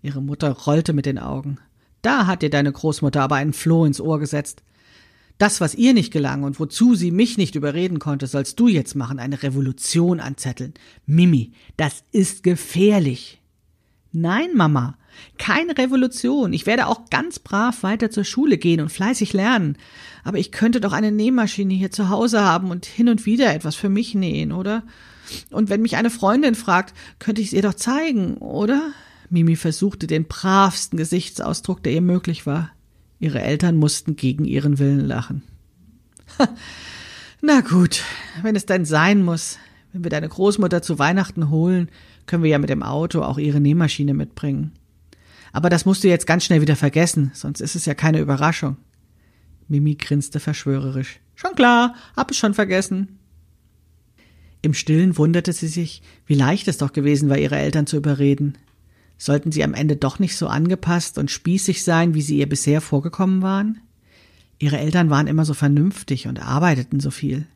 Ihre 0.02 0.20
Mutter 0.20 0.50
rollte 0.50 0.92
mit 0.92 1.06
den 1.06 1.18
Augen. 1.18 1.58
Da 2.02 2.26
hat 2.26 2.42
dir 2.42 2.50
deine 2.50 2.72
Großmutter 2.72 3.22
aber 3.22 3.36
einen 3.36 3.52
Floh 3.52 3.84
ins 3.84 4.00
Ohr 4.00 4.18
gesetzt. 4.18 4.62
Das, 5.40 5.58
was 5.62 5.74
ihr 5.74 5.94
nicht 5.94 6.12
gelang 6.12 6.42
und 6.42 6.60
wozu 6.60 6.94
sie 6.94 7.10
mich 7.10 7.38
nicht 7.38 7.54
überreden 7.54 7.98
konnte, 7.98 8.26
sollst 8.26 8.60
du 8.60 8.68
jetzt 8.68 8.94
machen, 8.94 9.18
eine 9.18 9.42
Revolution 9.42 10.20
anzetteln. 10.20 10.74
Mimi, 11.06 11.52
das 11.78 12.04
ist 12.12 12.42
gefährlich. 12.42 13.40
Nein, 14.12 14.50
Mama, 14.54 14.98
keine 15.38 15.78
Revolution. 15.78 16.52
Ich 16.52 16.66
werde 16.66 16.88
auch 16.88 17.08
ganz 17.08 17.38
brav 17.38 17.82
weiter 17.82 18.10
zur 18.10 18.24
Schule 18.24 18.58
gehen 18.58 18.82
und 18.82 18.92
fleißig 18.92 19.32
lernen. 19.32 19.78
Aber 20.24 20.36
ich 20.36 20.52
könnte 20.52 20.78
doch 20.78 20.92
eine 20.92 21.10
Nähmaschine 21.10 21.72
hier 21.72 21.90
zu 21.90 22.10
Hause 22.10 22.42
haben 22.42 22.70
und 22.70 22.84
hin 22.84 23.08
und 23.08 23.24
wieder 23.24 23.54
etwas 23.54 23.76
für 23.76 23.88
mich 23.88 24.14
nähen, 24.14 24.52
oder? 24.52 24.82
Und 25.50 25.70
wenn 25.70 25.80
mich 25.80 25.96
eine 25.96 26.10
Freundin 26.10 26.54
fragt, 26.54 26.92
könnte 27.18 27.40
ich 27.40 27.46
es 27.46 27.54
ihr 27.54 27.62
doch 27.62 27.72
zeigen, 27.72 28.36
oder? 28.36 28.92
Mimi 29.30 29.56
versuchte 29.56 30.06
den 30.06 30.26
bravsten 30.26 30.98
Gesichtsausdruck, 30.98 31.82
der 31.82 31.94
ihr 31.94 32.02
möglich 32.02 32.44
war. 32.44 32.72
Ihre 33.20 33.40
Eltern 33.42 33.76
mussten 33.76 34.16
gegen 34.16 34.46
ihren 34.46 34.78
Willen 34.78 35.06
lachen. 35.06 35.42
Na 37.42 37.60
gut, 37.60 38.02
wenn 38.42 38.56
es 38.56 38.66
denn 38.66 38.84
sein 38.84 39.22
muss. 39.22 39.58
Wenn 39.92 40.04
wir 40.04 40.10
deine 40.10 40.28
Großmutter 40.28 40.82
zu 40.82 40.98
Weihnachten 40.98 41.50
holen, 41.50 41.90
können 42.26 42.42
wir 42.42 42.50
ja 42.50 42.58
mit 42.58 42.70
dem 42.70 42.82
Auto 42.82 43.22
auch 43.22 43.38
ihre 43.38 43.60
Nähmaschine 43.60 44.14
mitbringen. 44.14 44.72
Aber 45.52 45.68
das 45.68 45.84
musst 45.84 46.04
du 46.04 46.08
jetzt 46.08 46.26
ganz 46.26 46.44
schnell 46.44 46.60
wieder 46.60 46.76
vergessen, 46.76 47.32
sonst 47.34 47.60
ist 47.60 47.74
es 47.74 47.86
ja 47.86 47.94
keine 47.94 48.20
Überraschung. 48.20 48.76
Mimi 49.68 49.96
grinste 49.96 50.40
verschwörerisch. 50.40 51.20
Schon 51.34 51.54
klar, 51.54 51.94
hab 52.16 52.30
es 52.30 52.38
schon 52.38 52.54
vergessen. 52.54 53.18
Im 54.62 54.74
Stillen 54.74 55.16
wunderte 55.16 55.52
sie 55.52 55.68
sich, 55.68 56.02
wie 56.26 56.34
leicht 56.34 56.68
es 56.68 56.78
doch 56.78 56.92
gewesen 56.92 57.28
war, 57.28 57.38
ihre 57.38 57.56
Eltern 57.56 57.86
zu 57.86 57.96
überreden. 57.96 58.58
Sollten 59.22 59.52
sie 59.52 59.62
am 59.62 59.74
Ende 59.74 59.96
doch 59.96 60.18
nicht 60.18 60.34
so 60.34 60.46
angepasst 60.46 61.18
und 61.18 61.30
spießig 61.30 61.84
sein, 61.84 62.14
wie 62.14 62.22
sie 62.22 62.38
ihr 62.38 62.48
bisher 62.48 62.80
vorgekommen 62.80 63.42
waren? 63.42 63.82
Ihre 64.58 64.78
Eltern 64.78 65.10
waren 65.10 65.26
immer 65.26 65.44
so 65.44 65.52
vernünftig 65.52 66.26
und 66.26 66.40
arbeiteten 66.40 67.00
so 67.00 67.10
viel. 67.10 67.46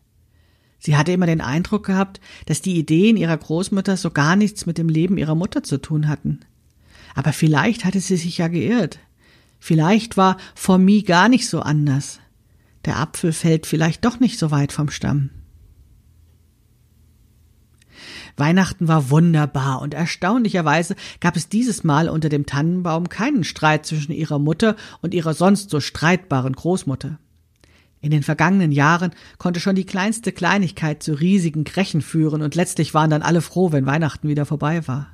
Sie 0.79 0.95
hatte 0.95 1.13
immer 1.13 1.25
den 1.25 1.41
Eindruck 1.41 1.87
gehabt, 1.87 2.21
dass 2.45 2.61
die 2.61 2.77
Ideen 2.77 3.17
ihrer 3.17 3.39
Großmutter 3.39 3.97
so 3.97 4.11
gar 4.11 4.37
nichts 4.37 4.67
mit 4.67 4.77
dem 4.77 4.91
Leben 4.91 5.17
ihrer 5.17 5.35
Mutter 5.35 5.63
zu 5.63 5.79
tun 5.79 6.07
hatten. 6.07 6.41
Aber 7.15 7.33
vielleicht 7.33 7.87
hatte 7.87 8.01
sie 8.01 8.19
sich 8.19 8.37
ja 8.37 8.49
geirrt. 8.49 8.99
Vielleicht 9.59 10.19
war 10.19 10.37
Formi 10.55 11.01
gar 11.01 11.31
nicht 11.31 11.49
so 11.49 11.61
anders. 11.61 12.21
Der 12.85 12.99
Apfel 12.99 13.33
fällt 13.33 13.65
vielleicht 13.65 14.05
doch 14.05 14.21
nicht 14.21 14.39
so 14.39 14.51
weit 14.51 14.71
vom 14.71 14.91
Stamm. 14.91 15.31
Weihnachten 18.37 18.89
war 18.89 19.11
wunderbar 19.11 19.81
und 19.81 19.95
erstaunlicherweise 19.95 20.97
gab 21.21 21.37
es 21.37 21.49
dieses 21.49 21.85
Mal 21.85 22.09
unter 22.09 22.29
dem 22.29 22.47
Tannenbaum 22.47 23.09
keinen 23.09 23.45
Streit 23.45 23.87
zwischen 23.87 24.13
ihrer 24.13 24.39
Mutter 24.39 24.77
und 25.03 25.15
ihrer 25.15 25.35
sonst 25.35 25.71
so 25.71 25.81
streitbaren 25.81 26.55
Großmutter. 26.55 27.19
In 28.01 28.11
den 28.11 28.23
vergangenen 28.23 28.73
Jahren 28.73 29.13
konnte 29.39 29.61
schon 29.61 29.77
die 29.77 29.87
kleinste 29.87 30.33
Kleinigkeit 30.33 31.03
zu 31.03 31.15
riesigen 31.15 31.65
Krächen 31.65 32.03
führen 32.03 32.43
und 32.43 32.55
letztlich 32.55 32.93
waren 32.93 33.09
dann 33.09 33.23
alle 33.23 33.41
froh, 33.41 33.73
wenn 33.73 33.87
Weihnachten 33.87 34.29
wieder 34.29 34.45
vorbei 34.45 34.87
war. 34.87 35.09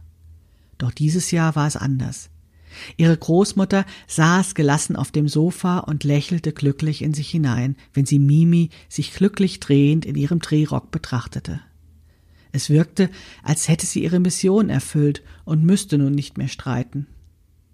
Doch 0.79 0.91
dieses 0.91 1.31
Jahr 1.31 1.55
war 1.55 1.69
es 1.69 1.77
anders. 1.77 2.31
Ihre 2.97 3.17
Großmutter 3.17 3.85
saß 4.07 4.55
gelassen 4.55 4.97
auf 4.97 5.11
dem 5.11 5.29
Sofa 5.29 5.79
und 5.79 6.05
lächelte 6.05 6.53
glücklich 6.53 7.03
in 7.03 7.15
sich 7.15 7.29
hinein, 7.29 7.77
wenn 7.93 8.07
sie 8.07 8.19
Mimi 8.19 8.71
sich 8.89 9.13
glücklich 9.13 9.61
drehend 9.61 10.05
in 10.05 10.17
ihrem 10.17 10.41
Drehrock 10.41 10.91
betrachtete. 10.91 11.61
Es 12.53 12.71
wirkte, 12.71 13.11
als 13.43 13.69
hätte 13.69 13.87
sie 13.87 14.03
ihre 14.03 14.21
Mission 14.21 14.71
erfüllt 14.71 15.23
und 15.45 15.65
müsste 15.65 15.99
nun 15.99 16.13
nicht 16.13 16.39
mehr 16.39 16.49
streiten. 16.49 17.07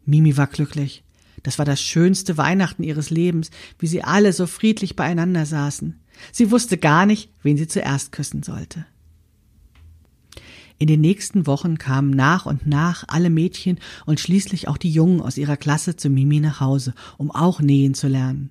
Mimi 0.05 0.37
war 0.37 0.47
glücklich. 0.47 1.03
Das 1.43 1.59
war 1.59 1.65
das 1.65 1.81
schönste 1.81 2.37
Weihnachten 2.37 2.83
ihres 2.83 3.11
Lebens, 3.11 3.51
wie 3.79 3.87
sie 3.87 4.03
alle 4.03 4.33
so 4.33 4.47
friedlich 4.47 4.97
beieinander 4.97 5.47
saßen. 5.47 5.99
Sie 6.33 6.51
wusste 6.51 6.79
gar 6.79 7.07
nicht, 7.07 7.31
wen 7.43 7.57
sie 7.57 7.69
zuerst 7.69 8.13
küssen 8.13 8.43
sollte. 8.43 8.87
In 10.79 10.89
den 10.89 11.01
nächsten 11.01 11.47
Wochen 11.47 11.79
kamen 11.79 12.11
nach 12.11 12.45
und 12.45 12.67
nach 12.67 13.05
alle 13.09 13.31
Mädchen 13.31 13.79
und 14.05 14.21
schließlich 14.21 14.69
auch 14.69 14.77
die 14.77 14.91
Jungen 14.91 15.23
aus 15.23 15.39
ihrer 15.39 15.57
Klasse 15.57 15.97
zu 15.97 16.11
Mimi 16.11 16.41
nach 16.41 16.61
Hause, 16.61 16.95
um 17.17 17.31
auch 17.31 17.61
nähen 17.61 17.95
zu 17.95 18.09
lernen. 18.09 18.51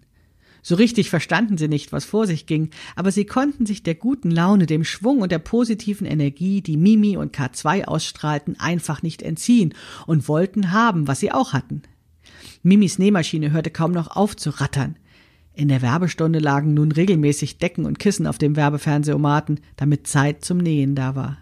So 0.68 0.74
richtig 0.74 1.11
verstanden 1.11 1.59
sie 1.59 1.68
nicht, 1.68 1.91
was 1.91 2.05
vor 2.05 2.26
sich 2.26 2.47
ging, 2.47 2.72
aber 2.95 3.11
sie 3.11 3.26
konnten 3.26 3.68
sich 3.68 3.84
der 3.84 3.93
guten 3.93 4.32
Laune, 4.32 4.66
dem 4.66 4.84
Schwung 4.84 5.22
und 5.22 5.32
der 5.32 5.38
positiven 5.38 6.07
Energie, 6.07 6.63
die 6.63 6.76
Mimi 6.76 7.18
und 7.18 7.38
K2 7.38 7.84
ausstrahlten, 7.84 8.59
einfach 8.59 9.03
nicht 9.03 9.22
entziehen 9.22 9.76
und 10.07 10.28
wollten 10.28 10.72
haben, 10.72 11.07
was 11.07 11.20
sie 11.20 11.32
auch 11.32 11.53
hatten. 11.53 11.84
Mimis 12.63 12.97
Nähmaschine 12.97 13.51
hörte 13.51 13.70
kaum 13.70 13.91
noch 13.91 14.16
auf 14.16 14.36
zu 14.36 14.49
rattern. 14.49 14.95
In 15.53 15.68
der 15.68 15.84
Werbestunde 15.84 16.39
lagen 16.39 16.74
nun 16.74 16.91
regelmäßig 16.91 17.59
Decken 17.59 17.86
und 17.86 17.99
Kissen 17.99 18.26
auf 18.26 18.39
dem 18.39 18.55
Werbefernsehautomaten, 18.55 19.59
damit 19.76 20.07
Zeit 20.07 20.43
zum 20.43 20.57
Nähen 20.57 20.95
da 20.95 21.13
war. 21.13 21.38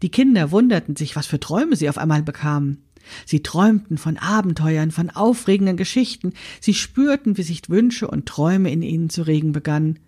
Die 0.00 0.10
Kinder 0.10 0.52
wunderten 0.52 0.94
sich, 0.94 1.16
was 1.16 1.26
für 1.26 1.40
Träume 1.40 1.74
sie 1.74 1.88
auf 1.88 1.98
einmal 1.98 2.22
bekamen. 2.22 2.84
Sie 3.24 3.42
träumten 3.42 3.98
von 3.98 4.16
Abenteuern, 4.16 4.90
von 4.90 5.10
aufregenden 5.10 5.76
Geschichten, 5.76 6.32
sie 6.60 6.74
spürten, 6.74 7.36
wie 7.36 7.42
sich 7.42 7.68
Wünsche 7.68 8.08
und 8.08 8.26
Träume 8.26 8.70
in 8.70 8.82
ihnen 8.82 9.10
zu 9.10 9.22
regen 9.22 9.52
begannen, 9.52 9.98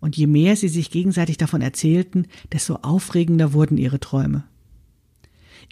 und 0.00 0.16
je 0.16 0.26
mehr 0.26 0.56
sie 0.56 0.68
sich 0.68 0.90
gegenseitig 0.90 1.36
davon 1.36 1.60
erzählten, 1.60 2.26
desto 2.52 2.76
aufregender 2.76 3.52
wurden 3.52 3.76
ihre 3.76 4.00
Träume. 4.00 4.44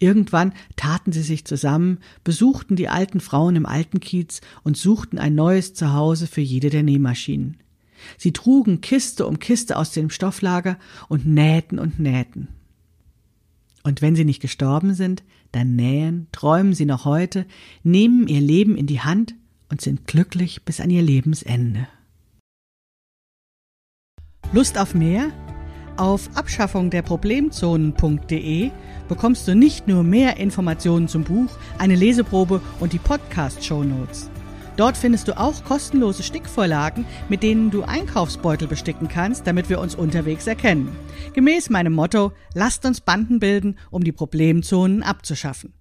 Irgendwann 0.01 0.53
taten 0.77 1.13
sie 1.13 1.23
sich 1.23 1.45
zusammen, 1.45 1.99
besuchten 2.23 2.77
die 2.77 2.89
alten 2.89 3.21
Frauen 3.21 3.57
im 3.57 3.67
alten 3.67 4.01
Kiez 4.01 4.41
und 4.63 4.77
suchten 4.77 5.19
ein 5.19 5.35
neues 5.35 5.75
Zuhause 5.75 6.27
für 6.27 6.41
jede 6.41 6.71
der 6.71 6.85
Nähmaschinen. 6.85 7.57
Sie 8.17 8.33
trugen 8.33 8.81
Kiste 8.81 9.27
um 9.27 9.41
Kiste 9.41 9.77
aus 9.77 9.91
dem 9.91 10.11
Stofflager 10.11 10.79
und 11.09 11.27
nähten 11.27 11.81
und 11.81 11.99
nähten. 11.99 12.49
Und 13.83 14.03
wenn 14.03 14.15
sie 14.15 14.25
nicht 14.25 14.41
gestorben 14.41 14.95
sind, 14.95 15.25
dann 15.53 15.77
nähen, 15.77 16.27
träumen 16.33 16.73
sie 16.75 16.87
noch 16.87 17.05
heute, 17.05 17.47
nehmen 17.83 18.29
ihr 18.29 18.41
Leben 18.41 18.77
in 18.77 18.87
die 18.87 19.01
Hand 19.01 19.35
und 19.71 19.81
sind 19.81 20.07
glücklich 20.07 20.65
bis 20.65 20.81
an 20.81 20.91
ihr 20.91 21.03
Lebensende. 21.03 21.89
Lust 24.53 24.79
auf 24.79 24.95
mehr? 24.95 25.33
Auf 25.97 26.31
abschaffungderproblemzonen.de 26.35 28.71
bekommst 29.09 29.49
du 29.49 29.57
nicht 29.57 29.89
nur 29.89 30.05
mehr 30.05 30.37
Informationen 30.37 31.09
zum 31.09 31.25
Buch, 31.25 31.51
eine 31.77 31.97
Leseprobe 31.97 32.61
und 32.79 32.93
die 32.93 32.99
Podcast-Show 32.99 33.83
Notes. 33.83 34.31
Dort 34.79 34.97
findest 34.97 35.27
du 35.27 35.37
auch 35.37 35.65
kostenlose 35.65 36.23
Stickvorlagen, 36.23 37.05
mit 37.29 37.43
denen 37.43 37.73
du 37.73 37.83
Einkaufsbeutel 37.83 38.69
besticken 38.69 39.09
kannst, 39.09 39.45
damit 39.45 39.69
wir 39.69 39.81
uns 39.81 39.97
unterwegs 39.97 40.47
erkennen. 40.47 40.97
Gemäß 41.35 41.69
meinem 41.69 41.93
Motto, 41.93 42.31
lasst 42.55 42.87
uns 42.87 43.01
Banden 43.01 43.41
bilden, 43.41 43.77
um 43.91 44.05
die 44.05 44.13
Problemzonen 44.13 45.03
abzuschaffen. 45.03 45.75